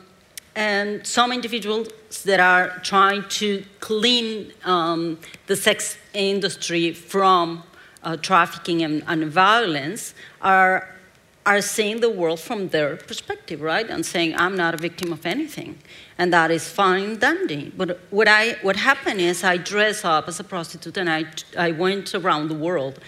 and 0.56 1.06
some 1.06 1.32
individuals 1.32 1.89
that 2.26 2.39
are 2.39 2.80
trying 2.80 3.28
to 3.28 3.64
clean 3.80 4.54
um, 4.66 5.18
the 5.47 5.56
sex 5.56 5.97
industry 6.14 6.93
from 6.93 7.64
uh, 8.04 8.18
trafficking 8.18 8.84
and, 8.84 9.04
and 9.08 9.26
violence 9.32 10.14
are 10.41 10.93
are 11.45 11.62
seeing 11.62 11.99
the 11.99 12.10
world 12.10 12.39
from 12.39 12.70
their 12.70 12.95
perspective, 12.95 13.62
right? 13.62 13.89
And 13.89 14.06
saying, 14.06 14.36
I'm 14.38 14.56
not 14.56 14.74
a 14.74 14.78
victim 14.78 15.12
of 15.12 15.26
anything. 15.26 15.78
And 16.18 16.32
that 16.32 16.51
is 16.51 16.70
fine 16.70 17.18
dandy. 17.18 17.72
But 17.76 17.99
what, 18.12 18.28
I, 18.28 18.54
what 18.62 18.78
happened 18.78 19.20
is 19.20 19.43
I 19.43 19.58
dressed 19.58 20.06
up 20.06 20.28
as 20.28 20.39
a 20.39 20.43
prostitute 20.43 20.97
and 20.97 21.10
I, 21.10 21.26
I 21.58 21.72
went 21.72 22.16
around 22.16 22.47
the 22.47 22.56
world. 22.56 22.99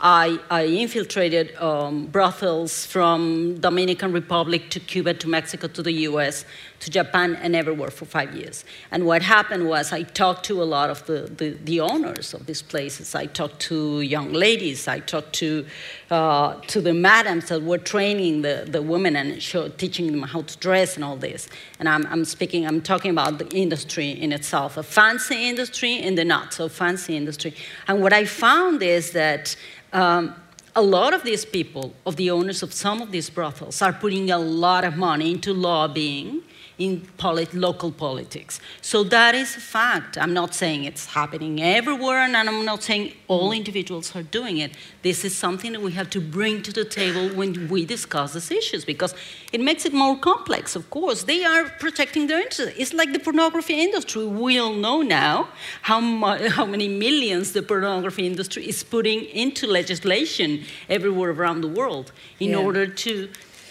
I, 0.00 0.40
I 0.50 0.66
infiltrated 0.66 1.54
um, 1.56 2.06
brothels 2.06 2.84
from 2.84 3.60
Dominican 3.60 4.12
Republic 4.12 4.70
to 4.70 4.80
Cuba 4.80 5.14
to 5.14 5.28
Mexico 5.28 5.68
to 5.68 5.82
the 5.82 5.92
US 6.08 6.44
to 6.84 6.90
Japan 6.90 7.36
and 7.36 7.56
everywhere 7.56 7.90
for 7.90 8.04
five 8.04 8.34
years. 8.34 8.64
And 8.90 9.06
what 9.06 9.22
happened 9.22 9.66
was 9.66 9.92
I 9.92 10.02
talked 10.02 10.44
to 10.46 10.62
a 10.62 10.64
lot 10.64 10.90
of 10.90 11.04
the, 11.06 11.22
the, 11.22 11.50
the 11.64 11.80
owners 11.80 12.34
of 12.34 12.44
these 12.44 12.60
places. 12.60 13.14
I 13.14 13.26
talked 13.26 13.58
to 13.70 14.02
young 14.02 14.32
ladies. 14.32 14.86
I 14.86 14.98
talked 15.00 15.32
to, 15.36 15.64
uh, 16.10 16.60
to 16.66 16.80
the 16.82 16.92
madams 16.92 17.48
that 17.48 17.62
were 17.62 17.78
training 17.78 18.42
the, 18.42 18.66
the 18.68 18.82
women 18.82 19.16
and 19.16 19.42
show, 19.42 19.68
teaching 19.68 20.06
them 20.12 20.22
how 20.22 20.42
to 20.42 20.58
dress 20.58 20.96
and 20.96 21.04
all 21.04 21.16
this. 21.16 21.48
And 21.78 21.88
I'm, 21.88 22.06
I'm 22.06 22.24
speaking, 22.26 22.66
I'm 22.66 22.82
talking 22.82 23.10
about 23.10 23.38
the 23.38 23.48
industry 23.56 24.10
in 24.10 24.30
itself, 24.32 24.76
a 24.76 24.82
fancy 24.82 25.48
industry 25.48 26.00
and 26.00 26.18
the 26.18 26.24
not 26.24 26.52
so 26.52 26.68
fancy 26.68 27.16
industry. 27.16 27.54
And 27.88 28.02
what 28.02 28.12
I 28.12 28.26
found 28.26 28.82
is 28.82 29.12
that 29.12 29.56
um, 29.94 30.34
a 30.76 30.82
lot 30.82 31.14
of 31.14 31.22
these 31.22 31.44
people, 31.46 31.94
of 32.04 32.16
the 32.16 32.30
owners 32.30 32.62
of 32.62 32.74
some 32.74 33.00
of 33.00 33.10
these 33.10 33.30
brothels, 33.30 33.80
are 33.80 33.92
putting 33.92 34.30
a 34.30 34.38
lot 34.38 34.84
of 34.84 34.96
money 34.96 35.30
into 35.30 35.54
lobbying 35.54 36.42
in 36.78 37.02
polit- 37.18 37.54
local 37.54 37.92
politics. 37.92 38.60
So 38.82 39.04
that 39.04 39.34
is 39.34 39.56
a 39.56 39.60
fact. 39.60 40.18
I'm 40.18 40.32
not 40.34 40.54
saying 40.54 40.84
it's 40.84 41.06
happening 41.06 41.62
everywhere, 41.62 42.18
and 42.18 42.36
I'm 42.36 42.64
not 42.64 42.82
saying 42.82 43.12
all 43.28 43.52
individuals 43.52 44.14
are 44.16 44.22
doing 44.24 44.58
it. 44.58 44.72
This 45.02 45.24
is 45.24 45.36
something 45.36 45.72
that 45.72 45.80
we 45.82 45.92
have 45.92 46.10
to 46.10 46.20
bring 46.20 46.62
to 46.62 46.72
the 46.72 46.84
table 46.84 47.28
when 47.28 47.68
we 47.68 47.84
discuss 47.84 48.32
these 48.34 48.50
issues 48.50 48.84
because 48.84 49.14
it 49.52 49.60
makes 49.60 49.84
it 49.86 49.92
more 49.92 50.16
complex, 50.18 50.74
of 50.74 50.90
course. 50.90 51.22
They 51.24 51.44
are 51.44 51.64
protecting 51.78 52.26
their 52.26 52.40
interests. 52.40 52.74
It's 52.76 52.92
like 52.92 53.12
the 53.12 53.20
pornography 53.20 53.80
industry. 53.80 54.26
We 54.26 54.58
all 54.58 54.74
know 54.74 55.02
now 55.02 55.48
how, 55.82 56.00
mu- 56.00 56.48
how 56.48 56.66
many 56.66 56.88
millions 56.88 57.52
the 57.52 57.62
pornography 57.62 58.26
industry 58.26 58.68
is 58.68 58.82
putting 58.82 59.24
into 59.26 59.66
legislation 59.68 60.64
everywhere 60.88 61.30
around 61.30 61.60
the 61.60 61.68
world 61.68 62.10
in 62.40 62.50
Yeah. 62.50 62.56
order 62.56 62.86
to 62.86 63.28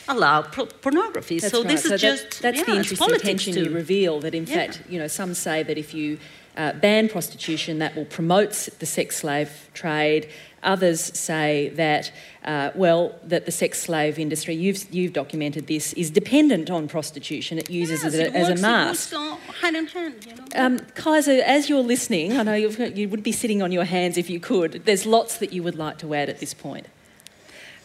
allow 0.08 0.42
pro- 0.42 0.66
pornography. 0.66 1.40
That's 1.40 1.52
so 1.54 1.60
right. 1.62 1.68
this 1.70 1.86
is 1.86 1.92
that- 1.92 2.00
just 2.00 2.42
that's 2.42 2.60
yeah, 2.60 2.66
the 2.66 2.76
interesting 2.78 3.20
tension 3.20 3.54
too. 3.54 3.64
you 3.66 3.70
reveal. 3.72 4.20
That 4.20 4.34
in 4.36 4.46
Yeah. 4.46 4.56
fact, 4.56 4.82
you 4.90 5.00
know, 5.00 5.08
some 5.08 5.34
say 5.34 5.64
that 5.64 5.78
if 5.78 5.94
you 5.94 6.18
uh, 6.56 6.72
ban 6.74 7.10
prostitution, 7.10 7.80
that 7.80 7.96
will 7.96 8.06
promote 8.06 8.70
the 8.78 8.86
sex 8.86 9.18
slave 9.18 9.50
trade. 9.74 10.30
Others 10.62 11.02
say 11.02 11.70
that, 11.70 12.12
uh, 12.46 12.70
well, 12.76 13.16
that 13.24 13.46
the 13.48 13.52
sex 13.52 13.82
slave 13.82 14.20
industry, 14.20 14.54
you've, 14.54 14.86
you've 14.94 15.14
documented 15.14 15.66
this, 15.66 15.94
is 15.94 16.12
dependent 16.12 16.70
on 16.70 16.88
prostitution. 16.88 17.58
It 17.58 17.72
uses 17.72 18.04
Yes, 18.04 18.14
it, 18.14 18.20
it 18.28 18.36
as 18.36 18.50
works- 18.50 18.50
a 18.50 18.54
it 18.54 18.62
mask. 18.62 19.12
works 19.12 19.14
all 19.14 19.38
hand 19.62 19.76
in 19.78 19.88
hand, 19.88 20.26
you 20.28 20.36
know. 20.36 20.46
Um, 20.56 20.80
Kajsa, 20.96 21.40
as 21.42 21.70
you're 21.70 21.82
listening, 21.82 22.38
I 22.38 22.44
know 22.44 22.54
you've, 22.54 22.80
you 22.96 23.10
would 23.10 23.24
be 23.24 23.32
sitting 23.32 23.64
on 23.64 23.72
your 23.72 23.86
hands 23.86 24.20
if 24.20 24.30
you 24.30 24.40
could. 24.40 24.84
There's 24.86 25.08
lots 25.08 25.38
that 25.40 25.54
you 25.54 25.64
would 25.64 25.76
like 25.76 25.98
to 26.00 26.14
add 26.14 26.30
at 26.30 26.40
this 26.40 26.54
point. 26.54 26.86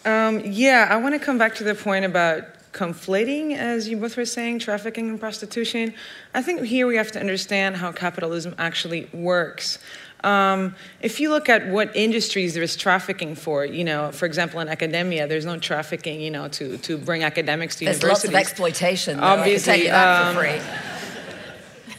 Um, 0.08 0.40
yeah, 0.44 0.88
I 0.90 0.96
want 0.96 1.14
to 1.14 1.18
come 1.18 1.36
back 1.36 1.54
to 1.56 1.64
the 1.64 1.74
point 1.74 2.04
about 2.06 2.44
conflating, 2.72 3.56
as 3.56 3.88
you 3.88 3.96
both 3.98 4.16
were 4.16 4.24
saying, 4.24 4.60
trafficking 4.60 5.08
and 5.10 5.20
prostitution. 5.20 5.92
I 6.34 6.40
think 6.42 6.62
here 6.62 6.86
we 6.86 6.96
have 6.96 7.12
to 7.12 7.20
understand 7.20 7.76
how 7.76 7.92
capitalism 7.92 8.54
actually 8.58 9.10
works. 9.12 9.78
Um, 10.24 10.74
if 11.00 11.20
you 11.20 11.30
look 11.30 11.48
at 11.48 11.68
what 11.68 11.94
industries 11.94 12.54
there 12.54 12.62
is 12.62 12.74
trafficking 12.76 13.34
for, 13.34 13.64
you 13.64 13.84
know, 13.84 14.10
for 14.12 14.24
example, 14.26 14.60
in 14.60 14.68
academia, 14.68 15.26
there's 15.28 15.46
no 15.46 15.58
trafficking, 15.58 16.20
you 16.20 16.30
know, 16.30 16.48
to, 16.48 16.78
to 16.78 16.96
bring 16.98 17.22
academics 17.22 17.76
to 17.76 17.84
There's 17.84 18.02
lots 18.02 18.24
universities. 18.24 18.30
of 18.30 18.34
exploitation. 18.34 19.16
Though, 19.18 19.24
I 19.24 19.30
can 19.30 19.38
Obviously, 19.40 19.72
tell 19.72 19.82
you 19.82 19.90
that 19.90 20.26
um, 20.26 20.34
for 20.34 20.40
free. 20.40 21.07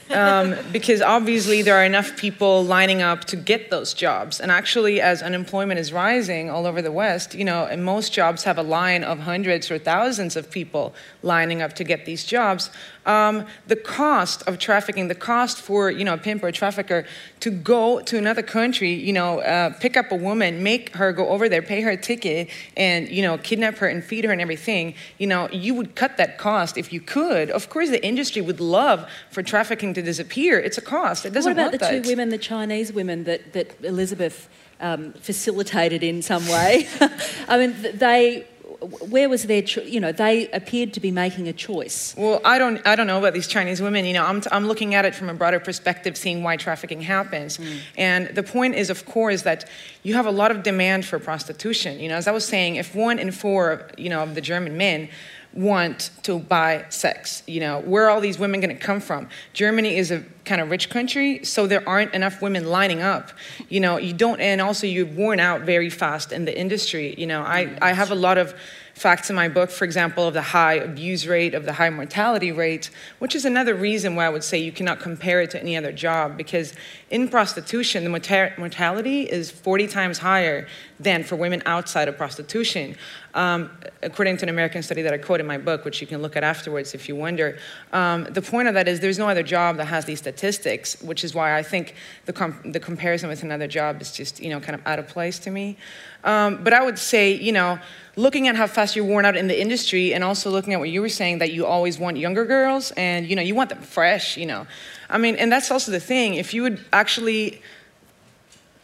Um, 0.09 0.55
because 0.71 1.01
obviously 1.01 1.61
there 1.61 1.75
are 1.75 1.83
enough 1.83 2.17
people 2.17 2.63
lining 2.63 3.01
up 3.01 3.25
to 3.25 3.35
get 3.35 3.69
those 3.69 3.93
jobs. 3.93 4.39
And 4.39 4.51
actually, 4.51 5.01
as 5.01 5.21
unemployment 5.21 5.79
is 5.79 5.93
rising 5.93 6.49
all 6.49 6.65
over 6.65 6.81
the 6.81 6.91
West, 6.91 7.35
you 7.35 7.45
know, 7.45 7.65
and 7.65 7.83
most 7.83 8.13
jobs 8.13 8.43
have 8.43 8.57
a 8.57 8.63
line 8.63 9.03
of 9.03 9.19
hundreds 9.19 9.69
or 9.69 9.77
thousands 9.77 10.35
of 10.35 10.49
people 10.49 10.93
lining 11.21 11.61
up 11.61 11.73
to 11.73 11.83
get 11.83 12.05
these 12.05 12.23
jobs. 12.25 12.69
Um, 13.09 13.47
the 13.65 13.75
cost 13.75 14.47
of 14.47 14.59
trafficking, 14.59 15.07
the 15.07 15.15
cost 15.15 15.59
for 15.59 15.89
you 15.89 16.03
know 16.03 16.13
a 16.13 16.17
pimp 16.17 16.43
or 16.43 16.47
a 16.49 16.51
trafficker 16.51 17.07
to 17.39 17.49
go 17.49 18.01
to 18.01 18.17
another 18.19 18.43
country, 18.43 18.93
you 18.93 19.13
know, 19.13 19.39
uh, 19.39 19.71
pick 19.79 19.97
up 19.97 20.11
a 20.11 20.15
woman, 20.15 20.61
make 20.61 20.95
her 20.95 21.11
go 21.11 21.27
over 21.29 21.49
there, 21.49 21.63
pay 21.63 21.81
her 21.81 21.89
a 21.89 21.97
ticket, 21.97 22.49
and 22.77 23.09
you 23.09 23.23
know, 23.23 23.39
kidnap 23.39 23.77
her 23.77 23.87
and 23.87 24.03
feed 24.03 24.25
her 24.25 24.31
and 24.31 24.41
everything. 24.41 24.93
You 25.17 25.25
know, 25.25 25.49
you 25.49 25.73
would 25.73 25.95
cut 25.95 26.17
that 26.17 26.37
cost 26.37 26.77
if 26.77 26.93
you 26.93 27.01
could. 27.01 27.49
Of 27.49 27.71
course, 27.71 27.89
the 27.89 28.05
industry 28.05 28.43
would 28.43 28.59
love 28.59 29.09
for 29.31 29.41
trafficking 29.41 29.95
to 29.95 30.03
disappear. 30.03 30.59
It's 30.59 30.77
a 30.77 30.81
cost. 30.81 31.25
It 31.25 31.33
doesn't 31.33 31.55
what 31.55 31.59
about 31.59 31.71
the 31.71 31.79
that. 31.79 32.03
two 32.03 32.07
women, 32.07 32.29
the 32.29 32.37
Chinese 32.37 32.93
women 32.93 33.23
that, 33.23 33.53
that 33.53 33.83
Elizabeth 33.83 34.47
um, 34.79 35.13
facilitated 35.13 36.03
in 36.03 36.21
some 36.21 36.47
way? 36.47 36.87
I 37.47 37.57
mean, 37.57 37.75
they, 37.95 38.45
where 38.81 39.29
was 39.29 39.43
their, 39.43 39.61
cho- 39.61 39.81
you 39.81 39.99
know, 39.99 40.11
they 40.11 40.49
appeared 40.51 40.93
to 40.93 40.99
be 40.99 41.11
making 41.11 41.47
a 41.47 41.53
choice. 41.53 42.15
Well, 42.17 42.41
I 42.45 42.57
don't, 42.57 42.85
I 42.87 42.95
don't 42.95 43.07
know 43.07 43.17
about 43.17 43.33
these 43.33 43.47
Chinese 43.47 43.81
women. 43.81 44.05
You 44.05 44.13
know, 44.13 44.25
I'm, 44.25 44.41
I'm 44.51 44.67
looking 44.67 44.95
at 44.95 45.05
it 45.05 45.15
from 45.15 45.29
a 45.29 45.33
broader 45.33 45.59
perspective, 45.59 46.17
seeing 46.17 46.43
why 46.43 46.57
trafficking 46.57 47.01
happens. 47.01 47.57
Hmm. 47.57 47.77
And 47.97 48.27
the 48.29 48.43
point 48.43 48.75
is, 48.75 48.89
of 48.89 49.05
course, 49.05 49.41
that 49.43 49.69
you 50.03 50.13
have 50.13 50.25
a 50.25 50.31
lot 50.31 50.51
of 50.51 50.63
demand 50.63 51.05
for 51.05 51.19
prostitution. 51.19 51.99
You 51.99 52.09
know, 52.09 52.15
as 52.15 52.27
I 52.27 52.31
was 52.31 52.45
saying, 52.45 52.77
if 52.77 52.95
one 52.95 53.19
in 53.19 53.31
four, 53.31 53.87
you 53.97 54.09
know, 54.09 54.23
of 54.23 54.35
the 54.35 54.41
German 54.41 54.77
men 54.77 55.09
want 55.53 56.11
to 56.23 56.39
buy 56.39 56.85
sex, 56.89 57.41
you 57.47 57.59
know, 57.59 57.79
where 57.79 58.05
are 58.05 58.09
all 58.09 58.21
these 58.21 58.37
women 58.37 58.59
going 58.59 58.75
to 58.75 58.81
come 58.81 58.99
from? 58.99 59.27
Germany 59.53 59.97
is 59.97 60.11
a 60.11 60.23
kind 60.45 60.61
of 60.61 60.69
rich 60.69 60.89
country, 60.89 61.43
so 61.43 61.65
there 61.65 61.87
aren't 61.87 62.13
enough 62.13 62.41
women 62.41 62.65
lining 62.65 63.01
up. 63.01 63.31
You 63.67 63.79
know, 63.79 63.97
you 63.97 64.13
don't, 64.13 64.39
and 64.39 64.61
also 64.61 64.85
you're 64.85 65.05
worn 65.05 65.39
out 65.39 65.61
very 65.61 65.89
fast 65.89 66.31
in 66.31 66.45
the 66.45 66.57
industry. 66.57 67.15
You 67.17 67.27
know, 67.27 67.41
I, 67.41 67.75
I 67.81 67.93
have 67.93 68.11
a 68.11 68.15
lot 68.15 68.37
of 68.37 68.53
facts 68.99 69.29
in 69.29 69.35
my 69.35 69.47
book, 69.47 69.71
for 69.71 69.85
example, 69.85 70.27
of 70.27 70.33
the 70.33 70.41
high 70.41 70.73
abuse 70.73 71.25
rate, 71.25 71.53
of 71.53 71.63
the 71.63 71.71
high 71.71 71.89
mortality 71.89 72.51
rate, 72.51 72.89
which 73.19 73.33
is 73.33 73.45
another 73.45 73.73
reason 73.73 74.13
why 74.13 74.25
I 74.25 74.29
would 74.29 74.43
say 74.43 74.57
you 74.57 74.73
cannot 74.73 74.99
compare 74.99 75.41
it 75.41 75.51
to 75.51 75.61
any 75.61 75.77
other 75.77 75.93
job 75.93 76.35
because 76.35 76.73
in 77.09 77.29
prostitution, 77.29 78.03
the 78.03 78.09
mortality 78.09 79.21
is 79.23 79.49
40 79.51 79.87
times 79.87 80.17
higher 80.17 80.67
than 80.99 81.23
for 81.23 81.37
women 81.37 81.63
outside 81.65 82.09
of 82.09 82.17
prostitution. 82.17 82.97
Um, 83.33 83.69
according 84.01 84.37
to 84.37 84.45
an 84.45 84.49
American 84.49 84.81
study 84.81 85.01
that 85.03 85.13
I 85.13 85.17
quote 85.17 85.39
in 85.39 85.45
my 85.45 85.57
book, 85.57 85.85
which 85.85 86.01
you 86.01 86.07
can 86.07 86.21
look 86.21 86.35
at 86.35 86.43
afterwards 86.43 86.93
if 86.93 87.07
you 87.07 87.15
wonder. 87.15 87.57
Um, 87.93 88.25
the 88.25 88.41
point 88.41 88.67
of 88.67 88.73
that 88.73 88.87
is 88.87 88.99
there's 88.99 89.19
no 89.19 89.29
other 89.29 89.43
job 89.43 89.77
that 89.77 89.85
has 89.85 90.05
these 90.05 90.19
statistics, 90.19 91.01
which 91.01 91.23
is 91.23 91.33
why 91.33 91.55
I 91.55 91.63
think 91.63 91.95
the, 92.25 92.33
com- 92.33 92.59
the 92.65 92.79
comparison 92.79 93.29
with 93.29 93.43
another 93.43 93.67
job 93.67 94.01
is 94.01 94.11
just, 94.11 94.41
you 94.41 94.49
know, 94.49 94.59
kind 94.59 94.75
of 94.75 94.85
out 94.85 94.99
of 94.99 95.07
place 95.07 95.39
to 95.39 95.51
me. 95.51 95.77
Um, 96.23 96.63
but 96.63 96.73
I 96.73 96.83
would 96.83 96.99
say, 96.99 97.33
you 97.33 97.51
know, 97.51 97.79
looking 98.15 98.47
at 98.47 98.55
how 98.55 98.67
fast 98.67 98.95
you're 98.95 99.05
worn 99.05 99.25
out 99.25 99.37
in 99.37 99.47
the 99.47 99.59
industry 99.59 100.13
and 100.13 100.23
also 100.23 100.49
looking 100.49 100.73
at 100.73 100.79
what 100.79 100.89
you 100.89 101.01
were 101.01 101.09
saying 101.09 101.39
that 101.39 101.53
you 101.53 101.65
always 101.65 101.97
want 101.97 102.17
younger 102.17 102.45
girls 102.45 102.91
and, 102.97 103.27
you 103.27 103.35
know, 103.35 103.41
you 103.41 103.55
want 103.55 103.69
them 103.69 103.81
fresh, 103.81 104.35
you 104.35 104.45
know. 104.45 104.67
I 105.09 105.17
mean, 105.17 105.35
and 105.35 105.51
that's 105.51 105.71
also 105.71 105.91
the 105.91 105.99
thing. 105.99 106.35
If 106.35 106.53
you 106.53 106.63
would 106.63 106.83
actually 106.91 107.61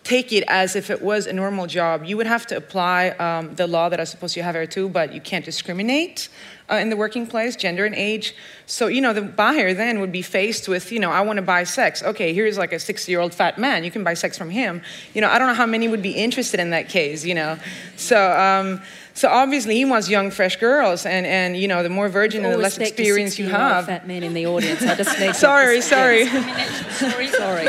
take 0.06 0.32
it 0.32 0.44
as 0.48 0.76
if 0.76 0.92
it 0.92 1.02
was 1.02 1.26
a 1.26 1.34
normal 1.34 1.66
job, 1.66 2.06
you 2.06 2.16
would 2.16 2.28
have 2.28 2.46
to 2.46 2.56
apply 2.56 3.10
um, 3.10 3.56
the 3.56 3.66
law 3.66 3.90
that 3.90 4.00
I 4.00 4.04
suppose 4.04 4.38
you 4.38 4.44
have 4.44 4.54
here 4.54 4.68
too, 4.68 4.88
but 4.88 5.12
you 5.12 5.20
can't 5.20 5.44
discriminate 5.44 6.30
uh, 6.72 6.76
in 6.76 6.92
the 6.92 6.96
working 6.96 7.26
place, 7.26 7.56
gender 7.56 7.86
and 7.86 7.96
age. 7.96 8.36
So, 8.68 8.86
you 8.86 9.02
know, 9.02 9.14
the 9.14 9.24
buyer 9.24 9.74
then 9.74 10.00
would 10.00 10.12
be 10.12 10.22
faced 10.22 10.68
with, 10.68 10.92
you 10.92 11.00
know, 11.00 11.10
I 11.10 11.22
want 11.22 11.38
to 11.38 11.42
buy 11.42 11.64
sex. 11.64 12.04
Okay, 12.04 12.34
here's 12.34 12.56
like 12.56 12.72
a 12.72 12.80
60 12.80 13.12
year 13.12 13.20
old 13.20 13.34
fat 13.34 13.58
man. 13.58 13.84
You 13.84 13.90
can 13.90 14.04
buy 14.04 14.14
sex 14.14 14.38
from 14.38 14.52
him. 14.52 14.84
You 15.16 15.22
know, 15.22 15.30
I 15.30 15.40
don't 15.40 15.48
know 15.48 15.56
how 15.56 15.66
many 15.66 15.88
would 15.88 16.04
be 16.04 16.12
interested 16.12 16.60
in 16.60 16.70
that 16.70 16.88
case, 16.88 17.26
you 17.26 17.34
know. 17.34 17.58
So, 17.96 18.32
um, 18.32 18.84
so 19.16 19.30
obviously 19.30 19.76
he 19.76 19.86
wants 19.86 20.10
young, 20.10 20.30
fresh 20.30 20.58
girls, 20.58 21.06
and, 21.06 21.26
and 21.26 21.56
you 21.56 21.70
know, 21.70 21.84
the 21.84 21.90
more 21.90 22.10
virgin 22.10 22.44
and 22.44 22.54
the 22.54 22.58
less 22.58 22.78
experience 22.78 23.40
you 23.40 23.48
have. 23.48 23.86
Fat 23.86 24.06
men 24.06 24.24
in 24.24 24.34
the 24.34 24.46
audience. 24.46 24.84
I 24.84 24.96
just 24.96 25.18
need 25.20 25.28
to- 25.28 25.34
Sorry, 25.34 25.80
sorry. 25.82 26.28
sorry, 26.28 27.28
Sorry. 27.30 27.68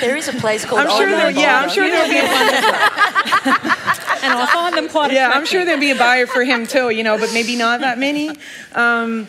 There 0.00 0.16
is 0.16 0.28
a 0.28 0.32
place 0.34 0.64
called 0.64 0.80
I'm 0.82 0.88
sure 0.90 1.08
Old 1.08 1.18
there, 1.18 1.30
yeah, 1.30 1.60
I'm 1.60 1.70
sure 1.70 1.88
there'll 1.88 2.08
be 2.10 2.18
a 2.18 2.22
and 4.22 4.32
I 4.34 4.46
find 4.52 4.76
them 4.76 4.88
quite 4.88 5.12
yeah, 5.12 5.30
I'm 5.30 5.46
sure 5.46 5.64
there'd 5.64 5.80
be 5.80 5.90
a 5.90 5.96
buyer 5.98 6.26
for 6.26 6.44
him 6.44 6.66
too, 6.66 6.90
you 6.90 7.02
know, 7.02 7.18
but 7.18 7.32
maybe 7.32 7.56
not 7.56 7.80
that 7.80 7.98
many. 7.98 8.30
Um, 8.74 9.26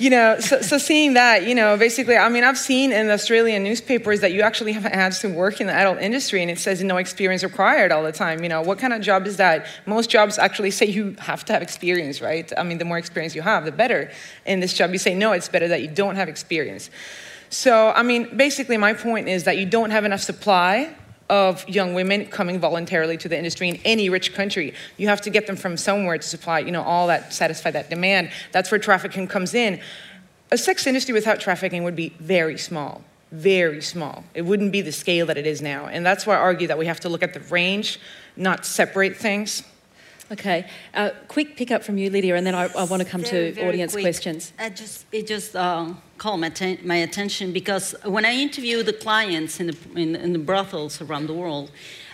you 0.00 0.08
know, 0.08 0.40
so, 0.40 0.62
so 0.62 0.78
seeing 0.78 1.12
that, 1.12 1.46
you 1.46 1.54
know, 1.54 1.76
basically, 1.76 2.16
I 2.16 2.30
mean, 2.30 2.42
I've 2.42 2.56
seen 2.56 2.90
in 2.90 3.08
the 3.08 3.12
Australian 3.12 3.62
newspapers 3.62 4.20
that 4.20 4.32
you 4.32 4.40
actually 4.40 4.72
have 4.72 4.86
ads 4.86 5.18
to 5.20 5.28
work 5.28 5.60
in 5.60 5.66
the 5.66 5.74
adult 5.74 5.98
industry, 5.98 6.40
and 6.40 6.50
it 6.50 6.58
says 6.58 6.82
no 6.82 6.96
experience 6.96 7.44
required 7.44 7.92
all 7.92 8.02
the 8.02 8.10
time. 8.10 8.42
You 8.42 8.48
know, 8.48 8.62
what 8.62 8.78
kind 8.78 8.94
of 8.94 9.02
job 9.02 9.26
is 9.26 9.36
that? 9.36 9.66
Most 9.84 10.08
jobs 10.08 10.38
actually 10.38 10.70
say 10.70 10.86
you 10.86 11.16
have 11.18 11.44
to 11.44 11.52
have 11.52 11.60
experience, 11.60 12.22
right? 12.22 12.50
I 12.56 12.62
mean, 12.62 12.78
the 12.78 12.86
more 12.86 12.96
experience 12.96 13.34
you 13.34 13.42
have, 13.42 13.66
the 13.66 13.72
better. 13.72 14.10
In 14.46 14.60
this 14.60 14.72
job, 14.72 14.90
you 14.92 14.98
say 14.98 15.14
no, 15.14 15.32
it's 15.32 15.50
better 15.50 15.68
that 15.68 15.82
you 15.82 15.88
don't 15.88 16.16
have 16.16 16.30
experience. 16.30 16.88
So, 17.50 17.90
I 17.90 18.02
mean, 18.02 18.34
basically, 18.38 18.78
my 18.78 18.94
point 18.94 19.28
is 19.28 19.44
that 19.44 19.58
you 19.58 19.66
don't 19.66 19.90
have 19.90 20.06
enough 20.06 20.22
supply 20.22 20.96
of 21.30 21.66
young 21.68 21.94
women 21.94 22.26
coming 22.26 22.58
voluntarily 22.58 23.16
to 23.16 23.28
the 23.28 23.38
industry 23.38 23.68
in 23.68 23.80
any 23.84 24.10
rich 24.10 24.34
country. 24.34 24.74
You 24.98 25.08
have 25.08 25.20
to 25.22 25.30
get 25.30 25.46
them 25.46 25.56
from 25.56 25.76
somewhere 25.76 26.18
to 26.18 26.26
supply, 26.26 26.58
you 26.58 26.72
know, 26.72 26.82
all 26.82 27.06
that, 27.06 27.32
satisfy 27.32 27.70
that 27.70 27.88
demand. 27.88 28.32
That's 28.52 28.70
where 28.70 28.80
trafficking 28.80 29.28
comes 29.28 29.54
in. 29.54 29.80
A 30.50 30.58
sex 30.58 30.86
industry 30.86 31.14
without 31.14 31.38
trafficking 31.38 31.84
would 31.84 31.94
be 31.94 32.10
very 32.18 32.58
small, 32.58 33.04
very 33.30 33.80
small. 33.80 34.24
It 34.34 34.42
wouldn't 34.42 34.72
be 34.72 34.80
the 34.80 34.90
scale 34.92 35.26
that 35.26 35.38
it 35.38 35.46
is 35.46 35.62
now. 35.62 35.86
And 35.86 36.04
that's 36.04 36.26
why 36.26 36.34
I 36.34 36.40
argue 36.40 36.66
that 36.66 36.76
we 36.76 36.86
have 36.86 36.98
to 37.00 37.08
look 37.08 37.22
at 37.22 37.32
the 37.32 37.40
range, 37.40 38.00
not 38.36 38.66
separate 38.66 39.16
things. 39.16 39.62
Okay. 40.32 40.64
Uh, 40.94 41.10
quick 41.26 41.56
pickup 41.56 41.82
from 41.82 41.98
you, 41.98 42.08
Lydia, 42.08 42.36
and 42.36 42.46
then 42.46 42.54
I, 42.54 42.66
I 42.78 42.84
want 42.84 43.02
to 43.02 43.08
come 43.08 43.22
Very, 43.22 43.48
to 43.48 43.52
very 43.52 43.68
audience 43.68 43.92
quick. 43.92 44.04
questions. 44.04 44.52
I 44.60 44.70
just, 44.70 45.06
it 45.10 45.26
just 45.26 45.56
uh, 45.56 45.92
called 46.18 46.40
my, 46.40 46.46
atten- 46.46 46.78
my 46.84 46.96
attention 46.96 47.52
because 47.52 47.96
when 48.04 48.24
I 48.24 48.32
interview 48.34 48.84
the 48.84 48.92
clients 48.92 49.58
in 49.58 49.66
the, 49.68 49.76
in, 49.96 50.14
in 50.14 50.32
the 50.32 50.38
brothels 50.38 51.00
around 51.00 51.26
the 51.26 51.34
world, 51.34 51.72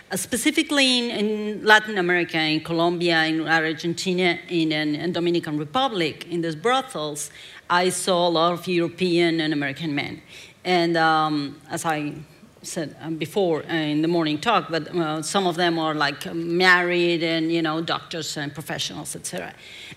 uh, 0.09 0.15
specifically 0.15 0.97
in, 0.97 1.11
in 1.11 1.63
Latin 1.63 1.99
America, 1.99 2.39
in 2.39 2.61
Colombia, 2.61 3.25
in 3.25 3.47
Argentina, 3.47 4.39
in, 4.49 4.71
in, 4.71 4.95
in 4.95 5.11
Dominican 5.11 5.59
Republic, 5.59 6.25
in 6.27 6.41
these 6.41 6.55
brothels, 6.55 7.29
I 7.69 7.89
saw 7.89 8.27
a 8.27 8.31
lot 8.31 8.53
of 8.53 8.67
European 8.67 9.39
and 9.41 9.53
American 9.53 9.93
men. 9.93 10.23
And 10.65 10.97
um, 10.97 11.61
as 11.69 11.85
I 11.85 12.13
said 12.61 12.95
um, 13.01 13.17
before 13.17 13.63
uh, 13.63 13.73
in 13.73 14.01
the 14.01 14.07
morning 14.07 14.39
talk, 14.39 14.69
but 14.69 15.23
some 15.23 15.47
of 15.47 15.55
them 15.55 15.77
are 15.79 15.93
like 15.93 16.33
married 16.33 17.23
and 17.23 17.51
you 17.51 17.61
know 17.61 17.81
doctors 17.81 18.37
and 18.37 18.53
professionals, 18.53 19.15
etc. 19.15 19.53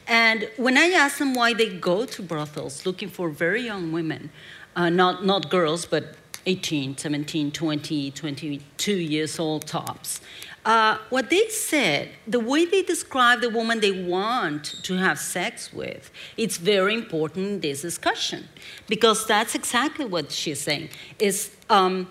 And 0.07 0.49
when 0.57 0.77
I 0.77 0.89
ask 0.91 1.19
them 1.19 1.35
why 1.35 1.55
they 1.55 1.69
go 1.79 2.07
to 2.07 2.23
brothels 2.23 2.87
looking 2.87 3.09
for 3.09 3.29
very 3.29 3.63
young 3.63 3.93
women, 3.93 4.31
uh, 4.77 4.91
not 4.91 5.25
not 5.25 5.51
girls, 5.51 5.87
but 5.87 6.17
18, 6.47 6.97
17, 6.97 7.53
20, 7.53 8.11
22 8.11 8.93
years 8.93 9.39
old 9.39 9.67
tops. 9.67 10.21
Uh, 10.65 10.99
what 11.09 11.31
they 11.31 11.49
said, 11.49 12.11
the 12.27 12.41
way 12.41 12.67
they 12.67 12.83
describe 12.83 13.41
the 13.41 13.49
woman 13.49 13.81
they 13.81 14.03
want 14.05 14.65
to 14.83 14.95
have 14.95 15.19
sex 15.19 15.73
with, 15.73 16.11
it's 16.37 16.59
very 16.59 16.95
important 16.95 17.47
in 17.47 17.61
this 17.61 17.81
discussion 17.81 18.47
because 18.87 19.27
that's 19.27 19.55
exactly 19.55 20.05
what 20.05 20.31
she's 20.31 20.61
saying. 20.61 20.91
Is 21.19 21.57
um, 21.71 22.11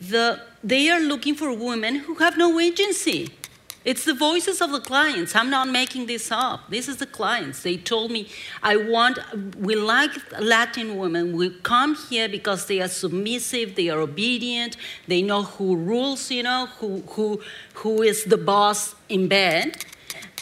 the, 0.00 0.40
they 0.62 0.90
are 0.90 1.00
looking 1.00 1.34
for 1.34 1.52
women 1.52 1.96
who 1.96 2.14
have 2.16 2.36
no 2.36 2.58
agency. 2.60 3.30
It's 3.84 4.04
the 4.04 4.12
voices 4.12 4.60
of 4.60 4.70
the 4.72 4.80
clients. 4.80 5.34
I'm 5.34 5.48
not 5.48 5.68
making 5.68 6.06
this 6.06 6.30
up. 6.30 6.68
This 6.68 6.88
is 6.88 6.96
the 6.98 7.06
clients. 7.06 7.62
They 7.62 7.76
told 7.76 8.10
me, 8.10 8.28
I 8.62 8.76
want, 8.76 9.18
we 9.56 9.76
like 9.76 10.10
Latin 10.38 10.98
women. 10.98 11.34
We 11.34 11.50
come 11.62 11.94
here 11.94 12.28
because 12.28 12.66
they 12.66 12.82
are 12.82 12.88
submissive, 12.88 13.76
they 13.76 13.88
are 13.88 14.00
obedient, 14.00 14.76
they 15.06 15.22
know 15.22 15.44
who 15.44 15.76
rules, 15.76 16.30
you 16.30 16.42
know, 16.42 16.66
who, 16.78 17.02
who, 17.08 17.40
who 17.74 18.02
is 18.02 18.24
the 18.24 18.36
boss 18.36 18.94
in 19.08 19.28
bed. 19.28 19.84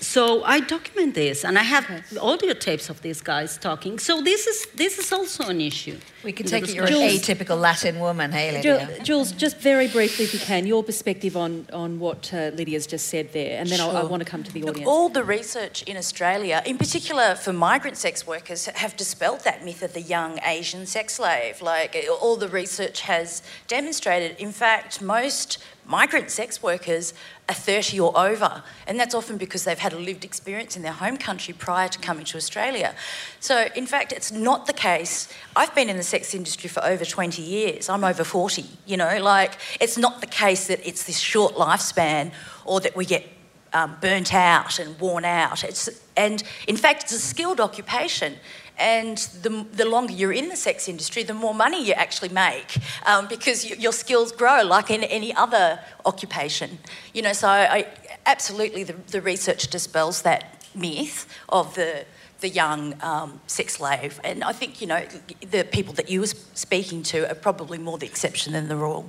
So 0.00 0.44
I 0.44 0.60
document 0.60 1.14
this, 1.14 1.44
and 1.44 1.58
I 1.58 1.62
have 1.62 1.84
okay. 1.84 2.18
audio 2.18 2.52
tapes 2.52 2.90
of 2.90 3.00
these 3.02 3.20
guys 3.20 3.56
talking. 3.56 3.98
So 3.98 4.20
this 4.20 4.46
is 4.46 4.66
this 4.74 4.98
is 4.98 5.12
also 5.12 5.48
an 5.48 5.60
issue. 5.60 5.98
We 6.22 6.32
can 6.32 6.46
take 6.46 6.64
it 6.64 6.74
you're 6.74 6.86
Jules, 6.86 7.28
an 7.28 7.36
atypical 7.36 7.58
Latin 7.60 7.98
woman, 7.98 8.32
hey, 8.32 8.52
Lydia. 8.52 8.98
Jules, 9.02 9.32
just 9.32 9.58
very 9.58 9.88
briefly, 9.88 10.24
if 10.24 10.34
you 10.34 10.40
can, 10.40 10.66
your 10.66 10.82
perspective 10.82 11.36
on 11.36 11.66
on 11.72 11.98
what 11.98 12.32
uh, 12.34 12.50
Lydia's 12.54 12.86
just 12.86 13.08
said 13.08 13.32
there, 13.32 13.58
and 13.58 13.68
then 13.68 13.78
sure. 13.78 13.96
I 13.96 14.04
want 14.04 14.22
to 14.22 14.28
come 14.28 14.42
to 14.42 14.52
the 14.52 14.60
audience. 14.60 14.66
Look, 14.66 14.76
audience. 14.76 14.88
all 14.88 15.08
the 15.08 15.24
research 15.24 15.82
in 15.84 15.96
Australia, 15.96 16.62
in 16.66 16.78
particular 16.78 17.34
for 17.34 17.52
migrant 17.52 17.96
sex 17.96 18.26
workers, 18.26 18.66
have 18.66 18.96
dispelled 18.96 19.44
that 19.44 19.64
myth 19.64 19.82
of 19.82 19.92
the 19.94 20.02
young 20.02 20.38
Asian 20.44 20.86
sex 20.86 21.14
slave. 21.14 21.62
Like 21.62 21.96
all 22.20 22.36
the 22.36 22.48
research 22.48 23.00
has 23.02 23.42
demonstrated. 23.66 24.36
In 24.38 24.52
fact, 24.52 25.00
most 25.00 25.58
migrant 25.86 26.30
sex 26.30 26.62
workers 26.62 27.14
are 27.48 27.54
30 27.54 28.00
or 28.00 28.18
over, 28.18 28.62
and 28.86 28.98
that's 28.98 29.14
often 29.14 29.36
because 29.36 29.64
they've 29.64 29.78
had 29.78 29.92
a 29.92 29.98
lived 29.98 30.24
experience 30.24 30.76
in 30.76 30.82
their 30.82 30.92
home 30.92 31.16
country 31.16 31.54
prior 31.54 31.88
to 31.88 31.98
coming 31.98 32.24
to 32.26 32.36
Australia. 32.36 32.94
So, 33.40 33.68
in 33.76 33.86
fact, 33.86 34.12
it's 34.12 34.32
not 34.32 34.66
the 34.66 34.72
case. 34.72 35.32
I've 35.54 35.74
been 35.74 35.88
in 35.88 35.96
the 35.96 36.02
sex 36.02 36.34
industry 36.34 36.68
for 36.68 36.84
over 36.84 37.04
20 37.04 37.40
years. 37.40 37.88
I'm 37.88 38.04
over 38.04 38.24
40, 38.24 38.64
you 38.86 38.96
know, 38.96 39.18
like 39.22 39.58
it's 39.80 39.96
not 39.96 40.20
the 40.20 40.26
case 40.26 40.66
that 40.66 40.86
it's 40.86 41.04
this 41.04 41.18
short 41.18 41.54
lifespan 41.54 42.32
or 42.64 42.80
that 42.80 42.96
we 42.96 43.04
get 43.04 43.24
um, 43.72 43.96
burnt 44.00 44.34
out 44.34 44.78
and 44.78 44.98
worn 44.98 45.24
out. 45.24 45.62
It's, 45.62 45.88
and 46.16 46.42
in 46.66 46.76
fact, 46.76 47.04
it's 47.04 47.12
a 47.12 47.18
skilled 47.18 47.60
occupation. 47.60 48.36
And 48.78 49.16
the, 49.42 49.64
the 49.72 49.86
longer 49.86 50.12
you're 50.12 50.32
in 50.32 50.48
the 50.48 50.56
sex 50.56 50.88
industry, 50.88 51.22
the 51.22 51.34
more 51.34 51.54
money 51.54 51.84
you 51.84 51.94
actually 51.94 52.28
make 52.28 52.76
um, 53.06 53.26
because 53.26 53.64
you, 53.64 53.76
your 53.76 53.92
skills 53.92 54.32
grow 54.32 54.62
like 54.62 54.90
in 54.90 55.02
any 55.04 55.34
other 55.34 55.80
occupation. 56.04 56.78
You 57.14 57.22
know, 57.22 57.32
so 57.32 57.48
I, 57.48 57.86
absolutely 58.26 58.84
the, 58.84 58.92
the 59.10 59.22
research 59.22 59.68
dispels 59.68 60.22
that 60.22 60.66
myth 60.74 61.26
of 61.48 61.74
the 61.74 62.04
the 62.40 62.48
young 62.48 62.94
um, 63.02 63.40
sex 63.46 63.74
slave. 63.74 64.20
And 64.22 64.44
I 64.44 64.52
think, 64.52 64.80
you 64.80 64.86
know, 64.86 65.02
the 65.50 65.64
people 65.64 65.94
that 65.94 66.10
you 66.10 66.20
were 66.20 66.26
speaking 66.26 67.02
to 67.04 67.30
are 67.30 67.34
probably 67.34 67.78
more 67.78 67.98
the 67.98 68.06
exception 68.06 68.52
than 68.52 68.68
the 68.68 68.76
rule. 68.76 69.08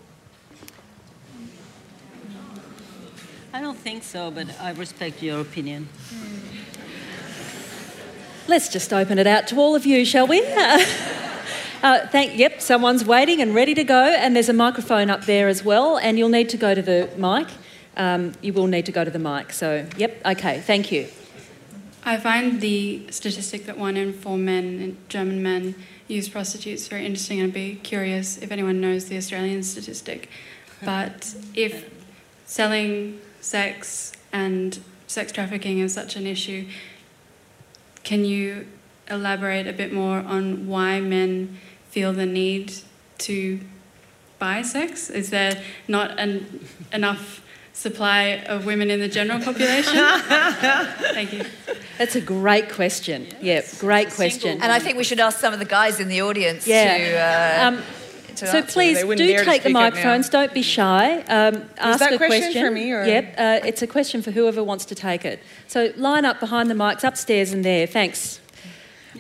I 3.54 3.62
don't 3.62 3.78
think 3.78 4.04
so, 4.04 4.32
but 4.32 4.48
I 4.62 4.72
respect 4.72 5.22
your 5.22 5.42
opinion. 5.42 5.90
Let's 8.48 8.70
just 8.70 8.94
open 8.94 9.20
it 9.20 9.28
out 9.28 9.48
to 9.48 9.58
all 9.58 9.76
of 9.76 9.86
you, 9.86 10.06
shall 10.06 10.28
we? 10.28 10.42
Uh, 11.84 12.08
thank, 12.08 12.36
yep, 12.36 12.60
someone's 12.60 13.06
waiting 13.06 13.40
and 13.40 13.54
ready 13.54 13.76
to 13.76 13.84
go, 13.84 14.06
and 14.06 14.36
there's 14.36 14.50
a 14.50 14.54
microphone 14.54 15.12
up 15.12 15.26
there 15.26 15.48
as 15.48 15.64
well, 15.64 15.98
and 16.00 16.18
you'll 16.18 16.28
need 16.28 16.50
to 16.50 16.58
go 16.58 16.74
to 16.74 16.82
the 16.82 17.08
mic. 17.16 17.48
Um, 17.96 18.34
you 18.42 18.52
will 18.52 18.66
need 18.66 18.88
to 18.88 18.92
go 18.92 19.06
to 19.06 19.12
the 19.12 19.20
mic. 19.20 19.54
So, 19.54 19.86
yep, 19.96 20.20
okay, 20.26 20.60
thank 20.60 20.92
you. 20.92 21.08
I 22.04 22.18
find 22.18 22.62
the 22.62 23.06
statistic 23.12 23.68
that 23.68 23.78
one 23.78 23.96
in 23.96 24.12
four 24.12 24.40
men, 24.40 24.98
German 25.08 25.44
men, 25.44 25.76
use 26.08 26.28
prostitutes 26.28 26.88
very 26.88 27.06
interesting, 27.06 27.40
and 27.40 27.50
I'd 27.50 27.54
be 27.54 27.76
curious 27.76 28.40
if 28.40 28.52
anyone 28.52 28.82
knows 28.82 29.06
the 29.06 29.18
Australian 29.18 29.62
statistic. 29.62 30.30
But 30.84 31.36
if 31.54 31.94
selling 32.48 33.22
sex 33.40 34.14
and 34.34 34.80
sex 35.06 35.32
trafficking 35.32 35.78
is 35.78 35.94
such 35.94 36.16
an 36.16 36.26
issue, 36.26 36.66
can 38.08 38.24
you 38.24 38.66
elaborate 39.10 39.68
a 39.68 39.74
bit 39.74 39.92
more 39.92 40.20
on 40.20 40.66
why 40.66 41.02
men 41.02 41.58
feel 41.90 42.14
the 42.14 42.26
need 42.26 42.74
to 43.18 43.60
buy 44.40 44.62
sex? 44.62 45.10
Is 45.10 45.30
there 45.30 45.62
not 45.90 46.18
an, 46.18 46.66
enough 46.94 47.44
supply 47.74 48.46
of 48.48 48.66
women 48.66 48.90
in 48.90 49.02
the 49.02 49.10
general 49.10 49.42
population? 49.42 49.94
Thank 51.18 51.34
you. 51.34 51.44
That's 51.98 52.16
a 52.16 52.22
great 52.22 52.72
question. 52.72 53.28
Yes. 53.42 53.74
Yeah, 53.74 53.80
great 53.82 54.10
question. 54.12 54.62
And 54.62 54.72
I 54.72 54.80
think 54.80 54.98
we 54.98 55.04
should 55.04 55.20
ask 55.20 55.40
some 55.40 55.52
of 55.52 55.60
the 55.60 55.66
guys 55.66 56.00
in 56.00 56.08
the 56.08 56.22
audience 56.22 56.66
yeah. 56.66 56.98
to. 56.98 57.18
Uh, 57.18 57.68
um, 57.68 57.84
so 58.46 58.62
please 58.62 59.04
do 59.04 59.44
take 59.44 59.64
the 59.64 59.70
microphones. 59.70 60.30
Don't 60.30 60.54
be 60.54 60.62
shy. 60.62 61.20
Um, 61.22 61.70
ask 61.78 62.00
that 62.00 62.14
a 62.14 62.18
question, 62.18 62.42
question 62.52 62.66
for 62.66 62.72
me? 62.72 62.92
Or? 62.92 63.06
Yep, 63.06 63.36
uh, 63.38 63.60
it's 63.66 63.82
a 63.82 63.88
question 63.88 64.22
for 64.22 64.32
whoever 64.32 64.64
wants 64.64 64.86
to 64.86 64.96
take 64.96 65.26
it. 65.26 65.42
So 65.68 65.92
line 65.96 66.26
up 66.26 66.40
behind 66.40 66.70
the 66.70 66.76
mics, 66.76 67.04
upstairs 67.04 67.52
and 67.52 67.66
there. 67.66 67.88
Thanks. 67.88 68.40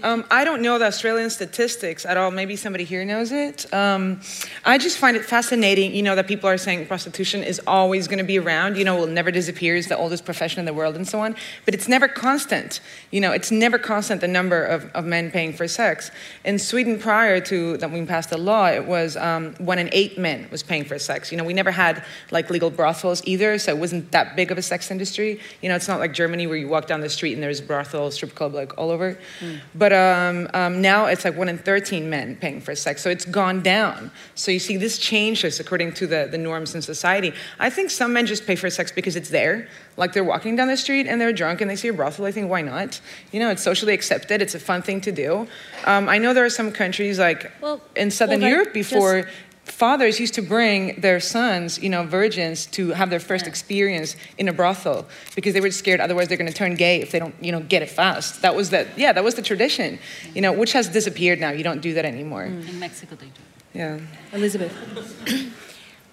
Um, 0.03 0.25
I 0.29 0.43
don't 0.43 0.61
know 0.61 0.77
the 0.77 0.85
Australian 0.85 1.29
statistics 1.29 2.05
at 2.05 2.17
all. 2.17 2.31
Maybe 2.31 2.55
somebody 2.55 2.83
here 2.83 3.03
knows 3.05 3.31
it. 3.31 3.71
Um, 3.73 4.21
I 4.65 4.77
just 4.77 4.97
find 4.97 5.17
it 5.17 5.25
fascinating, 5.25 5.93
you 5.93 6.03
know, 6.03 6.15
that 6.15 6.27
people 6.27 6.49
are 6.49 6.57
saying 6.57 6.85
prostitution 6.87 7.43
is 7.43 7.59
always 7.67 8.07
going 8.07 8.19
to 8.19 8.23
be 8.23 8.39
around, 8.39 8.77
you 8.77 8.83
know, 8.83 8.95
will 8.95 9.07
never 9.07 9.31
disappear, 9.31 9.75
it's 9.75 9.87
the 9.87 9.97
oldest 9.97 10.25
profession 10.25 10.59
in 10.59 10.65
the 10.65 10.73
world 10.73 10.95
and 10.95 11.07
so 11.07 11.19
on. 11.19 11.35
But 11.65 11.73
it's 11.73 11.87
never 11.87 12.07
constant. 12.07 12.79
You 13.11 13.21
know, 13.21 13.31
it's 13.31 13.51
never 13.51 13.77
constant 13.77 14.21
the 14.21 14.27
number 14.27 14.63
of, 14.63 14.85
of 14.93 15.05
men 15.05 15.31
paying 15.31 15.53
for 15.53 15.67
sex. 15.67 16.11
In 16.43 16.59
Sweden, 16.59 16.99
prior 16.99 17.39
to 17.41 17.77
that 17.77 17.91
we 17.91 18.05
passed 18.05 18.29
the 18.29 18.37
law, 18.37 18.67
it 18.67 18.85
was 18.85 19.17
um, 19.17 19.53
one 19.55 19.79
in 19.79 19.89
eight 19.91 20.17
men 20.17 20.47
was 20.51 20.63
paying 20.63 20.85
for 20.85 20.97
sex. 20.99 21.31
You 21.31 21.37
know, 21.37 21.43
we 21.43 21.53
never 21.53 21.71
had 21.71 22.03
like 22.31 22.49
legal 22.49 22.69
brothels 22.69 23.21
either, 23.25 23.57
so 23.57 23.71
it 23.71 23.77
wasn't 23.77 24.11
that 24.11 24.35
big 24.35 24.51
of 24.51 24.57
a 24.57 24.61
sex 24.61 24.91
industry. 24.91 25.39
You 25.61 25.69
know, 25.69 25.75
it's 25.75 25.87
not 25.87 25.99
like 25.99 26.13
Germany 26.13 26.47
where 26.47 26.57
you 26.57 26.67
walk 26.67 26.87
down 26.87 27.01
the 27.01 27.09
street 27.09 27.33
and 27.33 27.43
there's 27.43 27.61
brothel, 27.61 28.11
strip 28.11 28.35
club 28.35 28.53
like 28.53 28.77
all 28.77 28.91
over. 28.91 29.17
Mm. 29.39 29.59
But 29.75 29.86
but 29.87 29.93
um, 29.93 30.49
um, 30.53 30.81
now 30.81 31.05
it's 31.05 31.23
like 31.23 31.37
one 31.37 31.47
in 31.47 31.57
13 31.57 32.09
men 32.09 32.35
paying 32.35 32.59
for 32.59 32.75
sex. 32.75 33.01
So 33.01 33.09
it's 33.09 33.23
gone 33.23 33.61
down. 33.61 34.11
So 34.35 34.51
you 34.51 34.59
see, 34.59 34.75
this 34.75 34.97
changes 34.97 35.61
according 35.61 35.93
to 35.93 36.07
the, 36.07 36.27
the 36.29 36.37
norms 36.37 36.75
in 36.75 36.81
society. 36.81 37.31
I 37.57 37.69
think 37.69 37.89
some 37.89 38.11
men 38.11 38.25
just 38.25 38.45
pay 38.45 38.57
for 38.57 38.69
sex 38.69 38.91
because 38.91 39.15
it's 39.15 39.29
there. 39.29 39.69
Like 39.95 40.11
they're 40.11 40.25
walking 40.25 40.57
down 40.57 40.67
the 40.67 40.75
street 40.75 41.07
and 41.07 41.21
they're 41.21 41.31
drunk 41.31 41.61
and 41.61 41.69
they 41.71 41.77
see 41.77 41.87
a 41.87 41.93
brothel. 41.93 42.25
I 42.25 42.33
think, 42.33 42.49
why 42.49 42.63
not? 42.63 42.99
You 43.31 43.39
know, 43.39 43.49
it's 43.49 43.63
socially 43.63 43.93
accepted. 43.93 44.41
It's 44.41 44.55
a 44.55 44.59
fun 44.59 44.81
thing 44.81 44.99
to 45.01 45.11
do. 45.13 45.47
Um, 45.85 46.09
I 46.09 46.17
know 46.17 46.33
there 46.33 46.43
are 46.43 46.49
some 46.49 46.73
countries 46.73 47.17
like 47.17 47.49
well, 47.61 47.79
in 47.95 48.11
Southern 48.11 48.41
well, 48.41 48.49
Europe 48.49 48.73
before. 48.73 49.21
Just 49.21 49.33
fathers 49.71 50.19
used 50.19 50.33
to 50.35 50.41
bring 50.41 50.99
their 51.01 51.19
sons, 51.19 51.79
you 51.79 51.89
know, 51.89 52.03
virgins, 52.03 52.65
to 52.67 52.89
have 52.89 53.09
their 53.09 53.19
first 53.19 53.47
experience 53.47 54.15
in 54.37 54.47
a 54.47 54.53
brothel 54.53 55.05
because 55.35 55.53
they 55.53 55.61
were 55.61 55.71
scared 55.71 55.99
otherwise 55.99 56.27
they're 56.27 56.37
going 56.37 56.51
to 56.51 56.53
turn 56.53 56.75
gay 56.75 57.01
if 57.01 57.11
they 57.11 57.19
don't, 57.19 57.35
you 57.41 57.51
know, 57.51 57.59
get 57.59 57.81
it 57.81 57.89
fast. 57.89 58.41
That 58.41 58.55
was 58.55 58.69
the 58.69 58.87
yeah, 58.95 59.13
that 59.13 59.23
was 59.23 59.35
the 59.35 59.41
tradition, 59.41 59.99
you 60.33 60.41
know, 60.41 60.53
which 60.53 60.73
has 60.73 60.87
disappeared 60.89 61.39
now. 61.39 61.51
You 61.51 61.63
don't 61.63 61.81
do 61.81 61.93
that 61.93 62.05
anymore. 62.05 62.45
In 62.45 62.79
Mexico, 62.79 63.15
they 63.15 63.27
do. 63.27 63.41
Yeah, 63.73 63.99
Elizabeth. 64.33 64.73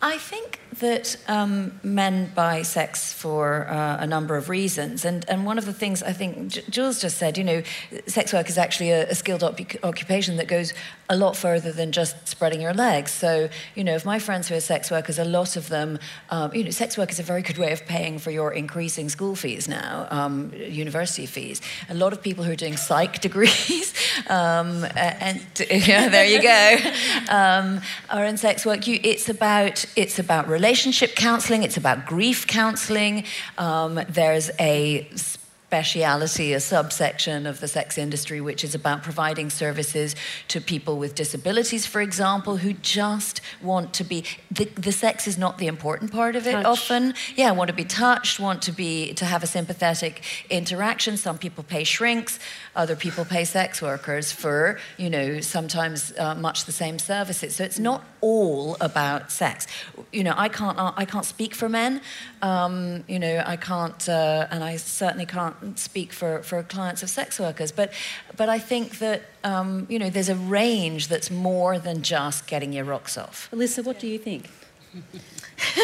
I 0.03 0.19
think 0.19 0.61
that 0.81 1.16
um, 1.29 1.79
men 1.83 2.31
buy 2.35 2.62
sex 2.62 3.12
for 3.12 3.66
uh, 3.68 3.99
a 4.01 4.07
number 4.07 4.37
of 4.37 4.49
reasons. 4.49 5.05
And, 5.05 5.25
and 5.29 5.47
one 5.47 5.59
of 5.59 5.66
the 5.66 5.72
things 5.72 6.03
I 6.03 6.12
think 6.12 6.49
J- 6.49 6.62
Jules 6.70 7.01
just 7.01 7.18
said, 7.18 7.39
you 7.39 7.45
know, 7.45 7.62
sex 8.07 8.33
work 8.33 8.49
is 8.49 8.59
actually 8.59 8.91
a, 8.91 9.09
a 9.09 9.14
skilled 9.14 9.43
op- 9.43 9.85
occupation 9.85 10.37
that 10.37 10.49
goes 10.49 10.72
a 11.09 11.16
lot 11.16 11.37
further 11.37 11.70
than 11.70 11.93
just 11.93 12.27
spreading 12.27 12.61
your 12.61 12.72
legs. 12.72 13.12
So, 13.12 13.49
you 13.75 13.85
know, 13.85 13.95
if 13.95 14.05
my 14.05 14.18
friends 14.18 14.49
who 14.49 14.55
are 14.55 14.61
sex 14.61 14.91
workers, 14.91 15.18
a 15.18 15.25
lot 15.25 15.57
of 15.57 15.68
them, 15.68 15.99
um, 16.31 16.55
you 16.55 16.64
know, 16.64 16.70
sex 16.70 16.97
work 16.97 17.11
is 17.11 17.18
a 17.18 17.22
very 17.22 17.43
good 17.43 17.59
way 17.59 17.72
of 17.72 17.85
paying 17.87 18.18
for 18.18 18.31
your 18.31 18.53
increasing 18.53 19.09
school 19.09 19.35
fees 19.35 19.68
now, 19.68 20.07
um, 20.11 20.53
university 20.55 21.27
fees. 21.27 21.61
A 21.89 21.95
lot 21.95 22.12
of 22.12 22.22
people 22.22 22.45
who 22.45 22.53
are 22.53 22.57
doing 22.57 22.77
psych 22.77 23.20
degrees, 23.29 23.93
um, 24.29 24.85
and 24.97 25.41
yeah, 25.70 26.09
there 26.09 26.25
you 26.25 26.43
go, 26.43 26.91
um, 27.29 27.81
are 28.11 28.25
in 28.25 28.37
sex 28.37 28.64
work. 28.64 28.87
You, 28.87 28.99
it's 29.03 29.29
about 29.29 29.85
it's 29.97 30.18
about 30.18 30.49
relationship 30.65 31.15
counselling. 31.15 31.62
It's 31.62 31.77
about 31.77 32.07
grief 32.07 32.47
counselling. 32.47 33.25
Um, 33.59 34.01
there's 34.09 34.51
a 34.59 35.07
speciality, 35.15 36.55
a 36.55 36.61
subsection 36.61 37.47
of 37.47 37.61
the 37.61 37.69
sex 37.69 37.99
industry, 37.99 38.41
which 38.41 38.65
is 38.65 38.75
about 38.75 39.03
providing 39.03 39.51
services 39.51 40.15
to 40.49 40.61
people 40.61 40.97
with 40.97 41.15
disabilities, 41.15 41.85
for 41.85 42.01
example, 42.01 42.59
who 42.59 42.73
just 42.73 43.41
want 43.61 43.93
to 43.93 44.05
be. 44.05 44.25
The, 44.51 44.65
the 44.89 44.93
sex 44.93 45.27
is 45.27 45.37
not 45.37 45.59
the 45.59 45.67
important 45.67 46.12
part 46.12 46.37
of 46.37 46.47
it 46.47 46.53
Touch. 46.53 46.65
often. 46.65 47.12
Yeah, 47.35 47.51
want 47.51 47.69
to 47.69 47.75
be 47.75 47.85
touched, 47.85 48.41
want 48.41 48.62
to 48.62 48.73
be 48.73 49.12
to 49.15 49.25
have 49.25 49.43
a 49.43 49.47
sympathetic 49.47 50.23
interaction. 50.49 51.17
Some 51.17 51.39
people 51.39 51.65
pay 51.65 51.85
shrinks, 51.85 52.39
other 52.77 52.97
people 52.97 53.25
pay 53.25 53.45
sex 53.45 53.81
workers 53.81 54.33
for 54.33 54.79
you 54.97 55.11
know 55.11 55.41
sometimes 55.41 56.12
uh, 56.18 56.35
much 56.35 56.64
the 56.64 56.72
same 56.72 56.99
services. 56.99 57.57
So 57.57 57.64
it's 57.64 57.79
not 57.79 58.05
all 58.20 58.77
about 58.81 59.31
sex. 59.31 59.66
You 60.12 60.25
know, 60.25 60.35
I 60.37 60.49
can't 60.49 60.79
I 60.79 61.05
can't 61.05 61.25
speak 61.25 61.55
for 61.55 61.68
men. 61.68 62.01
Um, 62.45 63.05
you 63.09 63.18
know, 63.18 63.43
I 63.47 63.57
can't, 63.57 64.07
uh, 64.07 64.47
and 64.51 64.62
I 64.62 64.77
certainly 64.77 65.25
can't 65.25 65.79
speak 65.79 66.12
for, 66.12 66.43
for 66.43 66.62
clients 66.62 67.03
of 67.03 67.09
sex 67.09 67.41
workers. 67.41 67.72
But, 67.72 67.93
but 68.37 68.51
I 68.51 68.59
think 68.59 68.99
that 68.99 69.22
um, 69.45 69.87
you 69.89 69.99
know, 69.99 70.11
there's 70.11 70.29
a 70.29 70.37
range 70.37 71.09
that's 71.09 71.31
more 71.31 71.79
than 71.79 72.03
just 72.03 72.47
getting 72.47 72.72
your 72.72 72.85
rocks 72.85 73.16
off. 73.16 73.49
Alyssa, 73.51 73.85
what 73.85 73.99
do 73.99 74.07
you 74.07 74.18
think? 74.18 74.51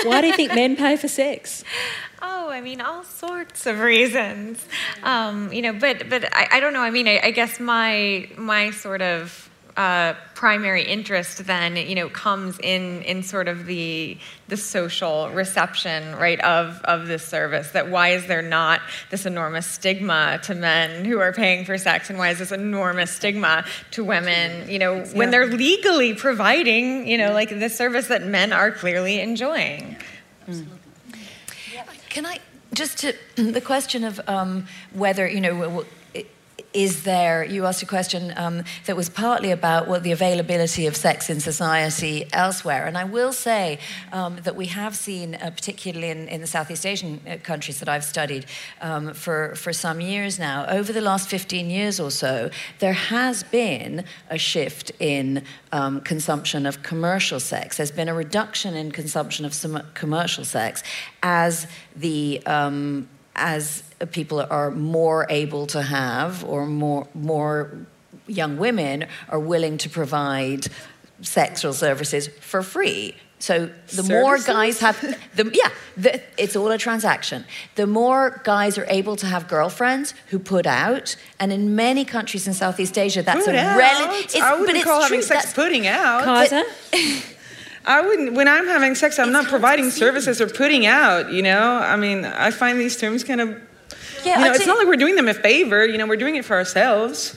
Why 0.04 0.20
do 0.20 0.28
you 0.28 0.34
think 0.34 0.54
men 0.54 0.76
pay 0.76 0.96
for 0.96 1.08
sex? 1.08 1.64
Oh, 2.22 2.50
I 2.50 2.61
mean, 2.61 2.80
all 2.80 3.04
sorts 3.04 3.66
of 3.66 3.80
reasons. 3.80 4.64
Um, 5.02 5.52
you 5.52 5.62
know, 5.62 5.72
but 5.72 6.08
but 6.08 6.24
I, 6.34 6.48
I 6.52 6.61
don't 6.61 6.72
know. 6.72 6.80
I 6.80 6.90
mean, 6.90 7.08
I, 7.08 7.20
I 7.22 7.30
guess 7.30 7.58
my 7.58 8.28
my 8.36 8.70
sort 8.70 9.02
of 9.02 9.49
uh, 9.81 10.14
primary 10.35 10.83
interest 10.83 11.47
then 11.47 11.74
you 11.74 11.95
know 11.95 12.11
comes 12.11 12.59
in 12.59 13.01
in 13.01 13.22
sort 13.22 13.49
of 13.49 13.64
the 13.64 14.18
the 14.49 14.57
social 14.57 15.31
reception 15.31 16.14
right 16.16 16.39
of 16.43 16.83
of 16.85 17.07
this 17.07 17.24
service 17.24 17.70
that 17.70 17.89
why 17.89 18.11
is 18.11 18.26
there 18.26 18.43
not 18.43 18.83
this 19.09 19.24
enormous 19.24 19.64
stigma 19.64 20.39
to 20.43 20.55
men 20.55 21.07
who 21.07 21.18
are 21.18 21.33
paying 21.33 21.64
for 21.64 21.78
sex 21.78 22.11
and 22.11 22.18
why 22.18 22.28
is 22.28 22.39
this 22.39 22.53
enormous 22.53 23.11
stigma 23.11 23.64
to 23.91 24.05
women 24.05 24.68
you 24.68 24.78
know 24.78 25.01
when 25.14 25.31
they're 25.31 25.47
legally 25.47 26.12
providing 26.12 27.09
you 27.09 27.16
know 27.16 27.33
like 27.33 27.49
this 27.49 27.74
service 27.74 28.09
that 28.09 28.22
men 28.26 28.53
are 28.53 28.70
clearly 28.70 29.18
enjoying? 29.18 29.97
Can 32.11 32.26
I 32.26 32.39
just 32.74 32.99
to 32.99 33.14
the 33.37 33.62
question 33.62 34.05
of 34.05 34.20
um, 34.28 34.66
whether 34.93 35.26
you 35.26 35.41
know 35.41 35.55
w- 35.55 35.70
w- 35.70 35.87
is 36.73 37.03
there? 37.03 37.45
You 37.45 37.66
asked 37.66 37.83
a 37.83 37.87
question 37.87 38.33
um, 38.37 38.64
that 38.87 38.97
was 38.97 39.09
partly 39.09 39.51
about 39.51 39.89
what 39.89 40.03
the 40.03 40.12
availability 40.12 40.87
of 40.87 40.97
sex 40.97 41.29
in 41.29 41.41
society 41.41 42.27
elsewhere, 42.33 42.87
and 42.87 42.97
I 42.97 43.05
will 43.05 43.33
say 43.33 43.79
um, 44.12 44.37
that 44.45 44.57
we 44.57 44.66
have 44.66 44.95
seen, 44.95 45.35
uh, 45.35 45.51
particularly 45.51 46.11
in, 46.11 46.29
in 46.29 46.41
the 46.41 46.47
Southeast 46.47 46.87
Asian 46.87 47.21
uh, 47.29 47.37
countries 47.43 47.81
that 47.81 47.89
I've 47.89 48.05
studied 48.05 48.47
um, 48.81 49.14
for 49.14 49.55
for 49.57 49.73
some 49.73 50.01
years 50.01 50.39
now, 50.39 50.66
over 50.66 50.93
the 50.93 51.01
last 51.01 51.29
15 51.29 51.68
years 51.71 51.99
or 51.99 52.11
so, 52.11 52.51
there 52.79 52.93
has 52.93 53.43
been 53.43 54.05
a 54.29 54.39
shift 54.39 54.93
in 55.01 55.43
um, 55.73 56.01
consumption 56.01 56.66
of 56.66 56.83
commercial 56.83 57.41
sex. 57.41 57.77
There's 57.77 57.91
been 57.91 58.09
a 58.09 58.14
reduction 58.14 58.75
in 58.75 58.93
consumption 58.93 59.45
of 59.45 59.55
some 59.55 59.83
commercial 59.95 60.45
sex 60.45 60.83
as 61.23 61.66
the 61.97 62.43
um, 62.47 63.09
as 63.37 63.83
people 64.07 64.40
are 64.40 64.70
more 64.70 65.26
able 65.28 65.66
to 65.68 65.82
have, 65.82 66.44
or 66.44 66.66
more 66.66 67.07
more 67.14 67.72
young 68.26 68.57
women 68.57 69.07
are 69.28 69.40
willing 69.40 69.78
to 69.78 69.88
provide 69.90 70.66
sexual 71.22 71.72
services 71.72 72.28
for 72.40 72.62
free. 72.62 73.14
So 73.40 73.70
the 73.94 74.03
more 74.03 74.36
guys 74.38 74.80
have, 74.80 75.01
the, 75.34 75.51
yeah, 75.55 75.70
the, 75.96 76.20
it's 76.36 76.57
all 76.57 76.70
a 76.70 76.76
transaction. 76.76 77.46
The 77.74 77.86
more 77.86 78.38
guys 78.44 78.76
are 78.76 78.84
able 78.88 79.16
to 79.16 79.26
have 79.26 79.48
girlfriends 79.48 80.12
who 80.26 80.38
put 80.38 80.66
out, 80.66 81.16
and 81.38 81.51
in 81.51 81.74
many 81.74 82.05
countries 82.05 82.46
in 82.46 82.53
Southeast 82.53 82.98
Asia, 82.98 83.22
that's 83.22 83.46
Put 83.46 83.55
a 83.55 83.59
out? 83.59 83.78
relative. 83.78 84.42
I 84.42 84.61
wouldn't 84.61 84.84
call 84.84 85.01
having 85.03 85.22
sex 85.22 85.55
putting 85.55 85.86
out. 85.86 86.24
Kajsa? 86.24 87.34
I 87.86 88.03
wouldn't. 88.03 88.34
When 88.34 88.46
I'm 88.46 88.66
having 88.66 88.94
sex, 88.94 89.18
I'm 89.18 89.32
not 89.32 89.46
providing 89.46 89.90
services 89.90 90.42
or 90.42 90.46
putting 90.46 90.84
out. 90.84 91.32
You 91.32 91.42
know, 91.42 91.76
I 91.78 91.96
mean, 91.96 92.26
I 92.26 92.51
find 92.51 92.78
these 92.78 92.96
terms 92.98 93.24
kind 93.24 93.40
of. 93.40 93.61
Yeah, 94.25 94.39
you 94.39 94.45
know, 94.45 94.51
I'd 94.51 94.57
it's 94.57 94.64
say- 94.64 94.66
not 94.66 94.79
like 94.79 94.87
we're 94.87 94.97
doing 94.97 95.16
them 95.16 95.29
a 95.29 95.35
favor. 95.35 95.87
You 95.87 95.99
know, 95.99 96.07
we're 96.07 96.16
doing 96.16 96.37
it 96.37 96.45
for 96.45 96.57
ourselves. 96.57 97.37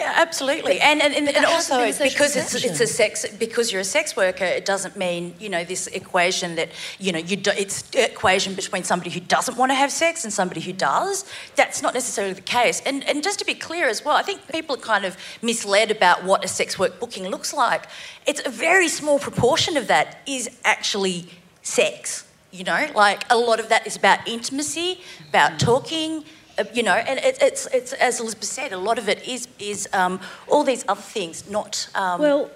Yeah, 0.00 0.14
absolutely. 0.16 0.80
And 0.80 1.02
and, 1.02 1.12
and, 1.14 1.28
and 1.28 1.44
also 1.44 1.76
been 1.76 1.90
a 1.90 1.92
social 1.92 2.10
because 2.10 2.34
it's 2.34 2.54
it's 2.54 2.80
a 2.80 2.86
sex 2.86 3.26
because 3.38 3.70
you're 3.70 3.82
a 3.82 3.92
sex 3.98 4.16
worker, 4.16 4.44
it 4.46 4.64
doesn't 4.64 4.96
mean 4.96 5.34
you 5.38 5.50
know 5.50 5.62
this 5.62 5.88
equation 5.88 6.54
that 6.54 6.70
you 6.98 7.12
know 7.12 7.18
you 7.18 7.36
do, 7.36 7.50
it's 7.50 7.84
equation 7.94 8.54
between 8.54 8.82
somebody 8.82 9.10
who 9.10 9.20
doesn't 9.20 9.58
want 9.58 9.70
to 9.70 9.74
have 9.74 9.92
sex 9.92 10.24
and 10.24 10.32
somebody 10.32 10.62
who 10.62 10.72
does. 10.72 11.26
That's 11.54 11.82
not 11.82 11.92
necessarily 11.92 12.32
the 12.32 12.40
case. 12.40 12.80
And 12.86 13.06
and 13.06 13.22
just 13.22 13.40
to 13.40 13.44
be 13.44 13.54
clear 13.54 13.88
as 13.88 14.02
well, 14.02 14.16
I 14.16 14.22
think 14.22 14.48
people 14.48 14.76
are 14.76 14.80
kind 14.80 15.04
of 15.04 15.18
misled 15.42 15.90
about 15.90 16.24
what 16.24 16.44
a 16.44 16.48
sex 16.48 16.78
work 16.78 16.98
booking 16.98 17.28
looks 17.28 17.52
like. 17.52 17.84
It's 18.26 18.40
a 18.46 18.50
very 18.50 18.88
small 18.88 19.18
proportion 19.18 19.76
of 19.76 19.86
that 19.88 20.20
is 20.26 20.48
actually 20.64 21.26
sex. 21.62 22.24
You 22.52 22.64
know, 22.64 22.86
like 22.94 23.24
a 23.30 23.36
lot 23.36 23.60
of 23.60 23.68
that 23.68 23.86
is 23.86 23.96
about 23.96 24.26
intimacy, 24.26 25.00
about 25.28 25.60
talking, 25.60 26.24
uh, 26.58 26.64
you 26.74 26.82
know, 26.82 26.94
and 26.94 27.18
it, 27.20 27.38
it's, 27.40 27.66
it's 27.66 27.92
as 27.92 28.18
Elizabeth 28.18 28.44
said, 28.48 28.72
a 28.72 28.78
lot 28.78 28.98
of 28.98 29.08
it 29.08 29.26
is 29.26 29.46
is 29.58 29.88
um, 29.92 30.20
all 30.48 30.64
these 30.64 30.84
other 30.88 31.00
things, 31.00 31.48
not 31.48 31.88
um, 31.94 32.20
Well, 32.20 32.50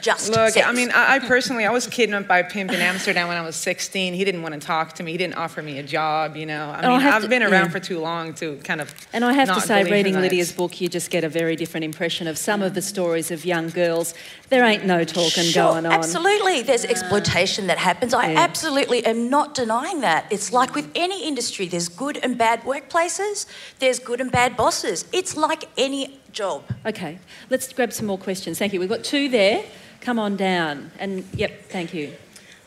just 0.00 0.30
Look, 0.30 0.50
sex. 0.50 0.66
I 0.66 0.72
mean, 0.72 0.90
I, 0.92 1.16
I 1.16 1.18
personally, 1.18 1.66
I 1.66 1.70
was 1.70 1.86
kidnapped 1.86 2.28
by 2.28 2.38
a 2.38 2.44
pimp 2.48 2.70
in 2.72 2.80
Amsterdam 2.80 3.28
when 3.28 3.36
I 3.36 3.42
was 3.42 3.56
16. 3.56 4.14
He 4.14 4.24
didn't 4.24 4.42
want 4.42 4.54
to 4.54 4.60
talk 4.60 4.94
to 4.94 5.02
me. 5.02 5.12
He 5.12 5.18
didn't 5.18 5.34
offer 5.34 5.62
me 5.62 5.78
a 5.78 5.82
job. 5.82 6.36
You 6.36 6.46
know, 6.46 6.70
I 6.70 6.78
And 6.80 6.86
mean, 6.92 7.00
have 7.00 7.14
I've 7.14 7.22
to- 7.22 7.28
been 7.28 7.42
around 7.42 7.66
yeah. 7.66 7.70
for 7.70 7.80
too 7.80 7.98
long 7.98 8.32
to 8.34 8.56
kind 8.58 8.80
of. 8.80 8.94
And 9.12 9.24
I 9.24 9.32
have 9.32 9.48
to 9.52 9.60
say, 9.60 9.82
reading. 9.90 10.14
Lydia's 10.14 10.52
book, 10.52 10.80
you 10.80 10.88
just 10.88 11.10
get 11.10 11.24
a 11.24 11.28
very 11.28 11.56
different 11.56 11.84
impression 11.84 12.26
of 12.28 12.38
some 12.38 12.62
of 12.62 12.74
the 12.74 12.82
stories 12.82 13.30
of 13.30 13.44
young 13.44 13.68
girls. 13.70 14.14
There 14.48 14.64
ain't 14.64 14.84
no 14.86 15.04
talking 15.04 15.44
Sure, 15.44 15.72
going 15.72 15.86
on. 15.86 15.92
Absolutely, 15.92 16.62
there's 16.62 16.84
exploitation 16.84 17.66
that 17.66 17.78
happens. 17.78 18.14
I 18.14 18.32
Yeah. 18.32 18.40
absolutely 18.40 19.04
am 19.04 19.28
not 19.28 19.54
denying 19.54 20.00
that. 20.02 20.26
It's 20.30 20.52
like 20.52 20.74
with 20.74 20.88
any 20.94 21.26
industry, 21.26 21.66
there's 21.66 21.88
good 21.88 22.16
and 22.22 22.38
bad 22.38 22.62
workplaces, 22.62 23.46
there's 23.80 23.98
good 23.98 24.20
and 24.20 24.30
bad 24.30 24.56
bosses. 24.56 25.04
It's 25.12 25.36
like 25.36 25.64
any 25.76 26.19
job. 26.32 26.64
Okay, 26.86 27.18
let's 27.48 27.72
grab 27.72 27.92
some 27.92 28.06
more 28.06 28.18
questions. 28.18 28.58
Thank 28.58 28.72
you. 28.72 28.80
We've 28.80 28.88
got 28.88 29.04
two 29.04 29.28
there. 29.28 29.64
Come 30.00 30.18
on 30.18 30.36
down. 30.36 30.90
And 30.98 31.24
yep, 31.34 31.64
thank 31.68 31.92
you. 31.92 32.12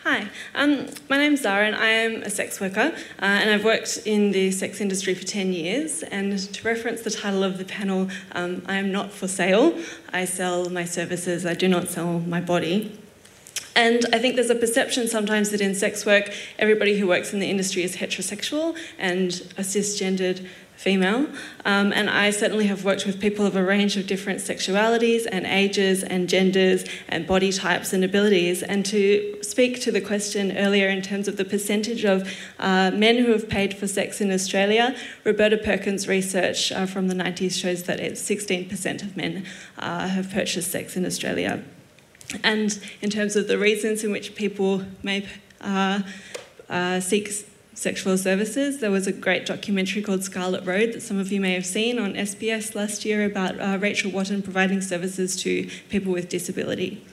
Hi, 0.04 0.28
um, 0.54 0.88
my 1.10 1.18
name's 1.18 1.44
Zara 1.44 1.66
and 1.66 1.78
I 1.78 1.88
am 1.88 2.24
a 2.24 2.30
sex 2.30 2.60
worker 2.60 2.92
uh, 2.92 3.26
and 3.26 3.50
I've 3.50 3.64
worked 3.64 4.00
in 4.06 4.32
the 4.32 4.52
sex 4.52 4.82
industry 4.82 5.16
for 5.16 5.26
10 5.26 5.54
years. 5.54 6.04
And 6.04 6.38
to 6.38 6.68
reference 6.68 7.04
the 7.04 7.10
title 7.10 7.42
of 7.42 7.58
the 7.58 7.64
panel, 7.64 8.10
um, 8.34 8.64
I 8.66 8.76
am 8.76 8.92
not 8.92 9.14
for 9.14 9.30
sale. 9.30 9.80
I 10.12 10.26
sell 10.26 10.70
my 10.70 10.84
services, 10.84 11.46
I 11.46 11.54
do 11.54 11.70
not 11.70 11.88
sell 11.88 12.20
my 12.20 12.42
body. 12.42 13.00
And 13.76 14.06
I 14.14 14.20
think 14.20 14.36
there's 14.36 14.50
a 14.50 14.56
perception 14.56 15.08
sometimes 15.08 15.50
that 15.52 15.62
in 15.62 15.74
sex 15.74 16.06
work, 16.06 16.32
everybody 16.60 17.00
who 17.00 17.08
works 17.08 17.34
in 17.34 17.40
the 17.40 17.50
industry 17.50 17.84
is 17.84 17.96
heterosexual 17.96 18.78
and 19.00 19.32
a 19.58 19.62
cisgendered 19.62 20.46
female. 20.84 21.28
Um, 21.64 21.94
and 21.94 22.10
I 22.10 22.30
certainly 22.32 22.68
have 22.68 22.84
worked 22.84 23.06
with 23.06 23.22
people 23.22 23.46
of 23.46 23.56
a 23.56 23.64
range 23.64 23.96
of 23.96 24.06
different 24.06 24.40
sexualities 24.40 25.26
and 25.32 25.46
ages 25.46 26.04
and 26.04 26.28
genders 26.28 26.84
and 27.08 27.26
body 27.26 27.54
types 27.54 27.94
and 27.94 28.04
abilities. 28.04 28.62
And 28.62 28.86
to 28.88 29.38
speak 29.42 29.82
to 29.82 29.92
the 29.94 30.02
question 30.02 30.58
earlier 30.58 30.90
in 30.90 31.02
terms 31.02 31.30
of 31.30 31.38
the 31.38 31.46
percentage 31.46 32.04
of 32.04 32.30
uh, 32.60 32.92
men 32.92 33.18
who 33.18 33.32
have 33.32 33.48
paid 33.48 33.78
for 33.78 33.88
sex 33.88 34.20
in 34.20 34.30
Australia, 34.30 34.94
Roberta 35.24 35.58
Perkins' 35.58 36.08
research 36.08 36.72
uh, 36.74 36.86
from 36.86 37.08
the 37.08 37.16
90s 37.16 37.54
shows 37.60 37.84
that 37.84 38.02
it's 38.02 38.22
16% 38.22 39.02
of 39.04 39.16
men 39.16 39.46
uh, 39.80 40.10
have 40.10 40.30
purchased 40.32 40.70
sex 40.70 40.98
in 40.98 41.06
Australia. 41.06 41.64
And 42.44 42.78
in 43.02 43.10
terms 43.10 43.38
of 43.38 43.48
the 43.48 43.58
reasons 43.58 44.04
in 44.04 44.12
which 44.12 44.36
people 44.36 44.84
may 45.02 45.28
uh, 45.62 46.02
uh, 46.70 47.00
seek 47.00 47.32
sexual 47.74 48.18
services, 48.18 48.80
there 48.80 48.92
was 48.92 49.08
a 49.08 49.12
great 49.12 49.46
documentary 49.46 50.02
called 50.02 50.24
Scarlet 50.24 50.66
Road 50.66 50.94
that 50.94 51.02
some 51.02 51.18
of 51.18 51.32
you 51.32 51.42
may 51.42 51.54
have 51.54 51.66
seen 51.66 52.00
on 52.00 52.14
SBS 52.14 52.76
last 52.76 53.06
year 53.06 53.26
about 53.26 53.60
uh, 53.60 53.78
Rachel 53.80 54.12
Wotton 54.12 54.42
providing 54.44 54.82
services 54.82 55.36
to 55.44 55.70
people 55.90 56.12
with 56.12 56.30
disability. 56.30 57.04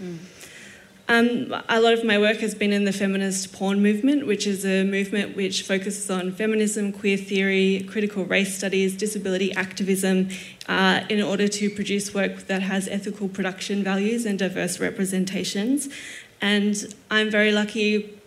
Um, 1.11 1.52
a 1.68 1.80
lot 1.80 1.92
of 1.92 2.04
my 2.04 2.18
work 2.18 2.36
has 2.36 2.54
been 2.54 2.72
in 2.72 2.84
the 2.84 2.92
feminist 2.92 3.52
porn 3.52 3.82
movement, 3.82 4.28
which 4.28 4.46
is 4.46 4.64
a 4.64 4.84
movement 4.84 5.34
which 5.34 5.62
focuses 5.62 6.08
on 6.08 6.30
feminism, 6.30 6.92
queer 6.92 7.16
theory, 7.16 7.84
critical 7.90 8.24
race 8.24 8.56
studies, 8.56 8.96
disability 8.96 9.52
activism, 9.54 10.28
uh, 10.68 11.00
in 11.08 11.20
order 11.20 11.48
to 11.48 11.68
produce 11.68 12.14
work 12.14 12.46
that 12.46 12.62
has 12.62 12.86
ethical 12.86 13.28
production 13.28 13.82
values 13.82 14.24
and 14.24 14.38
diverse 14.38 14.78
representations. 14.78 15.88
And 16.40 16.94
I'm 17.11 17.28
very 17.28 17.50
lucky 17.50 18.19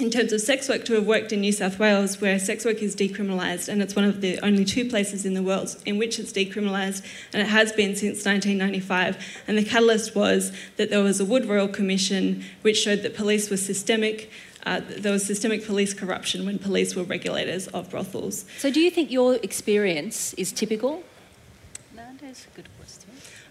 in 0.00 0.10
terms 0.10 0.32
of 0.32 0.40
sex 0.40 0.68
work 0.68 0.84
to 0.86 0.94
have 0.94 1.06
worked 1.06 1.32
in 1.32 1.40
New 1.40 1.52
South 1.52 1.78
Wales 1.78 2.20
where 2.20 2.38
sex 2.38 2.64
work 2.64 2.82
is 2.82 2.96
decriminalised 2.96 3.68
and 3.68 3.82
it's 3.82 3.94
one 3.94 4.04
of 4.04 4.20
the 4.20 4.38
only 4.40 4.64
two 4.64 4.88
places 4.88 5.26
in 5.26 5.34
the 5.34 5.42
world 5.42 5.76
in 5.84 5.98
which 5.98 6.18
it's 6.18 6.32
decriminalised 6.32 7.04
and 7.32 7.42
it 7.42 7.48
has 7.48 7.72
been 7.72 7.94
since 7.94 8.24
1995 8.24 9.18
and 9.46 9.58
the 9.58 9.64
catalyst 9.64 10.14
was 10.14 10.52
that 10.76 10.90
there 10.90 11.02
was 11.02 11.20
a 11.20 11.24
Wood 11.24 11.44
Royal 11.46 11.68
Commission 11.68 12.44
which 12.62 12.78
showed 12.78 13.02
that 13.02 13.14
police 13.14 13.50
were 13.50 13.56
systemic 13.56 14.30
uh, 14.66 14.80
there 14.98 15.12
was 15.12 15.24
systemic 15.24 15.64
police 15.64 15.94
corruption 15.94 16.44
when 16.44 16.58
police 16.58 16.94
were 16.94 17.02
regulators 17.02 17.66
of 17.68 17.90
brothels. 17.90 18.44
So, 18.58 18.70
do 18.70 18.78
you 18.78 18.90
think 18.90 19.10
your 19.10 19.36
experience 19.36 20.34
is 20.34 20.52
typical? 20.52 21.02
That 21.94 22.22
is 22.22 22.46
a 22.52 22.56
good 22.56 22.66
question. 22.76 22.79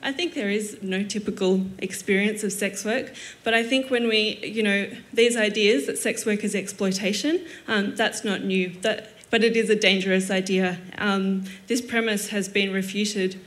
I 0.02 0.12
think 0.12 0.34
there 0.34 0.50
is 0.50 0.78
no 0.82 1.04
typical 1.04 1.66
experience 1.80 2.43
of 2.43 2.54
sex 2.54 2.86
work, 2.86 3.14
but 3.43 3.54
I 3.54 3.64
think 3.64 3.91
when 3.91 4.08
we, 4.08 4.39
you 4.43 4.64
know, 4.64 4.89
these 5.12 5.36
ideas 5.36 5.88
that 5.88 5.97
sex 5.97 6.26
work 6.26 6.43
is 6.43 6.56
exploitation, 6.56 7.45
um, 7.68 7.95
that's 7.95 8.24
not 8.24 8.43
new. 8.43 8.70
That, 8.82 9.12
but 9.30 9.43
it 9.43 9.56
is 9.56 9.70
a 9.70 9.76
dangerous 9.76 10.32
idea. 10.32 10.80
Um, 10.97 11.43
this 11.68 11.82
premise 11.82 12.30
has 12.30 12.47
been 12.47 12.72
refuted 12.72 13.39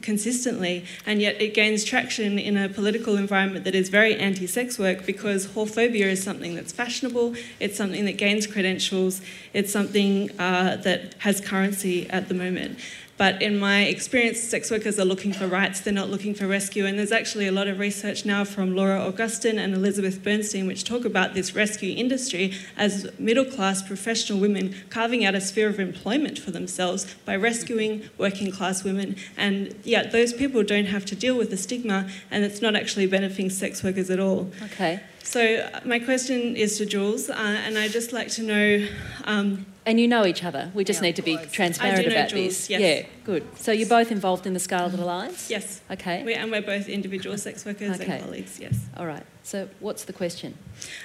consistently, 0.00 0.84
and 1.06 1.20
yet 1.20 1.40
it 1.40 1.54
gains 1.54 1.84
traction 1.84 2.38
in 2.38 2.56
a 2.56 2.68
political 2.68 3.16
environment 3.16 3.64
that 3.64 3.74
is 3.74 3.88
very 3.88 4.16
anti 4.16 4.46
sex 4.46 4.78
work 4.78 5.04
because 5.04 5.48
whorephobia 5.48 6.06
is 6.06 6.22
something 6.22 6.54
that's 6.54 6.72
fashionable, 6.72 7.34
it's 7.58 7.76
something 7.76 8.04
that 8.04 8.16
gains 8.16 8.46
credentials, 8.46 9.20
it's 9.52 9.72
something 9.72 10.30
uh, 10.38 10.76
that 10.76 11.14
has 11.18 11.40
currency 11.40 12.08
at 12.10 12.28
the 12.28 12.34
moment. 12.34 12.78
But 13.20 13.42
in 13.42 13.58
my 13.58 13.82
experience, 13.82 14.40
sex 14.40 14.70
workers 14.70 14.98
are 14.98 15.04
looking 15.04 15.34
for 15.34 15.46
rights, 15.46 15.80
they're 15.80 15.92
not 15.92 16.08
looking 16.08 16.32
for 16.32 16.46
rescue. 16.46 16.86
And 16.86 16.98
there's 16.98 17.12
actually 17.12 17.46
a 17.46 17.52
lot 17.52 17.68
of 17.68 17.78
research 17.78 18.24
now 18.24 18.44
from 18.44 18.74
Laura 18.74 19.12
Agustín 19.12 19.58
and 19.58 19.74
Elizabeth 19.74 20.24
Bernstein 20.24 20.66
which 20.66 20.84
talk 20.84 21.04
about 21.04 21.34
this 21.34 21.54
rescue 21.54 21.94
industry 21.94 22.54
as 22.78 23.10
middle 23.18 23.44
class 23.44 23.82
professional 23.82 24.40
women 24.40 24.74
carving 24.88 25.22
out 25.26 25.34
a 25.34 25.40
sphere 25.42 25.68
of 25.68 25.78
employment 25.78 26.38
for 26.38 26.50
themselves 26.50 27.14
by 27.26 27.36
rescuing 27.36 28.08
working 28.16 28.50
class 28.50 28.84
women. 28.84 29.16
And 29.36 29.74
yet, 29.84 30.12
those 30.12 30.32
people 30.32 30.62
don't 30.62 30.86
have 30.86 31.04
to 31.04 31.14
deal 31.14 31.36
with 31.36 31.50
the 31.50 31.58
stigma, 31.58 32.08
and 32.30 32.42
it's 32.42 32.62
not 32.62 32.74
actually 32.74 33.06
benefiting 33.06 33.50
sex 33.50 33.84
workers 33.84 34.08
at 34.08 34.18
all. 34.18 34.50
Okay. 34.62 34.98
So, 35.22 35.56
uh, 35.56 35.80
my 35.84 35.98
question 35.98 36.56
is 36.56 36.78
to 36.78 36.86
Jules, 36.86 37.28
uh, 37.28 37.34
and 37.34 37.76
I'd 37.76 37.90
just 37.90 38.14
like 38.14 38.28
to 38.28 38.42
know. 38.42 38.88
Um, 39.24 39.66
and 39.86 39.98
you 39.98 40.06
know 40.06 40.26
each 40.26 40.44
other. 40.44 40.70
We 40.74 40.84
just 40.84 41.00
yeah, 41.00 41.08
need 41.08 41.16
to 41.16 41.22
be 41.22 41.36
transparent 41.52 42.06
about 42.06 42.28
Jules, 42.28 42.48
this. 42.48 42.70
Yes. 42.70 42.80
Yeah, 42.80 43.06
good. 43.24 43.46
So 43.58 43.72
you're 43.72 43.88
both 43.88 44.12
involved 44.12 44.46
in 44.46 44.52
the 44.52 44.60
Scarlet 44.60 44.98
Alliance? 44.98 45.50
Yes. 45.50 45.80
Okay. 45.90 46.22
We, 46.22 46.34
and 46.34 46.50
we're 46.50 46.62
both 46.62 46.88
individual 46.88 47.36
sex 47.38 47.64
workers 47.64 48.00
okay. 48.00 48.12
and 48.12 48.24
colleagues, 48.24 48.58
yes. 48.60 48.78
All 48.96 49.06
right. 49.06 49.24
So 49.42 49.68
what's 49.80 50.04
the 50.04 50.12
question? 50.12 50.56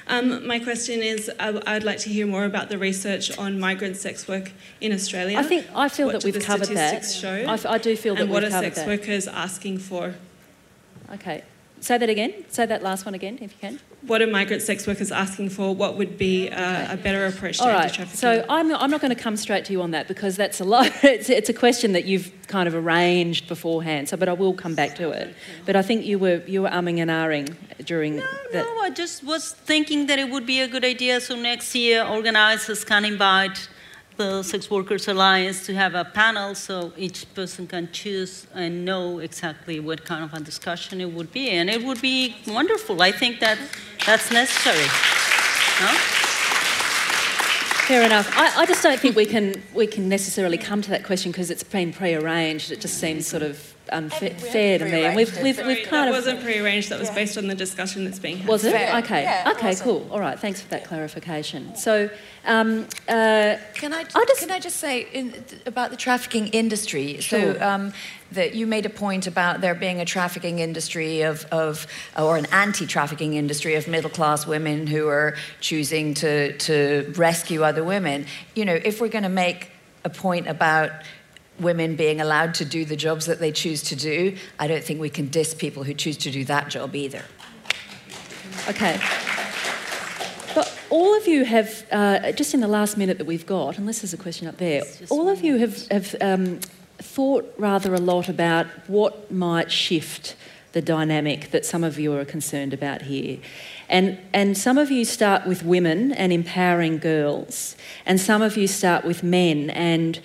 Um, 0.07 0.45
my 0.45 0.59
question 0.59 1.01
is 1.01 1.31
I, 1.39 1.61
I'd 1.65 1.83
like 1.83 1.99
to 1.99 2.09
hear 2.09 2.27
more 2.27 2.45
about 2.45 2.69
the 2.69 2.77
research 2.77 3.35
on 3.37 3.59
migrant 3.59 3.97
sex 3.97 4.27
work 4.27 4.51
in 4.81 4.91
Australia. 4.91 5.37
I 5.37 5.43
think 5.43 5.67
I 5.73 5.87
feel 5.87 6.07
what 6.07 6.21
that 6.21 6.23
we've 6.25 6.43
covered 6.43 6.67
that. 6.69 7.05
Show, 7.05 7.45
I, 7.47 7.59
I, 7.73 7.77
do 7.77 7.95
feel 7.95 8.15
that 8.15 8.27
we've 8.27 8.33
covered 8.33 8.51
that. 8.51 8.63
And 8.63 8.63
what 8.63 8.71
are 8.71 8.75
sex 8.75 8.85
workers 8.85 9.27
asking 9.27 9.79
for? 9.79 10.15
Okay. 11.13 11.43
Say 11.81 11.97
that 11.97 12.09
again. 12.09 12.45
Say 12.49 12.65
that 12.65 12.81
last 12.81 13.05
one 13.05 13.13
again, 13.13 13.37
if 13.41 13.51
you 13.51 13.57
can. 13.59 13.79
What 14.07 14.21
are 14.21 14.27
migrant 14.27 14.61
sex 14.61 14.87
workers 14.87 15.11
asking 15.11 15.49
for? 15.49 15.75
What 15.75 15.97
would 15.97 16.17
be 16.17 16.49
uh, 16.49 16.93
a 16.93 16.97
better 16.97 17.25
approach 17.25 17.57
to 17.57 17.63
All 17.63 17.69
right. 17.69 17.83
anti-trafficking? 17.83 18.17
So 18.17 18.45
I'm, 18.49 18.73
I'm 18.75 18.89
not 18.89 19.01
going 19.01 19.15
to 19.15 19.21
come 19.21 19.37
straight 19.37 19.65
to 19.65 19.73
you 19.73 19.81
on 19.81 19.91
that 19.91 20.07
because 20.07 20.35
that's 20.35 20.59
a 20.59 20.63
lot. 20.63 20.91
It's, 21.03 21.29
it's 21.29 21.49
a 21.49 21.53
question 21.53 21.93
that 21.93 22.05
you've 22.05 22.31
kind 22.47 22.67
of 22.67 22.75
arranged 22.75 23.47
beforehand. 23.47 24.09
So, 24.09 24.17
but 24.17 24.27
I 24.27 24.33
will 24.33 24.53
come 24.53 24.75
back 24.75 24.95
to 24.95 25.11
it. 25.11 25.35
But 25.65 25.75
I 25.75 25.81
think 25.81 26.05
you 26.05 26.17
were 26.19 26.41
you 26.47 26.63
were 26.63 26.69
umming 26.69 26.99
and 26.99 27.11
ahhing 27.11 27.55
during. 27.85 28.17
No, 28.17 28.23
that. 28.51 28.65
no. 28.65 28.81
I 28.81 28.89
just 28.89 29.23
was 29.23 29.51
thinking 29.51 30.07
that 30.07 30.19
it 30.19 30.29
would 30.29 30.45
be 30.45 30.61
a 30.61 30.67
good 30.67 30.83
idea. 30.83 31.21
So 31.21 31.35
next 31.35 31.75
year, 31.75 32.03
organizers 32.03 32.83
can 32.83 33.05
invite 33.05 33.69
the 34.17 34.43
Sex 34.43 34.71
Workers 34.71 35.07
Alliance 35.07 35.65
to 35.65 35.75
have 35.75 35.95
a 35.95 36.05
panel 36.05 36.55
so 36.55 36.93
each 36.97 37.33
person 37.33 37.67
can 37.67 37.91
choose 37.91 38.47
and 38.53 38.85
know 38.85 39.19
exactly 39.19 39.79
what 39.79 40.05
kind 40.05 40.23
of 40.23 40.33
a 40.33 40.39
discussion 40.39 41.01
it 41.01 41.11
would 41.11 41.31
be. 41.31 41.49
And 41.49 41.69
it 41.69 41.83
would 41.83 42.01
be 42.01 42.35
wonderful. 42.47 43.01
I 43.01 43.11
think 43.11 43.39
that 43.41 43.57
that's 44.05 44.31
necessary. 44.31 44.87
No? 45.81 45.97
Fair 47.87 48.03
enough. 48.03 48.31
I, 48.35 48.61
I 48.61 48.65
just 48.65 48.81
don't 48.81 48.99
think 48.99 49.15
we 49.15 49.25
can 49.25 49.61
we 49.73 49.85
can 49.85 50.09
necessarily 50.09 50.57
come 50.57 50.81
to 50.81 50.89
that 50.89 51.03
question 51.03 51.31
because 51.31 51.51
it's 51.51 51.63
been 51.63 51.93
pre-arranged. 51.93 52.71
It 52.71 52.81
just 52.81 52.99
seems 52.99 53.27
sort 53.27 53.43
of 53.43 53.74
unfair 53.89 54.79
to 54.79 54.85
me. 54.85 55.03
And 55.03 55.15
we've, 55.15 55.41
we've, 55.41 55.55
Sorry, 55.55 55.67
we've 55.67 55.87
kind 55.87 56.07
that 56.07 56.09
of 56.09 56.15
wasn't 56.15 56.41
prearranged. 56.43 56.89
That 56.89 56.99
was 56.99 57.09
based 57.09 57.37
on 57.37 57.47
the 57.47 57.55
discussion 57.55 58.05
that's 58.05 58.19
being 58.19 58.37
had. 58.37 58.47
Was 58.47 58.63
it? 58.65 58.71
Fair. 58.71 58.97
Okay. 58.99 59.23
Yeah, 59.23 59.51
okay. 59.55 59.69
awesome. 59.69 59.83
Cool. 59.83 60.07
All 60.11 60.19
right. 60.19 60.39
Thanks 60.39 60.61
for 60.61 60.69
that 60.69 60.85
clarification. 60.85 61.75
So, 61.75 62.09
um, 62.45 62.87
uh, 63.07 63.57
Can 63.73 63.93
I, 63.93 63.99
I 64.15 64.25
just- 64.25 64.39
can 64.39 64.51
I 64.51 64.59
just 64.59 64.77
say 64.77 65.07
in, 65.13 65.33
about 65.65 65.91
the 65.91 65.97
trafficking 65.97 66.47
industry? 66.47 67.19
Sure. 67.19 67.55
So 67.55 67.61
um, 67.61 67.93
that 68.31 68.55
you 68.55 68.67
made 68.67 68.85
a 68.85 68.89
point 68.89 69.27
about 69.27 69.61
there 69.61 69.75
being 69.75 70.01
a 70.01 70.05
trafficking 70.05 70.59
industry 70.59 71.21
of, 71.21 71.45
of 71.51 71.87
or 72.17 72.37
an 72.37 72.47
anti-trafficking 72.51 73.33
industry 73.35 73.75
of 73.75 73.87
middle-class 73.87 74.45
women 74.47 74.87
who 74.87 75.07
are 75.07 75.35
choosing 75.59 76.13
to, 76.15 76.57
to 76.57 77.13
rescue 77.15 77.63
other 77.63 77.83
women. 77.83 78.25
You 78.55 78.65
know, 78.65 78.73
if 78.83 78.99
we're 78.99 79.09
going 79.09 79.23
to 79.23 79.29
make 79.29 79.69
a 80.03 80.09
point 80.09 80.47
about 80.47 80.91
women 81.59 81.95
being 81.95 82.19
allowed 82.19 82.53
to 82.55 82.65
do 82.65 82.85
the 82.85 82.95
jobs 82.95 83.25
that 83.25 83.39
they 83.39 83.51
choose 83.51 83.81
to 83.83 83.95
do, 83.95 84.35
I 84.59 84.67
don't 84.67 84.83
think 84.83 84.99
we 84.99 85.09
can 85.09 85.27
diss 85.27 85.53
people 85.53 85.83
who 85.83 85.93
choose 85.93 86.17
to 86.17 86.31
do 86.31 86.43
that 86.45 86.69
job 86.69 86.95
either. 86.95 87.23
Okay. 88.67 88.99
But 90.53 90.77
all 90.89 91.15
of 91.17 91.27
you 91.27 91.45
have, 91.45 91.85
uh, 91.91 92.31
just 92.31 92.53
in 92.53 92.59
the 92.59 92.67
last 92.67 92.97
minute 92.97 93.17
that 93.17 93.27
we've 93.27 93.45
got, 93.45 93.77
unless 93.77 94.01
there's 94.01 94.13
a 94.13 94.17
question 94.17 94.47
up 94.47 94.57
there, 94.57 94.83
all 95.09 95.29
of 95.29 95.43
you 95.43 95.57
have, 95.57 95.87
have 95.87 96.15
um, 96.21 96.59
thought 96.97 97.53
rather 97.57 97.93
a 97.93 97.99
lot 97.99 98.29
about 98.29 98.67
what 98.87 99.31
might 99.31 99.71
shift 99.71 100.35
the 100.71 100.81
dynamic 100.81 101.51
that 101.51 101.65
some 101.65 101.85
of 101.85 101.97
you 101.97 102.13
are 102.17 102.25
concerned 102.25 102.73
about 102.73 103.03
here. 103.03 103.37
And, 103.87 104.19
and 104.33 104.57
some 104.57 104.77
of 104.77 104.91
you 104.91 105.05
start 105.05 105.45
with 105.45 105.63
women 105.63 106.11
and 106.11 106.33
empowering 106.33 106.97
girls, 106.97 107.77
and 108.05 108.19
some 108.19 108.41
of 108.41 108.57
you 108.57 108.67
start 108.67 109.05
with 109.05 109.23
men 109.23 109.69
and 109.69 110.19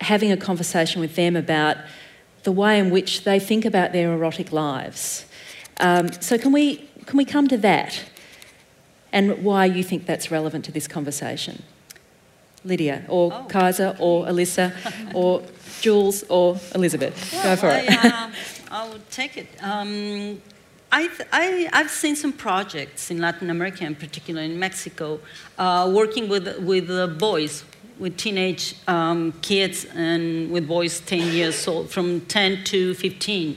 having 0.00 0.30
a 0.32 0.36
conversation 0.36 1.00
with 1.00 1.14
them 1.16 1.36
about 1.36 1.76
the 2.42 2.52
way 2.52 2.78
in 2.78 2.90
which 2.90 3.24
they 3.24 3.38
think 3.38 3.64
about 3.64 3.92
their 3.92 4.12
erotic 4.12 4.52
lives. 4.52 5.24
Um, 5.80 6.12
so, 6.12 6.38
can 6.38 6.52
we, 6.52 6.88
can 7.06 7.16
we 7.16 7.24
come 7.24 7.48
to 7.48 7.58
that 7.58 8.04
and 9.12 9.42
why 9.44 9.64
you 9.64 9.82
think 9.82 10.06
that's 10.06 10.30
relevant 10.30 10.64
to 10.66 10.72
this 10.72 10.86
conversation? 10.88 11.62
Lydia, 12.64 13.04
or 13.08 13.32
Oh. 13.32 13.46
Kajsa, 13.48 13.96
or 14.00 14.26
Alyssa, 14.26 14.72
or 15.14 15.42
Jules, 15.80 16.24
or 16.28 16.58
Elizabeth. 16.74 17.14
Go 17.42 17.56
for 17.56 17.68
I, 17.68 17.78
it. 17.78 18.04
uh, 18.04 18.30
I 18.70 18.88
would 18.88 19.08
take 19.10 19.36
it. 19.36 19.46
Um, 19.62 20.40
I, 20.90 21.08
I, 21.32 21.68
I've 21.72 21.90
seen 21.90 22.16
some 22.16 22.32
projects 22.32 23.10
in 23.10 23.18
Latin 23.20 23.50
America, 23.50 23.84
in 23.84 23.94
particular 23.94 24.42
in 24.42 24.58
Mexico, 24.58 25.20
uh, 25.58 25.90
working 25.94 26.28
with, 26.28 26.58
with 26.60 26.90
uh, 26.90 27.06
boys, 27.06 27.64
with 27.98 28.16
teenage 28.16 28.74
um, 28.86 29.32
kids, 29.42 29.86
and 29.94 30.50
with 30.50 30.66
boys 30.68 31.00
10 31.00 31.32
years 31.32 31.66
old, 31.66 31.90
from 31.90 32.20
10 32.22 32.64
to 32.64 32.94
15. 32.94 33.56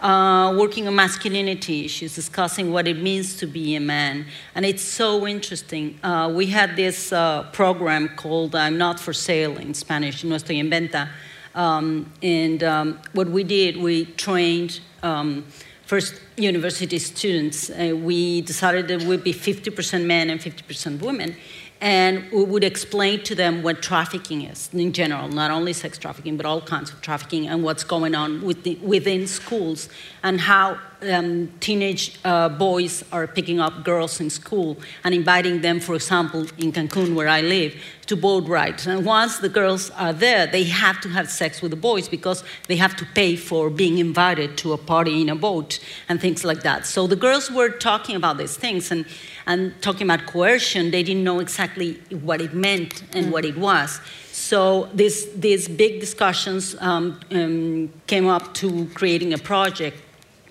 Uh, 0.00 0.54
working 0.58 0.88
on 0.88 0.94
masculinity 0.94 1.84
issues, 1.84 2.14
discussing 2.14 2.72
what 2.72 2.88
it 2.88 2.98
means 2.98 3.36
to 3.36 3.46
be 3.46 3.76
a 3.76 3.80
man. 3.80 4.24
And 4.54 4.64
it's 4.64 4.82
so 4.82 5.26
interesting. 5.26 5.98
Uh, 6.02 6.32
we 6.34 6.46
had 6.46 6.74
this 6.74 7.12
uh, 7.12 7.42
program 7.52 8.08
called 8.16 8.54
I'm 8.54 8.78
Not 8.78 8.98
for 8.98 9.12
Sale 9.12 9.58
in 9.58 9.74
Spanish, 9.74 10.24
No 10.24 10.36
Estoy 10.36 10.58
en 10.58 10.70
Venta. 10.70 11.10
Um, 11.54 12.10
and 12.22 12.62
um, 12.62 12.98
what 13.12 13.28
we 13.28 13.44
did, 13.44 13.76
we 13.76 14.06
trained 14.06 14.80
um, 15.02 15.44
first 15.84 16.14
university 16.36 16.98
students. 16.98 17.68
Uh, 17.68 17.94
we 17.94 18.40
decided 18.40 18.88
that 18.88 19.02
we'd 19.02 19.24
be 19.24 19.34
50% 19.34 20.06
men 20.06 20.30
and 20.30 20.40
50% 20.40 21.02
women. 21.02 21.36
And 21.80 22.30
we 22.30 22.44
would 22.44 22.64
explain 22.64 23.22
to 23.24 23.34
them 23.34 23.62
what 23.62 23.80
trafficking 23.80 24.42
is 24.42 24.68
in 24.74 24.92
general, 24.92 25.28
not 25.28 25.50
only 25.50 25.72
sex 25.72 25.96
trafficking, 25.96 26.36
but 26.36 26.44
all 26.44 26.60
kinds 26.60 26.92
of 26.92 27.00
trafficking, 27.00 27.48
and 27.48 27.64
what's 27.64 27.84
going 27.84 28.14
on 28.14 28.42
with 28.42 28.66
within 28.82 29.26
schools, 29.26 29.88
and 30.22 30.40
how 30.40 30.78
um, 31.02 31.48
teenage 31.60 32.18
uh, 32.24 32.48
boys 32.48 33.04
are 33.12 33.26
picking 33.26 33.60
up 33.60 33.84
girls 33.84 34.20
in 34.20 34.30
school 34.30 34.76
and 35.04 35.14
inviting 35.14 35.60
them, 35.60 35.80
for 35.80 35.94
example, 35.94 36.40
in 36.58 36.72
Cancun, 36.72 37.14
where 37.14 37.28
I 37.28 37.40
live, 37.40 37.74
to 38.06 38.16
boat 38.16 38.48
rides. 38.48 38.86
And 38.86 39.04
once 39.04 39.38
the 39.38 39.48
girls 39.48 39.90
are 39.90 40.12
there, 40.12 40.46
they 40.46 40.64
have 40.64 41.00
to 41.02 41.08
have 41.08 41.30
sex 41.30 41.62
with 41.62 41.70
the 41.70 41.76
boys 41.76 42.08
because 42.08 42.44
they 42.66 42.76
have 42.76 42.96
to 42.96 43.06
pay 43.14 43.36
for 43.36 43.70
being 43.70 43.98
invited 43.98 44.58
to 44.58 44.72
a 44.72 44.78
party 44.78 45.20
in 45.22 45.28
a 45.28 45.36
boat 45.36 45.78
and 46.08 46.20
things 46.20 46.44
like 46.44 46.62
that. 46.62 46.86
So 46.86 47.06
the 47.06 47.16
girls 47.16 47.50
were 47.50 47.68
talking 47.68 48.16
about 48.16 48.38
these 48.38 48.56
things 48.56 48.90
and, 48.90 49.06
and 49.46 49.80
talking 49.80 50.10
about 50.10 50.26
coercion. 50.26 50.90
They 50.90 51.02
didn't 51.02 51.24
know 51.24 51.40
exactly 51.40 52.00
what 52.10 52.40
it 52.40 52.54
meant 52.54 53.02
and 53.14 53.32
what 53.32 53.44
it 53.44 53.56
was. 53.56 54.00
So 54.32 54.88
this, 54.94 55.28
these 55.36 55.68
big 55.68 56.00
discussions 56.00 56.74
um, 56.80 57.20
um, 57.30 57.92
came 58.06 58.26
up 58.26 58.54
to 58.54 58.86
creating 58.94 59.32
a 59.34 59.38
project 59.38 59.98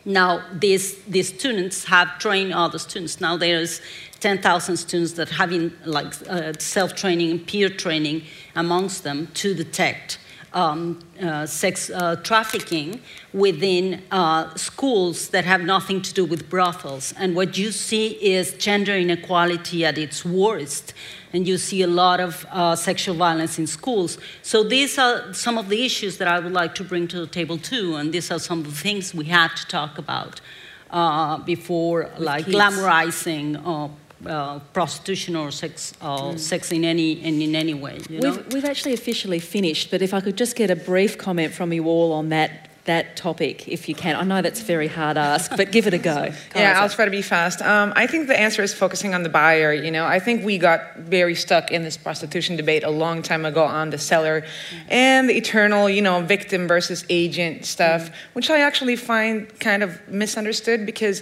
now, 0.05 0.43
these, 0.53 1.01
these 1.03 1.29
students 1.29 1.85
have 1.85 2.19
trained 2.19 2.53
other 2.53 2.79
students. 2.79 3.19
Now 3.19 3.37
there's 3.37 3.81
10,000 4.19 4.77
students 4.77 5.13
that 5.13 5.29
having 5.29 5.71
like 5.85 6.13
uh, 6.27 6.53
self-training 6.59 7.31
and 7.31 7.47
peer 7.47 7.69
training 7.69 8.23
amongst 8.55 9.03
them 9.03 9.27
to 9.35 9.53
detect 9.53 10.19
um, 10.53 10.99
uh, 11.21 11.45
sex 11.45 11.89
uh, 11.89 12.15
trafficking 12.17 13.01
within 13.33 14.01
uh, 14.11 14.53
schools 14.55 15.29
that 15.29 15.45
have 15.45 15.61
nothing 15.61 16.01
to 16.01 16.13
do 16.13 16.25
with 16.25 16.49
brothels. 16.49 17.13
And 17.17 17.35
what 17.35 17.57
you 17.57 17.71
see 17.71 18.07
is 18.21 18.53
gender 18.53 18.95
inequality 18.95 19.85
at 19.85 19.97
its 19.97 20.25
worst. 20.25 20.93
And 21.33 21.47
you 21.47 21.57
see 21.57 21.81
a 21.83 21.87
lot 21.87 22.19
of 22.19 22.45
uh, 22.51 22.75
sexual 22.75 23.15
violence 23.15 23.59
in 23.59 23.67
schools. 23.67 24.17
So, 24.41 24.63
these 24.63 24.97
are 24.97 25.33
some 25.33 25.57
of 25.57 25.69
the 25.69 25.85
issues 25.85 26.17
that 26.17 26.27
I 26.27 26.39
would 26.39 26.53
like 26.53 26.73
to 26.75 26.83
bring 26.83 27.07
to 27.09 27.19
the 27.19 27.27
table, 27.27 27.57
too. 27.57 27.95
And 27.95 28.11
these 28.11 28.31
are 28.31 28.39
some 28.39 28.59
of 28.59 28.65
the 28.65 28.71
things 28.71 29.13
we 29.13 29.25
had 29.25 29.55
to 29.55 29.67
talk 29.67 29.97
about 29.97 30.41
uh, 30.89 31.37
before, 31.37 32.09
with 32.13 32.19
like 32.19 32.45
kids. 32.45 32.57
glamorizing 32.57 33.93
uh, 34.25 34.59
prostitution 34.73 35.35
or 35.35 35.51
sex, 35.51 35.93
uh, 36.01 36.21
mm. 36.21 36.39
sex 36.39 36.71
in 36.71 36.83
any 36.83 37.13
in, 37.13 37.41
in 37.41 37.55
any 37.55 37.73
way. 37.73 37.99
we've, 38.09 38.53
we've 38.53 38.65
actually 38.65 38.93
officially 38.93 39.39
finished, 39.39 39.91
but 39.91 40.01
if 40.01 40.13
I 40.13 40.21
could 40.21 40.35
just 40.35 40.55
get 40.55 40.69
a 40.69 40.75
brief 40.75 41.17
comment 41.17 41.53
from 41.53 41.71
you 41.71 41.85
all 41.85 42.11
on 42.11 42.29
that 42.29 42.68
that 42.89 43.15
topic, 43.15 43.67
if 43.67 43.87
you 43.87 43.93
can. 43.93 44.15
I 44.15 44.23
know 44.23 44.41
that's 44.41 44.61
a 44.61 44.63
very 44.63 44.87
hard 44.87 45.15
ask, 45.15 45.55
but 45.55 45.71
give 45.71 45.85
it 45.85 45.93
a 45.93 45.99
go. 45.99 46.33
yeah, 46.55 46.81
I'll 46.81 46.89
try 46.89 47.05
to 47.05 47.11
be 47.11 47.21
fast. 47.21 47.61
Um, 47.61 47.93
I 47.95 48.07
think 48.07 48.27
the 48.27 48.39
answer 48.39 48.63
is 48.63 48.73
focusing 48.73 49.13
on 49.13 49.21
the 49.21 49.29
buyer. 49.29 49.71
You 49.71 49.91
know, 49.91 50.05
I 50.05 50.19
think 50.19 50.43
we 50.43 50.57
got 50.57 50.97
very 50.97 51.35
stuck 51.35 51.71
in 51.71 51.83
this 51.83 51.97
prostitution 51.97 52.55
debate 52.55 52.83
a 52.83 52.89
long 52.89 53.21
time 53.21 53.45
ago 53.45 53.63
on 53.63 53.91
the 53.91 53.99
seller 53.99 54.43
and 54.87 55.29
the 55.29 55.37
eternal, 55.37 55.87
you 55.87 56.01
know, 56.01 56.21
victim 56.21 56.67
versus 56.67 57.05
agent 57.09 57.65
stuff, 57.65 58.09
mm. 58.09 58.13
which 58.33 58.49
I 58.49 58.61
actually 58.61 58.95
find 58.95 59.47
kind 59.59 59.83
of 59.83 60.01
misunderstood 60.09 60.87
because 60.87 61.21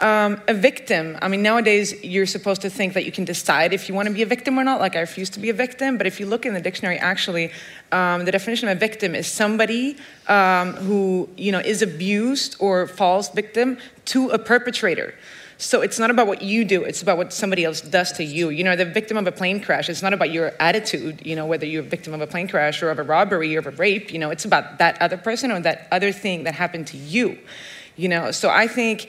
um, 0.00 0.40
a 0.46 0.54
victim, 0.54 1.18
I 1.20 1.28
mean, 1.28 1.42
nowadays 1.42 2.04
you're 2.04 2.26
supposed 2.26 2.62
to 2.62 2.70
think 2.70 2.94
that 2.94 3.04
you 3.04 3.10
can 3.10 3.24
decide 3.24 3.72
if 3.72 3.88
you 3.88 3.94
want 3.94 4.06
to 4.06 4.14
be 4.14 4.22
a 4.22 4.26
victim 4.26 4.58
or 4.58 4.62
not. 4.62 4.80
Like, 4.80 4.94
I 4.94 5.00
refuse 5.00 5.28
to 5.30 5.40
be 5.40 5.50
a 5.50 5.54
victim. 5.54 5.98
But 5.98 6.06
if 6.06 6.20
you 6.20 6.26
look 6.26 6.46
in 6.46 6.54
the 6.54 6.60
dictionary, 6.60 6.98
actually, 6.98 7.50
um, 7.90 8.24
the 8.24 8.30
definition 8.30 8.68
of 8.68 8.76
a 8.76 8.80
victim 8.80 9.14
is 9.14 9.26
somebody 9.26 9.96
um, 10.28 10.74
who, 10.74 11.28
you 11.36 11.50
know, 11.50 11.58
is 11.58 11.82
abused 11.82 12.56
or 12.60 12.86
falls 12.86 13.28
victim 13.30 13.78
to 14.06 14.28
a 14.28 14.38
perpetrator. 14.38 15.14
So 15.60 15.80
it's 15.80 15.98
not 15.98 16.10
about 16.10 16.28
what 16.28 16.40
you 16.40 16.64
do, 16.64 16.84
it's 16.84 17.02
about 17.02 17.16
what 17.16 17.32
somebody 17.32 17.64
else 17.64 17.80
does 17.80 18.12
to 18.12 18.24
you. 18.24 18.50
You 18.50 18.62
know, 18.62 18.76
the 18.76 18.84
victim 18.84 19.16
of 19.16 19.26
a 19.26 19.32
plane 19.32 19.60
crash, 19.60 19.88
it's 19.88 20.02
not 20.02 20.12
about 20.12 20.30
your 20.30 20.52
attitude, 20.60 21.26
you 21.26 21.34
know, 21.34 21.46
whether 21.46 21.66
you're 21.66 21.82
a 21.82 21.86
victim 21.86 22.14
of 22.14 22.20
a 22.20 22.28
plane 22.28 22.46
crash 22.46 22.80
or 22.80 22.90
of 22.90 23.00
a 23.00 23.02
robbery 23.02 23.56
or 23.56 23.58
of 23.58 23.66
a 23.66 23.72
rape, 23.72 24.12
you 24.12 24.20
know, 24.20 24.30
it's 24.30 24.44
about 24.44 24.78
that 24.78 25.02
other 25.02 25.16
person 25.16 25.50
or 25.50 25.58
that 25.58 25.88
other 25.90 26.12
thing 26.12 26.44
that 26.44 26.54
happened 26.54 26.86
to 26.88 26.96
you. 26.96 27.36
You 27.96 28.08
know, 28.08 28.30
so 28.30 28.48
I 28.48 28.68
think 28.68 29.08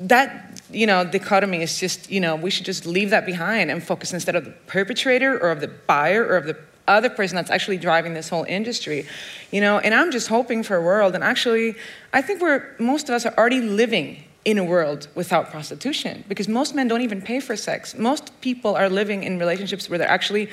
that 0.00 0.60
you 0.70 0.86
know 0.86 1.04
dichotomy 1.04 1.62
is 1.62 1.78
just 1.78 2.10
you 2.10 2.20
know 2.20 2.36
we 2.36 2.50
should 2.50 2.66
just 2.66 2.86
leave 2.86 3.10
that 3.10 3.26
behind 3.26 3.70
and 3.70 3.82
focus 3.82 4.12
instead 4.12 4.36
of 4.36 4.44
the 4.44 4.50
perpetrator 4.66 5.38
or 5.38 5.50
of 5.50 5.60
the 5.60 5.68
buyer 5.68 6.24
or 6.24 6.36
of 6.36 6.46
the 6.46 6.56
other 6.86 7.10
person 7.10 7.36
that's 7.36 7.50
actually 7.50 7.76
driving 7.76 8.14
this 8.14 8.28
whole 8.28 8.44
industry 8.44 9.06
you 9.50 9.60
know? 9.60 9.78
And 9.78 9.92
i'm 9.94 10.10
just 10.10 10.28
hoping 10.28 10.62
for 10.62 10.76
a 10.76 10.82
world 10.82 11.14
and 11.14 11.24
actually 11.24 11.74
i 12.12 12.22
think 12.22 12.40
we're 12.40 12.74
most 12.78 13.08
of 13.08 13.14
us 13.14 13.26
are 13.26 13.34
already 13.36 13.60
living 13.60 14.24
in 14.48 14.56
a 14.56 14.64
world 14.64 15.08
without 15.14 15.50
prostitution 15.50 16.24
because 16.26 16.48
most 16.48 16.74
men 16.74 16.88
don't 16.88 17.02
even 17.02 17.20
pay 17.20 17.38
for 17.38 17.54
sex. 17.54 17.94
Most 17.94 18.32
people 18.40 18.74
are 18.76 18.88
living 18.88 19.22
in 19.22 19.38
relationships 19.38 19.90
where 19.90 19.98
they're 19.98 20.08
actually 20.08 20.48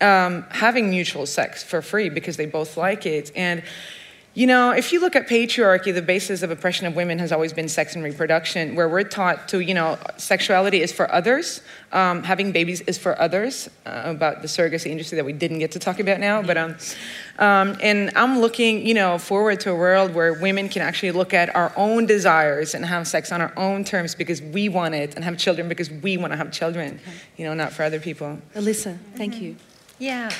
um, 0.00 0.44
having 0.50 0.90
mutual 0.90 1.26
sex 1.26 1.64
for 1.64 1.82
free 1.82 2.08
because 2.08 2.36
they 2.36 2.46
both 2.46 2.76
like 2.76 3.04
it. 3.04 3.32
And 3.34 3.64
you 4.34 4.46
know, 4.46 4.70
if 4.70 4.92
you 4.92 5.00
look 5.00 5.14
at 5.14 5.28
patriarchy, 5.28 5.92
the 5.92 6.00
basis 6.00 6.42
of 6.42 6.50
oppression 6.50 6.86
of 6.86 6.96
women 6.96 7.18
has 7.18 7.32
always 7.32 7.52
been 7.52 7.68
sex 7.68 7.94
and 7.94 8.02
reproduction, 8.02 8.74
where 8.74 8.88
we're 8.88 9.02
taught 9.02 9.46
to, 9.48 9.60
you 9.60 9.74
know, 9.74 9.98
sexuality 10.16 10.80
is 10.80 10.90
for 10.90 11.12
others, 11.12 11.60
um, 11.92 12.22
having 12.22 12.50
babies 12.50 12.80
is 12.82 12.96
for 12.96 13.20
others, 13.20 13.68
uh, 13.84 14.04
about 14.06 14.40
the 14.40 14.48
surrogacy 14.48 14.86
industry 14.86 15.16
that 15.16 15.24
we 15.26 15.34
didn't 15.34 15.58
get 15.58 15.72
to 15.72 15.78
talk 15.78 16.00
about 16.00 16.18
now. 16.18 16.40
But, 16.40 16.56
um, 16.56 16.76
um, 17.38 17.76
and 17.82 18.10
I'm 18.16 18.40
looking, 18.40 18.86
you 18.86 18.94
know, 18.94 19.18
forward 19.18 19.60
to 19.60 19.70
a 19.70 19.74
world 19.74 20.14
where 20.14 20.32
women 20.32 20.70
can 20.70 20.80
actually 20.80 21.12
look 21.12 21.34
at 21.34 21.54
our 21.54 21.70
own 21.76 22.06
desires 22.06 22.74
and 22.74 22.86
have 22.86 23.06
sex 23.06 23.32
on 23.32 23.42
our 23.42 23.52
own 23.58 23.84
terms 23.84 24.14
because 24.14 24.40
we 24.40 24.70
want 24.70 24.94
it, 24.94 25.14
and 25.14 25.24
have 25.24 25.36
children 25.36 25.68
because 25.68 25.90
we 25.90 26.16
want 26.16 26.32
to 26.32 26.38
have 26.38 26.50
children, 26.50 26.98
okay. 27.02 27.16
you 27.36 27.44
know, 27.44 27.52
not 27.52 27.72
for 27.72 27.82
other 27.82 28.00
people. 28.00 28.38
Alyssa, 28.54 28.96
thank 29.14 29.34
mm-hmm. 29.34 29.44
you. 29.44 29.56
Yeah. 29.98 30.30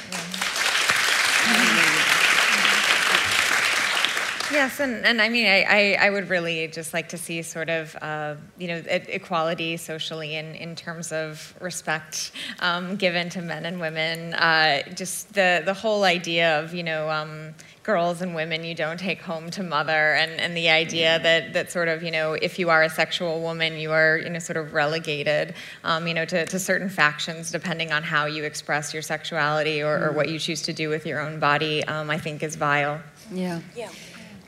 Yes, 4.53 4.81
and, 4.81 5.05
and 5.07 5.23
I 5.23 5.31
mean, 5.31 5.47
I, 5.47 5.63
I, 5.63 6.07
I, 6.07 6.11
would 6.11 6.29
really 6.29 6.69
just 6.69 6.93
like 6.93 7.09
to 7.09 7.17
see 7.17 7.41
sort 7.41 7.71
of, 7.71 7.97
uh, 8.03 8.35
you 8.59 8.69
know, 8.69 8.83
equality 8.87 9.79
socially 9.79 10.37
in, 10.37 10.55
in 10.57 10.77
terms 10.77 11.11
of 11.11 11.55
respect 11.59 12.33
um, 12.61 12.97
given 12.97 13.31
to 13.31 13.41
men 13.41 13.65
and 13.65 13.81
women. 13.81 14.35
Uh, 14.35 14.83
just 14.95 15.33
the, 15.33 15.63
the 15.65 15.73
whole 15.73 16.05
idea 16.05 16.61
of, 16.61 16.75
you 16.75 16.83
know, 16.83 17.09
um, 17.09 17.55
girls 17.83 18.21
and 18.21 18.35
women 18.35 18.63
you 18.63 18.75
don't 18.75 19.01
take 19.01 19.23
home 19.23 19.51
to 19.51 19.63
mother 19.63 20.15
and, 20.15 20.33
and 20.33 20.55
the 20.57 20.69
idea 20.69 21.19
that, 21.21 21.55
that 21.55 21.73
sort 21.73 21.89
of, 21.89 22.03
you 22.03 22.11
know, 22.11 22.35
if 22.35 22.59
you 22.59 22.69
are 22.69 22.83
a 22.83 22.91
sexual 22.91 23.41
woman, 23.41 23.79
you 23.79 23.91
are, 23.91 24.19
you 24.19 24.29
know, 24.29 24.39
sort 24.39 24.59
of 24.59 24.75
relegated, 24.75 25.55
um, 25.83 26.07
you 26.07 26.13
know, 26.13 26.27
to, 26.27 26.45
to 26.45 26.59
certain 26.59 26.91
factions 26.91 27.51
depending 27.51 27.91
on 27.91 28.03
how 28.03 28.27
you 28.27 28.45
express 28.45 28.93
your 28.93 29.03
sexuality 29.03 29.83
or, 29.83 30.09
or 30.09 30.13
what 30.13 30.29
you 30.29 30.39
choose 30.39 30.61
to 30.63 30.75
do 30.75 30.91
with 30.91 31.07
your 31.07 31.21
own 31.21 31.41
body, 31.41 31.83
um, 31.85 32.11
I 32.11 32.19
think 32.19 32.43
is 32.43 32.55
vile. 32.55 33.01
Yeah. 33.33 33.61
Yeah. 33.75 33.89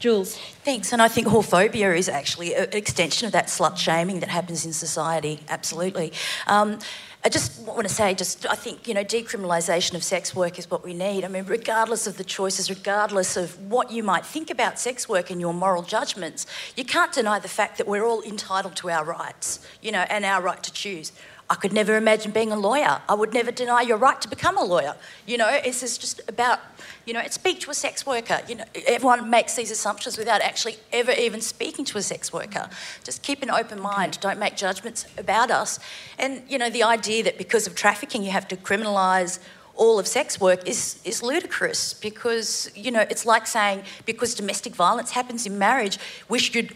Jules. 0.05 0.37
Thanks. 0.67 0.93
And 0.93 1.01
I 1.01 1.09
think 1.09 1.29
whorephobia 1.29 1.97
is 1.97 2.11
actually 2.11 2.55
an 2.55 2.69
extension 2.75 3.25
of 3.25 3.33
that 3.33 3.47
slut 3.47 3.79
shaming 3.79 4.21
that 4.21 4.29
happens 4.29 4.67
in 4.67 4.75
society. 4.75 5.41
Absolutely. 5.49 6.13
Um, 6.47 6.79
I 7.25 7.31
just 7.31 7.59
want 7.61 7.89
to 7.89 7.89
say, 7.89 8.13
just 8.13 8.45
I 8.45 8.55
think 8.55 8.87
you 8.87 8.93
know, 8.93 9.03
decriminalisation 9.03 9.95
of 9.95 10.05
sex 10.05 10.37
work 10.37 10.59
is 10.59 10.71
what 10.71 10.85
we 10.85 10.93
need. 10.93 11.25
I 11.25 11.29
mean, 11.29 11.47
regardless 11.47 12.07
of 12.07 12.19
the 12.19 12.25
choices, 12.25 12.69
regardless 12.69 13.39
of 13.39 13.59
what 13.71 13.91
you 13.91 14.03
might 14.03 14.27
think 14.27 14.51
about 14.51 14.79
sex 14.79 15.09
work 15.09 15.31
and 15.31 15.41
your 15.41 15.55
moral 15.55 15.83
judgments, 15.83 16.45
you 16.77 16.85
can't 16.85 17.11
deny 17.11 17.39
the 17.39 17.49
fact 17.49 17.79
that 17.79 17.87
we're 17.87 18.05
all 18.05 18.21
entitled 18.25 18.77
to 18.77 18.91
our 18.91 19.07
rights, 19.07 19.67
you 19.81 19.91
know, 19.91 20.05
and 20.11 20.27
our 20.27 20.43
right 20.43 20.63
to 20.65 20.71
choose. 20.71 21.13
I 21.49 21.55
could 21.57 21.73
never 21.73 21.97
imagine 21.97 22.31
being 22.33 22.53
a 22.53 22.57
lawyer. 22.57 23.01
I 23.09 23.15
would 23.15 23.35
never 23.35 23.51
deny 23.51 23.83
your 23.83 23.99
right 23.99 24.21
to 24.23 24.29
become 24.29 24.57
a 24.57 24.65
lawyer. 24.65 24.97
You 25.27 25.37
know, 25.37 25.49
it's 25.51 25.81
just 25.81 26.23
about, 26.27 26.61
you 27.07 27.13
know, 27.13 27.23
speak 27.29 27.61
to 27.61 27.71
a 27.71 27.75
sex 27.75 28.07
worker. 28.07 28.41
You 28.49 28.57
know, 28.57 28.65
everyone 28.87 29.29
makes 29.29 29.57
these 29.57 29.71
assumptions 29.71 30.17
without 30.17 30.41
actually 30.41 30.77
ever 30.93 31.13
even 31.13 31.41
speaking 31.41 31.85
to 31.87 31.99
a 31.99 32.03
sex 32.03 32.33
worker. 32.33 32.69
Just 33.03 33.23
keep 33.23 33.43
an 33.43 33.51
open 33.51 33.81
mind. 33.81 34.19
Don't 34.21 34.39
make 34.39 34.57
judgments 34.57 35.07
about 35.19 35.51
us. 35.51 35.79
And, 36.19 36.43
you 36.49 36.59
know, 36.59 36.71
the 36.71 36.83
idea 36.83 37.23
that 37.25 37.39
because 37.39 37.67
of 37.67 37.75
trafficking 37.75 38.23
you 38.23 38.31
have 38.31 38.49
to 38.49 38.57
criminalise 38.57 39.39
all 39.77 39.99
of 39.99 40.07
sex 40.07 40.41
work 40.41 40.67
is, 40.69 41.01
is 41.05 41.23
ludicrous 41.23 41.95
because, 41.95 42.71
you 42.75 42.91
know, 42.91 43.01
it's 43.11 43.27
like 43.27 43.47
saying 43.47 43.83
because 44.07 44.35
domestic 44.35 44.75
violence 44.75 45.11
happens 45.11 45.47
in 45.47 45.59
marriage, 45.59 45.99
we 46.29 46.39
should 46.39 46.75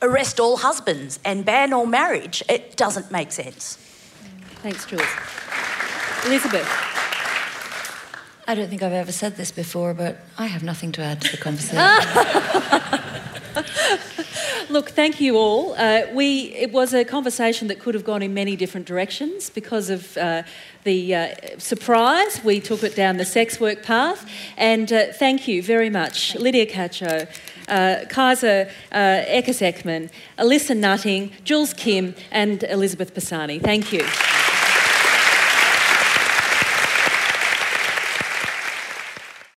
arrest 0.00 0.38
all 0.38 0.58
husbands 0.58 1.18
and 1.24 1.44
ban 1.44 1.72
all 1.72 1.86
marriage. 1.86 2.42
It 2.48 2.76
doesn't 2.76 3.10
make 3.10 3.32
sense. 3.32 3.76
Thanks, 4.62 4.86
Jules. 4.86 5.02
Elizabeth. 6.24 6.66
I 8.48 8.54
don't 8.54 8.68
think 8.68 8.82
I've 8.82 8.92
ever 8.92 9.10
said 9.10 9.36
this 9.36 9.50
before, 9.50 9.92
but 9.92 10.18
I 10.38 10.46
have 10.46 10.62
nothing 10.62 10.92
to 10.92 11.02
add 11.02 11.20
to 11.22 11.32
the 11.32 11.36
conversation. 11.36 11.78
Look, 14.68 14.90
thank 14.90 15.20
you 15.20 15.36
all. 15.36 15.74
Uh, 15.74 16.02
we, 16.12 16.52
it 16.54 16.72
was 16.72 16.94
a 16.94 17.04
conversation 17.04 17.66
that 17.68 17.80
could 17.80 17.94
have 17.94 18.04
gone 18.04 18.22
in 18.22 18.34
many 18.34 18.54
different 18.54 18.86
directions 18.86 19.50
because 19.50 19.90
of 19.90 20.16
uh, 20.16 20.44
the 20.84 21.14
uh, 21.14 21.34
surprise. 21.58 22.44
We 22.44 22.60
took 22.60 22.84
it 22.84 22.94
down 22.94 23.16
the 23.16 23.24
sex 23.24 23.58
work 23.58 23.82
path. 23.82 24.30
And 24.56 24.92
uh, 24.92 25.06
thank 25.12 25.48
you 25.48 25.62
very 25.62 25.90
much, 25.90 26.36
Lydia 26.36 26.66
Cacho, 26.66 27.28
uh, 27.68 28.04
Kajsa 28.08 28.70
uh, 28.92 28.94
Ekis 28.94 29.60
Ekman, 29.60 30.10
Alyssa 30.38 30.76
Nutting, 30.76 31.32
Jules 31.42 31.72
Kim, 31.72 32.14
and 32.30 32.62
Elizabeth 32.64 33.12
Pisani. 33.14 33.58
Thank 33.58 33.92
you. 33.92 34.06